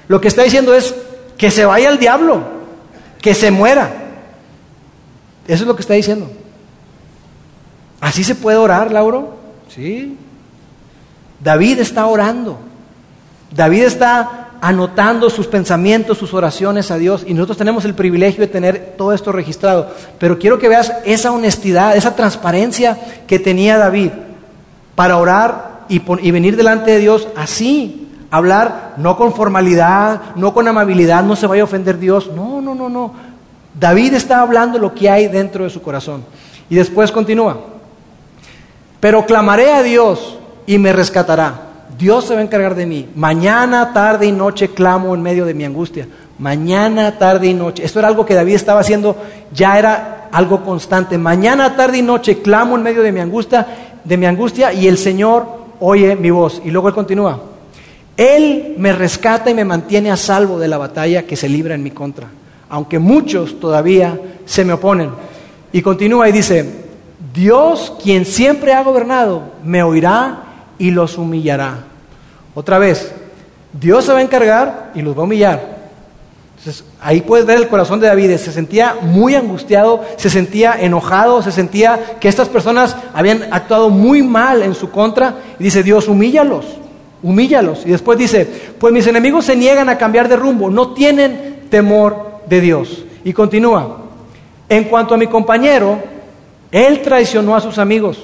lo 0.07 0.21
que 0.21 0.29
está 0.29 0.43
diciendo 0.43 0.75
es 0.75 0.95
que 1.39 1.51
se 1.51 1.65
vaya 1.65 1.89
al 1.89 1.99
diablo, 1.99 2.43
que 3.23 3.33
se 3.33 3.51
muera. 3.51 3.91
Eso 5.49 5.63
es 5.63 5.67
lo 5.67 5.75
que 5.75 5.81
está 5.81 5.95
diciendo. 5.95 6.31
¿Así 8.01 8.25
se 8.25 8.35
puede 8.35 8.57
orar, 8.57 8.93
Lauro? 8.93 9.37
Sí. 9.69 10.17
David 11.43 11.81
está 11.81 12.07
orando. 12.07 12.59
David 13.55 13.83
está 13.83 14.41
anotando 14.61 15.31
sus 15.31 15.47
pensamientos, 15.47 16.19
sus 16.19 16.35
oraciones 16.35 16.91
a 16.91 16.99
Dios 16.99 17.25
y 17.27 17.33
nosotros 17.33 17.59
tenemos 17.59 17.85
el 17.85 17.95
privilegio 17.95 18.41
de 18.41 18.47
tener 18.47 18.95
todo 18.97 19.13
esto 19.13 19.33
registrado. 19.33 19.91
Pero 20.19 20.39
quiero 20.39 20.59
que 20.59 20.69
veas 20.69 20.93
esa 21.05 21.33
honestidad, 21.33 21.97
esa 21.97 22.15
transparencia 22.15 22.99
que 23.27 23.39
tenía 23.39 23.79
David 23.79 24.11
para 24.95 25.17
orar 25.17 25.81
y, 25.89 25.99
venir 26.31 26.57
delante 26.57 26.93
de 26.93 26.99
Dios 26.99 27.29
así, 27.37 28.09
hablar 28.31 28.95
no 28.99 29.17
con 29.17 29.35
formalidad, 29.35 30.37
no 30.37 30.55
con 30.55 30.69
amabilidad, 30.69 31.25
no 31.25 31.37
se 31.37 31.47
vaya 31.47 31.63
a 31.63 31.65
ofender 31.65 31.99
Dios. 31.99 32.31
No, 32.35 32.61
no, 32.61 32.75
no, 32.75 32.89
no. 32.89 33.15
David 33.79 34.15
está 34.15 34.41
hablando 34.41 34.79
lo 34.79 34.95
que 34.95 35.09
hay 35.09 35.27
dentro 35.27 35.65
de 35.65 35.71
su 35.71 35.81
corazón. 35.81 36.23
Y 36.69 36.77
después 36.77 37.11
continúa. 37.11 37.59
Pero 39.01 39.27
clamaré 39.27 39.73
a 39.73 39.83
Dios 39.83 40.39
y 40.67 40.79
me 40.79 40.93
rescatará. 40.93 41.69
Dios 41.99 42.27
se 42.27 42.35
va 42.35 42.41
a 42.41 42.45
encargar 42.45 42.75
de 42.75 42.87
mí. 42.87 43.09
Mañana, 43.15 43.93
tarde 43.93 44.27
y 44.27 44.33
noche 44.33 44.69
clamo 44.69 45.15
en 45.15 45.23
medio 45.23 45.45
de 45.45 45.55
mi 45.55 45.65
angustia. 45.65 46.07
Mañana, 46.39 47.19
tarde 47.19 47.49
y 47.49 47.55
noche. 47.55 47.85
Esto 47.85 47.99
era 47.99 48.09
algo 48.09 48.25
que 48.25 48.35
David 48.35 48.55
estaba 48.55 48.81
haciendo, 48.81 49.17
ya 49.53 49.79
era 49.79 50.29
algo 50.33 50.65
constante. 50.65 51.19
Mañana, 51.19 51.77
tarde 51.77 51.99
y 51.99 52.03
noche 52.03 52.41
clamo 52.41 52.77
en 52.77 52.83
medio 52.83 53.03
de 53.03 53.13
mi 53.13 53.21
angustia, 53.21 53.67
de 54.05 54.17
mi 54.17 54.27
angustia 54.27 54.73
y 54.73 54.87
el 54.87 54.97
Señor 54.97 55.47
oye 55.81 56.17
mi 56.17 56.31
voz. 56.31 56.63
Y 56.65 56.71
luego 56.71 56.89
él 56.89 56.95
continúa. 56.95 57.41
Él 58.17 58.75
me 58.79 58.93
rescata 58.93 59.51
y 59.51 59.55
me 59.55 59.65
mantiene 59.65 60.11
a 60.11 60.17
salvo 60.17 60.59
de 60.59 60.69
la 60.69 60.79
batalla 60.79 61.25
que 61.25 61.37
se 61.37 61.49
libra 61.49 61.75
en 61.75 61.83
mi 61.83 61.91
contra, 61.91 62.29
aunque 62.69 62.99
muchos 62.99 63.59
todavía 63.59 64.19
se 64.45 64.65
me 64.65 64.75
oponen. 64.75 65.11
Y 65.73 65.83
continúa 65.83 66.29
y 66.29 66.33
dice, 66.33 66.80
Dios, 67.33 67.93
quien 68.03 68.25
siempre 68.25 68.73
ha 68.73 68.83
gobernado, 68.83 69.43
me 69.65 69.83
oirá 69.83 70.45
y 70.79 70.91
los 70.91 71.19
humillará. 71.19 71.85
Otra 72.55 72.79
vez, 72.79 73.13
Dios 73.73 74.05
se 74.05 74.13
va 74.13 74.19
a 74.19 74.23
encargar 74.23 74.93
y 74.95 75.03
los 75.03 75.17
va 75.17 75.21
a 75.21 75.25
humillar. 75.25 75.81
Entonces, 76.59 76.85
ahí 77.01 77.23
puedes 77.23 77.47
ver 77.47 77.57
el 77.57 77.69
corazón 77.69 78.01
de 78.01 78.09
David. 78.09 78.37
Se 78.37 78.53
sentía 78.53 78.97
muy 79.01 79.35
angustiado, 79.35 80.05
se 80.17 80.29
sentía 80.29 80.75
enojado, 80.79 81.43
se 81.43 81.53
sentía 81.53 82.19
que 82.21 82.29
estas 82.29 82.49
personas 82.49 82.97
habían 83.15 83.53
actuado 83.53 83.89
muy 83.89 84.23
mal 84.23 84.63
en 84.63 84.75
su 84.75 84.91
contra. 84.91 85.37
Y 85.59 85.65
dice, 85.65 85.83
Dios, 85.83 86.09
humíllalos, 86.09 86.67
humíllalos. 87.23 87.87
Y 87.87 87.91
después 87.91 88.19
dice, 88.19 88.47
pues 88.79 88.93
mis 88.93 89.07
enemigos 89.07 89.47
se 89.47 89.57
niegan 89.57 89.89
a 89.89 89.97
cambiar 89.97 90.29
de 90.29 90.37
rumbo, 90.37 90.69
no 90.69 90.93
tienen 90.93 91.67
temor 91.71 92.43
de 92.47 92.61
Dios. 92.61 93.05
Y 93.25 93.33
continúa, 93.33 93.99
en 94.69 94.85
cuanto 94.85 95.15
a 95.15 95.19
mi 95.19 95.29
compañero, 95.29 95.99
él 96.73 97.03
traicionó 97.03 97.57
a 97.57 97.61
sus 97.61 97.79
amigos, 97.79 98.19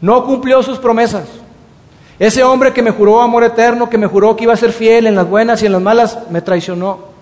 no 0.00 0.24
cumplió 0.24 0.62
sus 0.62 0.78
promesas. 0.78 1.24
Ese 2.18 2.44
hombre 2.44 2.72
que 2.72 2.82
me 2.82 2.90
juró 2.90 3.20
amor 3.20 3.44
eterno, 3.44 3.90
que 3.90 3.98
me 3.98 4.06
juró 4.06 4.36
que 4.36 4.44
iba 4.44 4.52
a 4.52 4.56
ser 4.56 4.72
fiel 4.72 5.06
en 5.06 5.14
las 5.14 5.28
buenas 5.28 5.62
y 5.62 5.66
en 5.66 5.72
las 5.72 5.82
malas, 5.82 6.18
me 6.30 6.40
traicionó. 6.40 7.12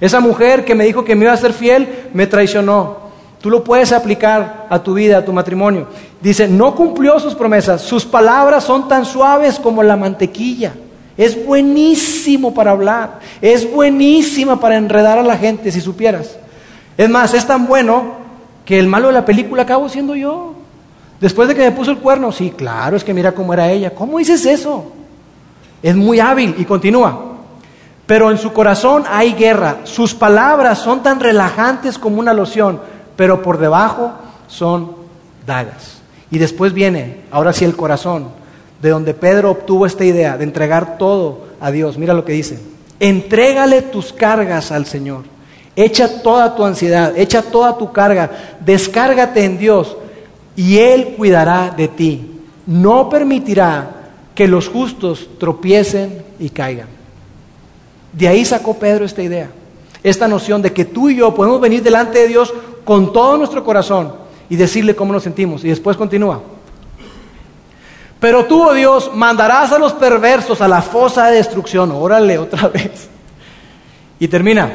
Esa 0.00 0.20
mujer 0.20 0.64
que 0.64 0.74
me 0.74 0.84
dijo 0.84 1.04
que 1.04 1.14
me 1.14 1.24
iba 1.24 1.32
a 1.32 1.36
ser 1.36 1.52
fiel, 1.52 2.08
me 2.12 2.26
traicionó. 2.26 3.04
Tú 3.40 3.50
lo 3.50 3.62
puedes 3.62 3.92
aplicar 3.92 4.66
a 4.70 4.82
tu 4.82 4.94
vida, 4.94 5.18
a 5.18 5.24
tu 5.24 5.32
matrimonio. 5.32 5.86
Dice, 6.20 6.48
no 6.48 6.74
cumplió 6.74 7.20
sus 7.20 7.34
promesas. 7.34 7.82
Sus 7.82 8.04
palabras 8.04 8.64
son 8.64 8.88
tan 8.88 9.04
suaves 9.04 9.58
como 9.58 9.82
la 9.82 9.96
mantequilla. 9.96 10.72
Es 11.16 11.44
buenísimo 11.44 12.54
para 12.54 12.70
hablar. 12.70 13.20
Es 13.42 13.70
buenísima 13.70 14.58
para 14.58 14.76
enredar 14.76 15.18
a 15.18 15.22
la 15.22 15.36
gente, 15.36 15.70
si 15.70 15.80
supieras. 15.80 16.36
Es 16.96 17.10
más, 17.10 17.34
es 17.34 17.46
tan 17.46 17.66
bueno 17.66 18.23
que 18.64 18.78
el 18.78 18.88
malo 18.88 19.08
de 19.08 19.14
la 19.14 19.24
película 19.24 19.62
acabo 19.62 19.88
siendo 19.88 20.16
yo. 20.16 20.54
Después 21.20 21.48
de 21.48 21.54
que 21.54 21.62
me 21.62 21.72
puso 21.72 21.90
el 21.90 21.98
cuerno, 21.98 22.32
sí, 22.32 22.52
claro, 22.56 22.96
es 22.96 23.04
que 23.04 23.14
mira 23.14 23.32
cómo 23.32 23.52
era 23.54 23.70
ella. 23.70 23.94
¿Cómo 23.94 24.18
dices 24.18 24.44
eso? 24.46 24.92
Es 25.82 25.94
muy 25.94 26.20
hábil 26.20 26.54
y 26.58 26.64
continúa. 26.64 27.34
Pero 28.06 28.30
en 28.30 28.38
su 28.38 28.52
corazón 28.52 29.04
hay 29.08 29.32
guerra. 29.34 29.78
Sus 29.84 30.14
palabras 30.14 30.78
son 30.78 31.02
tan 31.02 31.20
relajantes 31.20 31.98
como 31.98 32.20
una 32.20 32.34
loción, 32.34 32.80
pero 33.16 33.42
por 33.42 33.58
debajo 33.58 34.12
son 34.46 34.92
dagas. 35.46 36.00
Y 36.30 36.38
después 36.38 36.72
viene, 36.72 37.20
ahora 37.30 37.52
sí, 37.52 37.64
el 37.64 37.76
corazón, 37.76 38.28
de 38.82 38.90
donde 38.90 39.14
Pedro 39.14 39.50
obtuvo 39.50 39.86
esta 39.86 40.04
idea 40.04 40.36
de 40.36 40.44
entregar 40.44 40.98
todo 40.98 41.46
a 41.60 41.70
Dios. 41.70 41.96
Mira 41.96 42.12
lo 42.12 42.24
que 42.24 42.32
dice. 42.32 42.58
Entrégale 43.00 43.82
tus 43.82 44.12
cargas 44.12 44.72
al 44.72 44.84
Señor. 44.84 45.33
Echa 45.76 46.22
toda 46.22 46.54
tu 46.54 46.64
ansiedad, 46.64 47.12
echa 47.16 47.42
toda 47.42 47.76
tu 47.76 47.92
carga, 47.92 48.30
descárgate 48.60 49.44
en 49.44 49.58
Dios 49.58 49.96
y 50.54 50.78
Él 50.78 51.14
cuidará 51.16 51.70
de 51.76 51.88
ti. 51.88 52.30
No 52.66 53.08
permitirá 53.08 53.90
que 54.34 54.46
los 54.46 54.68
justos 54.68 55.28
tropiecen 55.38 56.22
y 56.38 56.50
caigan. 56.50 56.88
De 58.12 58.28
ahí 58.28 58.44
sacó 58.44 58.74
Pedro 58.74 59.04
esta 59.04 59.22
idea, 59.22 59.50
esta 60.02 60.28
noción 60.28 60.62
de 60.62 60.72
que 60.72 60.84
tú 60.84 61.10
y 61.10 61.16
yo 61.16 61.34
podemos 61.34 61.60
venir 61.60 61.82
delante 61.82 62.20
de 62.20 62.28
Dios 62.28 62.54
con 62.84 63.12
todo 63.12 63.36
nuestro 63.36 63.64
corazón 63.64 64.14
y 64.48 64.56
decirle 64.56 64.94
cómo 64.94 65.12
nos 65.12 65.24
sentimos. 65.24 65.64
Y 65.64 65.68
después 65.68 65.96
continúa. 65.96 66.40
Pero 68.20 68.44
tú, 68.46 68.62
oh 68.62 68.72
Dios, 68.72 69.10
mandarás 69.14 69.72
a 69.72 69.78
los 69.78 69.92
perversos 69.92 70.60
a 70.60 70.68
la 70.68 70.80
fosa 70.80 71.26
de 71.26 71.36
destrucción. 71.36 71.90
Órale 71.90 72.38
otra 72.38 72.68
vez. 72.74 73.08
Y 74.18 74.28
termina. 74.28 74.72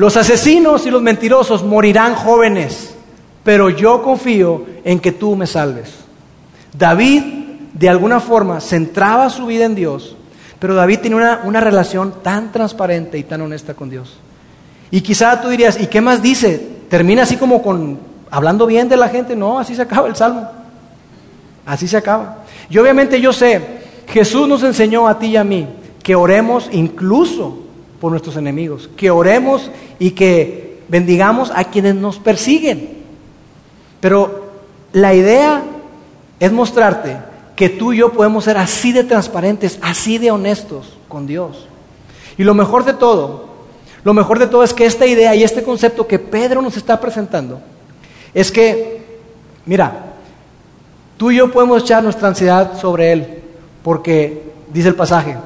Los 0.00 0.16
asesinos 0.16 0.86
y 0.86 0.90
los 0.90 1.02
mentirosos 1.02 1.62
morirán 1.62 2.14
jóvenes 2.14 2.94
pero 3.42 3.70
yo 3.70 4.02
confío 4.02 4.64
en 4.84 5.00
que 5.00 5.12
tú 5.12 5.36
me 5.36 5.46
salves. 5.46 5.94
David, 6.76 7.22
de 7.72 7.88
alguna 7.88 8.20
forma, 8.20 8.60
centraba 8.60 9.30
su 9.30 9.46
vida 9.46 9.64
en 9.64 9.74
Dios, 9.74 10.16
pero 10.58 10.74
David 10.74 11.00
tenía 11.00 11.40
una, 11.44 11.60
relación 11.60 12.14
tan 12.22 12.52
transparente 12.52 13.18
y 13.18 13.22
tan 13.22 13.40
honesta 13.40 13.74
con 13.74 13.88
Dios. 13.88 14.18
Y 14.90 15.00
quizá 15.00 15.40
tú 15.40 15.48
dirías, 15.48 15.80
¿y 15.80 15.86
qué 15.86 16.00
más 16.00 16.20
dice? 16.20 16.64
¿Termina 16.88 17.22
así 17.22 17.36
como 17.36 17.62
con 17.62 17.98
hablando 18.30 18.66
bien 18.66 18.88
de 18.88 18.96
la 18.96 19.08
gente? 19.08 19.34
No, 19.34 19.58
así 19.58 19.74
se 19.74 19.82
acaba 19.82 20.08
el 20.08 20.16
salmo. 20.16 20.48
Así 21.64 21.88
se 21.88 21.96
acaba. 21.96 22.44
Y 22.68 22.76
obviamente 22.78 23.20
yo 23.20 23.32
sé, 23.32 23.80
Jesús 24.06 24.46
nos 24.48 24.62
enseñó 24.62 25.08
a 25.08 25.18
ti 25.18 25.26
y 25.28 25.36
a 25.36 25.44
mí 25.44 25.66
que 26.02 26.14
oremos 26.14 26.68
incluso 26.72 27.58
por 28.00 28.10
nuestros 28.10 28.36
enemigos, 28.36 28.88
que 28.96 29.10
oremos 29.10 29.70
y 29.98 30.12
que 30.12 30.80
bendigamos 30.88 31.52
a 31.54 31.64
quienes 31.64 31.94
nos 31.94 32.18
persiguen. 32.18 33.00
Pero 34.00 34.50
la 34.92 35.14
idea 35.14 35.62
es 36.40 36.50
mostrarte 36.50 37.18
que 37.54 37.68
tú 37.68 37.92
y 37.92 37.98
yo 37.98 38.12
podemos 38.12 38.44
ser 38.44 38.56
así 38.56 38.92
de 38.92 39.04
transparentes, 39.04 39.78
así 39.82 40.16
de 40.16 40.30
honestos 40.30 40.96
con 41.08 41.26
Dios. 41.26 41.66
Y 42.38 42.42
lo 42.42 42.54
mejor 42.54 42.84
de 42.84 42.94
todo, 42.94 43.50
lo 44.02 44.14
mejor 44.14 44.38
de 44.38 44.46
todo 44.46 44.64
es 44.64 44.72
que 44.72 44.86
esta 44.86 45.06
idea 45.06 45.34
y 45.34 45.42
este 45.42 45.62
concepto 45.62 46.06
que 46.06 46.18
Pedro 46.18 46.62
nos 46.62 46.78
está 46.78 46.98
presentando 46.98 47.60
es 48.32 48.50
que, 48.50 49.20
mira, 49.66 50.14
tú 51.18 51.30
y 51.30 51.36
yo 51.36 51.52
podemos 51.52 51.82
echar 51.82 52.02
nuestra 52.02 52.28
ansiedad 52.28 52.80
sobre 52.80 53.12
Él, 53.12 53.42
porque, 53.82 54.42
dice 54.72 54.88
el 54.88 54.94
pasaje, 54.94 55.36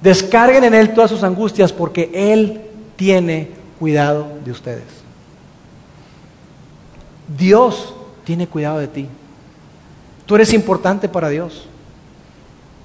descarguen 0.00 0.64
en 0.64 0.74
Él 0.74 0.94
todas 0.94 1.10
sus 1.10 1.22
angustias 1.22 1.72
porque 1.72 2.10
Él 2.12 2.60
tiene 2.96 3.50
cuidado 3.78 4.26
de 4.44 4.50
ustedes. 4.50 4.84
Dios 7.38 7.94
tiene 8.24 8.46
cuidado 8.46 8.78
de 8.78 8.88
ti. 8.88 9.08
Tú 10.26 10.34
eres 10.34 10.52
importante 10.52 11.08
para 11.08 11.28
Dios. 11.28 11.66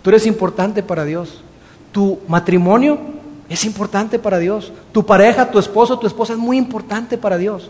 Tú 0.02 0.10
eres 0.10 0.26
importante 0.26 0.84
para 0.84 1.06
Dios. 1.06 1.42
Tu 1.92 2.20
matrimonio 2.28 3.00
es 3.50 3.66
importante 3.66 4.20
para 4.20 4.40
Dios. 4.40 4.72
Tu 4.92 5.06
pareja, 5.06 5.50
tu 5.50 5.60
esposo, 5.60 6.00
tu 6.00 6.08
esposa 6.08 6.34
es 6.34 6.40
muy 6.40 6.58
importante 6.58 7.18
para 7.18 7.38
Dios. 7.38 7.70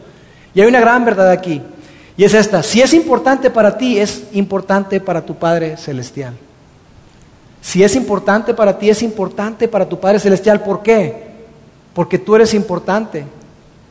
Y 0.53 0.61
hay 0.61 0.67
una 0.67 0.79
gran 0.79 1.03
verdad 1.03 1.29
aquí. 1.29 1.61
Y 2.17 2.23
es 2.23 2.33
esta. 2.33 2.63
Si 2.63 2.81
es 2.81 2.93
importante 2.93 3.49
para 3.49 3.77
ti, 3.77 3.97
es 3.97 4.23
importante 4.33 4.99
para 4.99 5.25
tu 5.25 5.35
Padre 5.35 5.75
Celestial. 5.77 6.33
Si 7.65 7.83
es 7.83 7.95
importante 7.95 8.53
para 8.53 8.77
ti, 8.77 8.91
es 8.91 9.01
importante 9.01 9.67
para 9.67 9.89
tu 9.89 9.99
Padre 9.99 10.19
Celestial. 10.19 10.61
¿Por 10.61 10.83
qué? 10.83 11.31
Porque 11.95 12.19
tú 12.19 12.35
eres 12.35 12.53
importante 12.53 13.25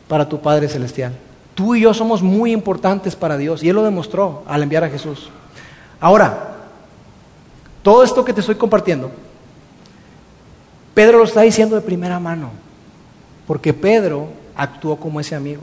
para 0.07 0.29
tu 0.29 0.41
Padre 0.41 0.69
Celestial. 0.69 1.13
Tú 1.57 1.75
y 1.75 1.81
yo 1.81 1.93
somos 1.93 2.23
muy 2.23 2.53
importantes 2.53 3.17
para 3.17 3.37
Dios. 3.37 3.65
Y 3.65 3.69
Él 3.69 3.75
lo 3.75 3.83
demostró 3.83 4.45
al 4.47 4.63
enviar 4.63 4.85
a 4.85 4.89
Jesús. 4.89 5.29
Ahora, 5.99 6.55
todo 7.83 8.05
esto 8.05 8.25
que 8.25 8.33
te 8.33 8.43
estoy 8.43 8.55
compartiendo, 8.55 9.11
Pedro 10.95 11.19
lo 11.19 11.25
está 11.25 11.41
diciendo 11.41 11.75
de 11.75 11.83
primera 11.83 12.21
mano. 12.21 12.51
Porque 13.45 13.75
Pedro 13.75 14.29
actuó 14.55 14.95
como 14.99 15.19
ese 15.19 15.35
amigo. 15.35 15.63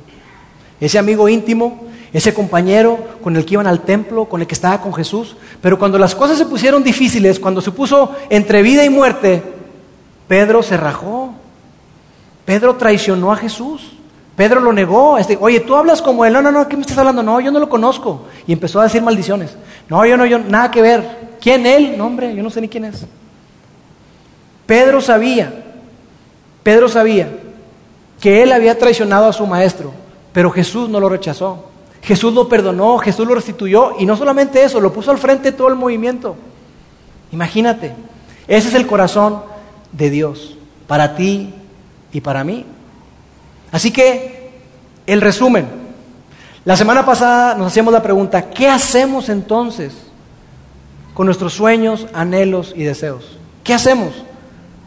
Ese 0.81 0.99
amigo 0.99 1.29
íntimo, 1.29 1.85
ese 2.13 2.33
compañero 2.33 2.99
con 3.23 3.35
el 3.37 3.45
que 3.45 3.53
iban 3.53 3.67
al 3.67 3.81
templo, 3.81 4.25
con 4.25 4.41
el 4.41 4.47
que 4.47 4.53
estaba 4.53 4.81
con 4.81 4.93
Jesús. 4.93 5.35
Pero 5.61 5.79
cuando 5.79 5.97
las 5.97 6.13
cosas 6.13 6.37
se 6.37 6.45
pusieron 6.45 6.83
difíciles, 6.83 7.39
cuando 7.39 7.61
se 7.61 7.71
puso 7.71 8.15
entre 8.29 8.61
vida 8.61 8.83
y 8.83 8.89
muerte, 8.89 9.41
Pedro 10.27 10.61
se 10.61 10.77
rajó. 10.77 11.33
Pedro 12.45 12.75
traicionó 12.75 13.31
a 13.31 13.37
Jesús. 13.37 13.93
Pedro 14.35 14.59
lo 14.59 14.73
negó. 14.73 15.17
Este, 15.17 15.37
Oye, 15.39 15.61
tú 15.61 15.75
hablas 15.75 16.01
como 16.01 16.25
él. 16.25 16.33
No, 16.33 16.41
no, 16.41 16.51
no, 16.51 16.67
¿qué 16.67 16.75
me 16.75 16.81
estás 16.81 16.97
hablando? 16.97 17.23
No, 17.23 17.39
yo 17.39 17.51
no 17.51 17.59
lo 17.59 17.69
conozco. 17.69 18.25
Y 18.45 18.53
empezó 18.53 18.81
a 18.81 18.83
decir 18.83 19.01
maldiciones. 19.01 19.55
No, 19.87 20.05
yo 20.05 20.17
no, 20.17 20.25
yo, 20.25 20.39
nada 20.39 20.69
que 20.69 20.81
ver. 20.81 21.31
¿Quién 21.39 21.65
él? 21.65 21.97
No, 21.97 22.07
hombre, 22.07 22.35
yo 22.35 22.43
no 22.43 22.49
sé 22.49 22.59
ni 22.59 22.67
quién 22.67 22.85
es. 22.85 23.05
Pedro 24.65 25.01
sabía, 25.01 25.65
Pedro 26.63 26.87
sabía 26.87 27.29
que 28.19 28.43
él 28.43 28.51
había 28.51 28.77
traicionado 28.77 29.27
a 29.27 29.33
su 29.33 29.45
maestro. 29.47 29.91
Pero 30.33 30.51
Jesús 30.51 30.87
no 30.87 30.99
lo 30.99 31.09
rechazó. 31.09 31.70
Jesús 32.01 32.33
lo 32.33 32.49
perdonó, 32.49 32.97
Jesús 32.97 33.27
lo 33.27 33.35
restituyó 33.35 33.93
y 33.99 34.05
no 34.05 34.17
solamente 34.17 34.63
eso, 34.63 34.79
lo 34.79 34.91
puso 34.91 35.11
al 35.11 35.17
frente 35.17 35.51
de 35.51 35.57
todo 35.57 35.67
el 35.67 35.75
movimiento. 35.75 36.35
Imagínate, 37.31 37.93
ese 38.47 38.69
es 38.69 38.73
el 38.73 38.87
corazón 38.87 39.41
de 39.91 40.09
Dios 40.09 40.57
para 40.87 41.15
ti 41.15 41.53
y 42.11 42.21
para 42.21 42.43
mí. 42.43 42.65
Así 43.71 43.91
que, 43.91 44.51
el 45.05 45.21
resumen, 45.21 45.67
la 46.65 46.75
semana 46.75 47.05
pasada 47.05 47.55
nos 47.55 47.67
hacíamos 47.67 47.93
la 47.93 48.03
pregunta, 48.03 48.49
¿qué 48.49 48.67
hacemos 48.67 49.29
entonces 49.29 49.93
con 51.13 51.25
nuestros 51.25 51.53
sueños, 51.53 52.07
anhelos 52.13 52.73
y 52.75 52.83
deseos? 52.83 53.37
¿Qué 53.63 53.73
hacemos? 53.73 54.13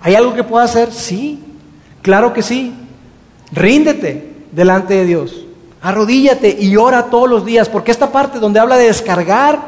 ¿Hay 0.01 0.15
algo 0.15 0.35
que 0.35 0.45
pueda 0.45 0.65
hacer? 0.65 0.93
Sí, 0.93 1.43
claro 2.03 2.33
que 2.33 2.43
sí. 2.43 2.75
Ríndete, 3.53 4.35
delante 4.53 4.95
de 4.95 5.05
Dios. 5.07 5.44
Arrodíllate 5.85 6.57
y 6.59 6.79
ora 6.79 7.11
todos 7.11 7.29
los 7.29 7.45
días, 7.45 7.69
porque 7.69 7.91
esta 7.91 8.11
parte 8.11 8.39
donde 8.39 8.59
habla 8.59 8.79
de 8.79 8.87
descargar 8.87 9.61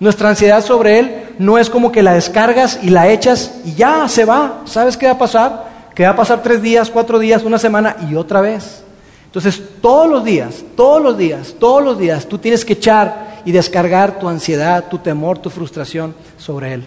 nuestra 0.00 0.30
ansiedad 0.30 0.64
sobre 0.64 0.98
Él, 0.98 1.26
no 1.38 1.58
es 1.58 1.70
como 1.70 1.92
que 1.92 2.02
la 2.02 2.14
descargas 2.14 2.80
y 2.82 2.90
la 2.90 3.08
echas 3.08 3.60
y 3.64 3.74
ya 3.74 4.08
se 4.08 4.24
va. 4.24 4.62
¿Sabes 4.64 4.96
qué 4.96 5.06
va 5.06 5.12
a 5.12 5.18
pasar? 5.18 5.68
Que 5.94 6.02
va 6.02 6.08
a 6.08 6.16
pasar 6.16 6.42
tres 6.42 6.60
días, 6.60 6.90
cuatro 6.90 7.20
días, 7.20 7.44
una 7.44 7.56
semana 7.56 7.94
y 8.10 8.16
otra 8.16 8.40
vez. 8.40 8.82
Entonces, 9.26 9.62
todos 9.80 10.08
los 10.08 10.24
días, 10.24 10.64
todos 10.74 11.00
los 11.00 11.16
días, 11.16 11.54
todos 11.56 11.84
los 11.84 11.96
días, 11.96 12.26
tú 12.26 12.38
tienes 12.38 12.64
que 12.64 12.72
echar 12.72 13.42
y 13.44 13.52
descargar 13.52 14.18
tu 14.18 14.28
ansiedad, 14.28 14.88
tu 14.88 14.98
temor, 14.98 15.38
tu 15.38 15.50
frustración 15.50 16.16
sobre 16.36 16.74
Él. 16.74 16.84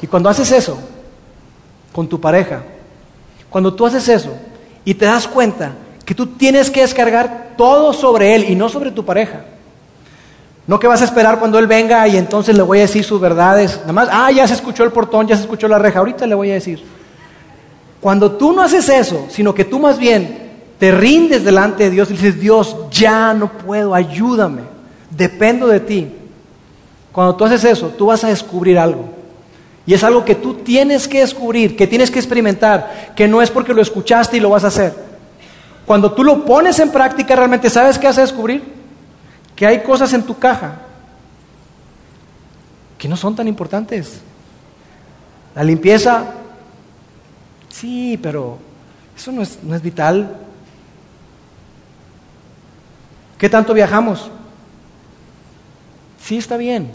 Y 0.00 0.06
cuando 0.06 0.30
haces 0.30 0.50
eso 0.50 0.78
con 1.92 2.08
tu 2.08 2.18
pareja, 2.18 2.62
cuando 3.50 3.74
tú 3.74 3.84
haces 3.84 4.08
eso 4.08 4.30
y 4.82 4.94
te 4.94 5.04
das 5.04 5.28
cuenta 5.28 5.72
que 6.04 6.14
tú 6.14 6.26
tienes 6.26 6.70
que 6.70 6.82
descargar 6.82 7.54
todo 7.56 7.92
sobre 7.92 8.34
Él 8.34 8.46
y 8.48 8.54
no 8.54 8.68
sobre 8.68 8.90
tu 8.90 9.04
pareja. 9.04 9.44
No 10.66 10.78
que 10.78 10.86
vas 10.86 11.02
a 11.02 11.04
esperar 11.04 11.38
cuando 11.38 11.58
Él 11.58 11.66
venga 11.66 12.06
y 12.08 12.16
entonces 12.16 12.56
le 12.56 12.62
voy 12.62 12.78
a 12.78 12.82
decir 12.82 13.04
sus 13.04 13.20
verdades. 13.20 13.78
Nada 13.80 13.92
más, 13.92 14.08
ah, 14.10 14.30
ya 14.30 14.46
se 14.46 14.54
escuchó 14.54 14.84
el 14.84 14.92
portón, 14.92 15.26
ya 15.26 15.36
se 15.36 15.42
escuchó 15.42 15.68
la 15.68 15.78
reja, 15.78 15.98
ahorita 15.98 16.26
le 16.26 16.34
voy 16.34 16.50
a 16.50 16.54
decir. 16.54 16.82
Cuando 18.00 18.32
tú 18.32 18.52
no 18.52 18.62
haces 18.62 18.88
eso, 18.88 19.26
sino 19.30 19.54
que 19.54 19.64
tú 19.64 19.78
más 19.78 19.98
bien 19.98 20.44
te 20.78 20.90
rindes 20.90 21.44
delante 21.44 21.84
de 21.84 21.90
Dios 21.90 22.10
y 22.10 22.14
dices, 22.14 22.40
Dios, 22.40 22.76
ya 22.90 23.32
no 23.32 23.50
puedo, 23.50 23.94
ayúdame, 23.94 24.62
dependo 25.10 25.68
de 25.68 25.80
ti. 25.80 26.08
Cuando 27.12 27.36
tú 27.36 27.44
haces 27.44 27.64
eso, 27.64 27.88
tú 27.88 28.06
vas 28.06 28.24
a 28.24 28.28
descubrir 28.28 28.78
algo. 28.78 29.04
Y 29.86 29.94
es 29.94 30.02
algo 30.02 30.24
que 30.24 30.34
tú 30.34 30.54
tienes 30.54 31.06
que 31.06 31.20
descubrir, 31.20 31.76
que 31.76 31.86
tienes 31.86 32.10
que 32.10 32.18
experimentar, 32.18 33.12
que 33.14 33.28
no 33.28 33.40
es 33.40 33.50
porque 33.50 33.74
lo 33.74 33.82
escuchaste 33.82 34.36
y 34.38 34.40
lo 34.40 34.50
vas 34.50 34.64
a 34.64 34.68
hacer. 34.68 35.13
Cuando 35.86 36.12
tú 36.12 36.24
lo 36.24 36.44
pones 36.44 36.78
en 36.78 36.90
práctica, 36.90 37.36
realmente 37.36 37.68
sabes 37.68 37.98
qué 37.98 38.06
vas 38.06 38.18
a 38.18 38.22
descubrir? 38.22 38.62
Que 39.54 39.66
hay 39.66 39.82
cosas 39.82 40.12
en 40.12 40.22
tu 40.22 40.38
caja 40.38 40.80
que 43.04 43.08
no 43.08 43.16
son 43.16 43.36
tan 43.36 43.46
importantes. 43.46 44.20
La 45.54 45.62
limpieza, 45.62 46.24
sí, 47.68 48.18
pero 48.22 48.56
eso 49.14 49.30
no 49.30 49.42
es, 49.42 49.58
no 49.62 49.74
es 49.74 49.82
vital. 49.82 50.38
¿Qué 53.36 53.50
tanto 53.50 53.74
viajamos? 53.74 54.30
Sí, 56.18 56.38
está 56.38 56.56
bien, 56.56 56.90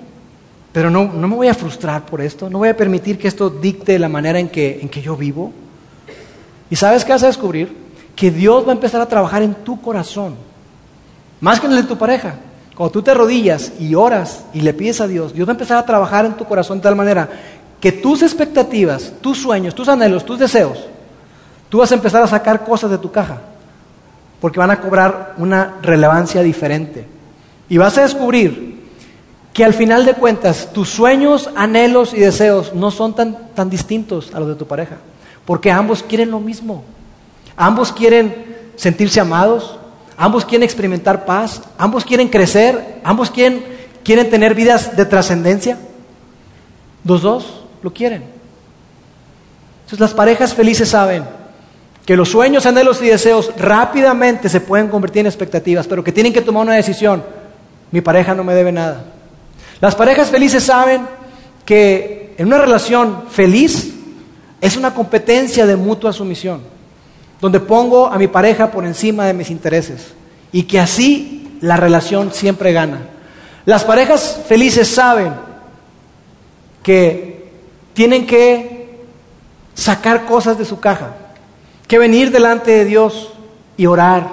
pero 0.73 0.89
no, 0.89 1.05
no, 1.05 1.27
me 1.27 1.35
voy 1.35 1.47
a 1.47 1.53
frustrar 1.53 2.07
por 2.07 2.21
esto, 2.21 2.49
no 2.49 2.57
voy 2.57 2.69
a 2.69 2.75
permitir 2.75 3.19
que 3.19 3.27
esto 3.27 3.51
dicte 3.51 3.99
la 3.99 4.09
manera 4.09 4.39
en 4.39 4.49
que, 4.49 4.79
en 4.81 4.89
que 4.89 5.03
yo 5.03 5.15
vivo. 5.15 5.53
¿Y 6.71 6.75
sabes 6.75 7.05
qué 7.05 7.11
vas 7.11 7.21
a 7.21 7.27
descubrir? 7.27 7.75
Que 8.19 8.31
Dios 8.31 8.65
va 8.65 8.71
a 8.71 8.75
empezar 8.75 8.99
a 8.99 9.05
trabajar 9.05 9.43
en 9.43 9.53
tu 9.55 9.79
corazón, 9.79 10.35
más 11.39 11.57
que 11.57 11.67
en 11.67 11.71
el 11.71 11.83
de 11.83 11.87
tu 11.87 11.97
pareja. 11.97 12.35
Cuando 12.75 12.91
tú 12.91 13.01
te 13.01 13.11
arrodillas 13.11 13.71
y 13.79 13.95
oras 13.95 14.43
y 14.53 14.59
le 14.59 14.73
pides 14.73 14.99
a 14.99 15.07
Dios, 15.07 15.33
Dios 15.33 15.47
va 15.47 15.53
a 15.53 15.55
empezar 15.55 15.77
a 15.77 15.85
trabajar 15.85 16.25
en 16.25 16.33
tu 16.33 16.43
corazón 16.43 16.79
de 16.79 16.83
tal 16.83 16.97
manera 16.97 17.29
que 17.79 17.93
tus 17.93 18.21
expectativas, 18.21 19.13
tus 19.21 19.37
sueños, 19.37 19.73
tus 19.73 19.87
anhelos, 19.87 20.25
tus 20.25 20.37
deseos, 20.37 20.79
tú 21.69 21.77
vas 21.77 21.93
a 21.93 21.95
empezar 21.95 22.21
a 22.21 22.27
sacar 22.27 22.65
cosas 22.65 22.91
de 22.91 22.97
tu 22.97 23.09
caja, 23.09 23.37
porque 24.41 24.59
van 24.59 24.71
a 24.71 24.81
cobrar 24.81 25.35
una 25.37 25.77
relevancia 25.81 26.41
diferente. 26.41 27.07
Y 27.69 27.77
vas 27.77 27.97
a 27.97 28.01
descubrir 28.01 28.83
que 29.53 29.63
al 29.63 29.73
final 29.73 30.05
de 30.05 30.15
cuentas 30.15 30.73
tus 30.73 30.89
sueños, 30.89 31.49
anhelos 31.55 32.13
y 32.13 32.19
deseos 32.19 32.73
no 32.73 32.91
son 32.91 33.15
tan, 33.15 33.53
tan 33.55 33.69
distintos 33.69 34.35
a 34.35 34.41
los 34.41 34.49
de 34.49 34.55
tu 34.55 34.67
pareja, 34.67 34.97
porque 35.45 35.71
ambos 35.71 36.03
quieren 36.03 36.31
lo 36.31 36.41
mismo. 36.41 36.83
Ambos 37.61 37.91
quieren 37.91 38.33
sentirse 38.77 39.19
amados, 39.19 39.77
ambos 40.15 40.45
quieren 40.45 40.63
experimentar 40.63 41.25
paz, 41.25 41.61
ambos 41.77 42.05
quieren 42.05 42.29
crecer, 42.29 43.01
ambos 43.03 43.29
quieren, 43.29 43.61
quieren 44.01 44.29
tener 44.29 44.55
vidas 44.55 44.95
de 44.95 45.05
trascendencia. 45.05 45.77
Los 47.03 47.21
dos 47.21 47.65
lo 47.83 47.91
quieren. 47.91 48.23
Entonces 49.79 49.99
las 49.99 50.13
parejas 50.13 50.53
felices 50.53 50.87
saben 50.87 51.25
que 52.05 52.15
los 52.15 52.29
sueños, 52.29 52.65
anhelos 52.65 53.01
y 53.01 53.07
deseos 53.07 53.51
rápidamente 53.57 54.47
se 54.47 54.61
pueden 54.61 54.87
convertir 54.87 55.19
en 55.19 55.27
expectativas, 55.27 55.85
pero 55.85 56.01
que 56.01 56.13
tienen 56.13 56.31
que 56.31 56.41
tomar 56.41 56.63
una 56.63 56.75
decisión. 56.75 57.21
Mi 57.91 57.99
pareja 57.99 58.33
no 58.33 58.45
me 58.45 58.55
debe 58.55 58.71
nada. 58.71 59.03
Las 59.81 59.95
parejas 59.95 60.29
felices 60.29 60.63
saben 60.63 61.05
que 61.65 62.35
en 62.37 62.47
una 62.47 62.59
relación 62.59 63.23
feliz 63.29 63.95
es 64.61 64.77
una 64.77 64.93
competencia 64.93 65.65
de 65.65 65.75
mutua 65.75 66.13
sumisión 66.13 66.78
donde 67.41 67.59
pongo 67.59 68.07
a 68.07 68.17
mi 68.17 68.27
pareja 68.27 68.71
por 68.71 68.85
encima 68.85 69.25
de 69.25 69.33
mis 69.33 69.49
intereses 69.49 70.13
y 70.51 70.63
que 70.63 70.79
así 70.79 71.57
la 71.61 71.77
relación 71.77 72.33
siempre 72.33 72.73
gana. 72.73 73.01
Las 73.65 73.83
parejas 73.83 74.41
felices 74.47 74.87
saben 74.87 75.33
que 76.83 77.49
tienen 77.93 78.25
que 78.25 78.99
sacar 79.73 80.25
cosas 80.25 80.57
de 80.57 80.65
su 80.65 80.79
caja, 80.79 81.15
que 81.87 81.99
venir 81.99 82.31
delante 82.31 82.71
de 82.71 82.85
Dios 82.85 83.33
y 83.77 83.85
orar, 83.85 84.27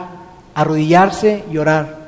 arrodillarse 0.55 1.45
y 1.51 1.59
orar. 1.59 2.07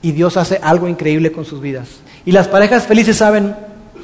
Y 0.00 0.12
Dios 0.12 0.36
hace 0.36 0.60
algo 0.62 0.88
increíble 0.88 1.32
con 1.32 1.44
sus 1.44 1.60
vidas. 1.60 1.88
Y 2.24 2.32
las 2.32 2.48
parejas 2.48 2.86
felices 2.86 3.16
saben 3.16 3.56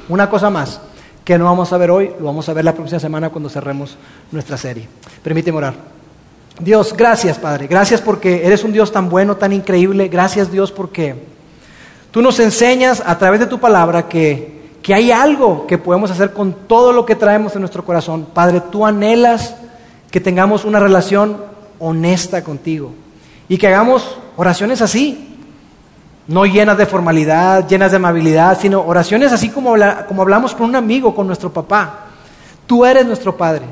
una 0.09 0.29
cosa 0.29 0.49
más, 0.49 0.81
que 1.23 1.37
no 1.37 1.45
vamos 1.45 1.73
a 1.73 1.77
ver 1.77 1.89
hoy, 1.89 2.11
lo 2.19 2.25
vamos 2.25 2.47
a 2.47 2.53
ver 2.53 2.65
la 2.65 2.73
próxima 2.73 2.99
semana 2.99 3.29
cuando 3.29 3.49
cerremos 3.49 3.97
nuestra 4.31 4.57
serie. 4.57 4.87
Permíteme 5.23 5.57
orar. 5.57 5.95
Dios, 6.59 6.95
gracias 6.95 7.37
Padre, 7.37 7.67
gracias 7.67 7.99
porque 8.01 8.45
eres 8.45 8.63
un 8.63 8.71
Dios 8.71 8.91
tan 8.91 9.09
bueno, 9.09 9.35
tan 9.35 9.51
increíble, 9.51 10.07
gracias 10.07 10.51
Dios 10.51 10.71
porque 10.71 11.15
tú 12.11 12.21
nos 12.21 12.39
enseñas 12.39 13.03
a 13.05 13.17
través 13.17 13.41
de 13.41 13.47
tu 13.47 13.59
palabra 13.59 14.07
que, 14.07 14.77
que 14.81 14.93
hay 14.93 15.11
algo 15.11 15.67
que 15.67 15.77
podemos 15.77 16.11
hacer 16.11 16.31
con 16.31 16.53
todo 16.67 16.93
lo 16.93 17.05
que 17.05 17.15
traemos 17.15 17.55
en 17.55 17.61
nuestro 17.61 17.83
corazón. 17.83 18.27
Padre, 18.33 18.61
tú 18.71 18.85
anhelas 18.85 19.55
que 20.09 20.21
tengamos 20.21 20.63
una 20.63 20.79
relación 20.79 21.37
honesta 21.77 22.41
contigo 22.41 22.93
y 23.49 23.57
que 23.57 23.67
hagamos 23.67 24.17
oraciones 24.37 24.81
así, 24.81 25.37
no 26.27 26.45
llenas 26.45 26.77
de 26.77 26.85
formalidad, 26.85 27.67
llenas 27.67 27.91
de 27.91 27.97
amabilidad, 27.97 28.57
sino 28.59 28.81
oraciones 28.81 29.33
así 29.33 29.49
como, 29.49 29.75
como 30.07 30.21
hablamos 30.21 30.55
con 30.55 30.69
un 30.69 30.75
amigo, 30.77 31.13
con 31.13 31.27
nuestro 31.27 31.51
papá. 31.51 32.05
Tú 32.65 32.85
eres 32.85 33.05
nuestro 33.05 33.35
Padre 33.35 33.65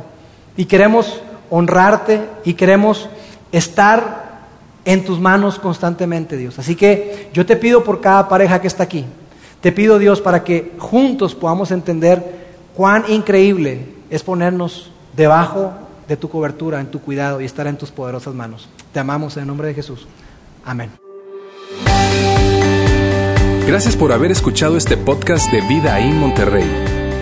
y 0.57 0.65
queremos 0.65 1.21
honrarte 1.55 2.19
y 2.43 2.55
queremos 2.55 3.07
estar 3.51 4.41
en 4.85 5.05
tus 5.05 5.19
manos 5.19 5.59
constantemente, 5.59 6.35
Dios. 6.35 6.57
Así 6.57 6.75
que 6.75 7.29
yo 7.31 7.45
te 7.45 7.55
pido 7.55 7.83
por 7.83 8.01
cada 8.01 8.27
pareja 8.27 8.59
que 8.59 8.65
está 8.65 8.81
aquí, 8.81 9.05
te 9.61 9.71
pido, 9.71 9.99
Dios, 9.99 10.19
para 10.19 10.43
que 10.43 10.71
juntos 10.79 11.35
podamos 11.35 11.69
entender 11.69 12.23
cuán 12.75 13.03
increíble 13.07 13.85
es 14.09 14.23
ponernos 14.23 14.91
debajo 15.15 15.73
de 16.07 16.17
tu 16.17 16.27
cobertura, 16.27 16.81
en 16.81 16.87
tu 16.87 16.99
cuidado 16.99 17.39
y 17.39 17.45
estar 17.45 17.67
en 17.67 17.77
tus 17.77 17.91
poderosas 17.91 18.33
manos. 18.33 18.67
Te 18.91 18.99
amamos 18.99 19.37
en 19.37 19.41
el 19.41 19.47
nombre 19.47 19.67
de 19.67 19.75
Jesús. 19.75 20.07
Amén. 20.65 20.89
Gracias 23.67 23.95
por 23.95 24.11
haber 24.11 24.31
escuchado 24.31 24.75
este 24.75 24.97
podcast 24.97 25.51
de 25.51 25.61
Vida 25.61 25.99
en 25.99 26.19
Monterrey. 26.19 27.02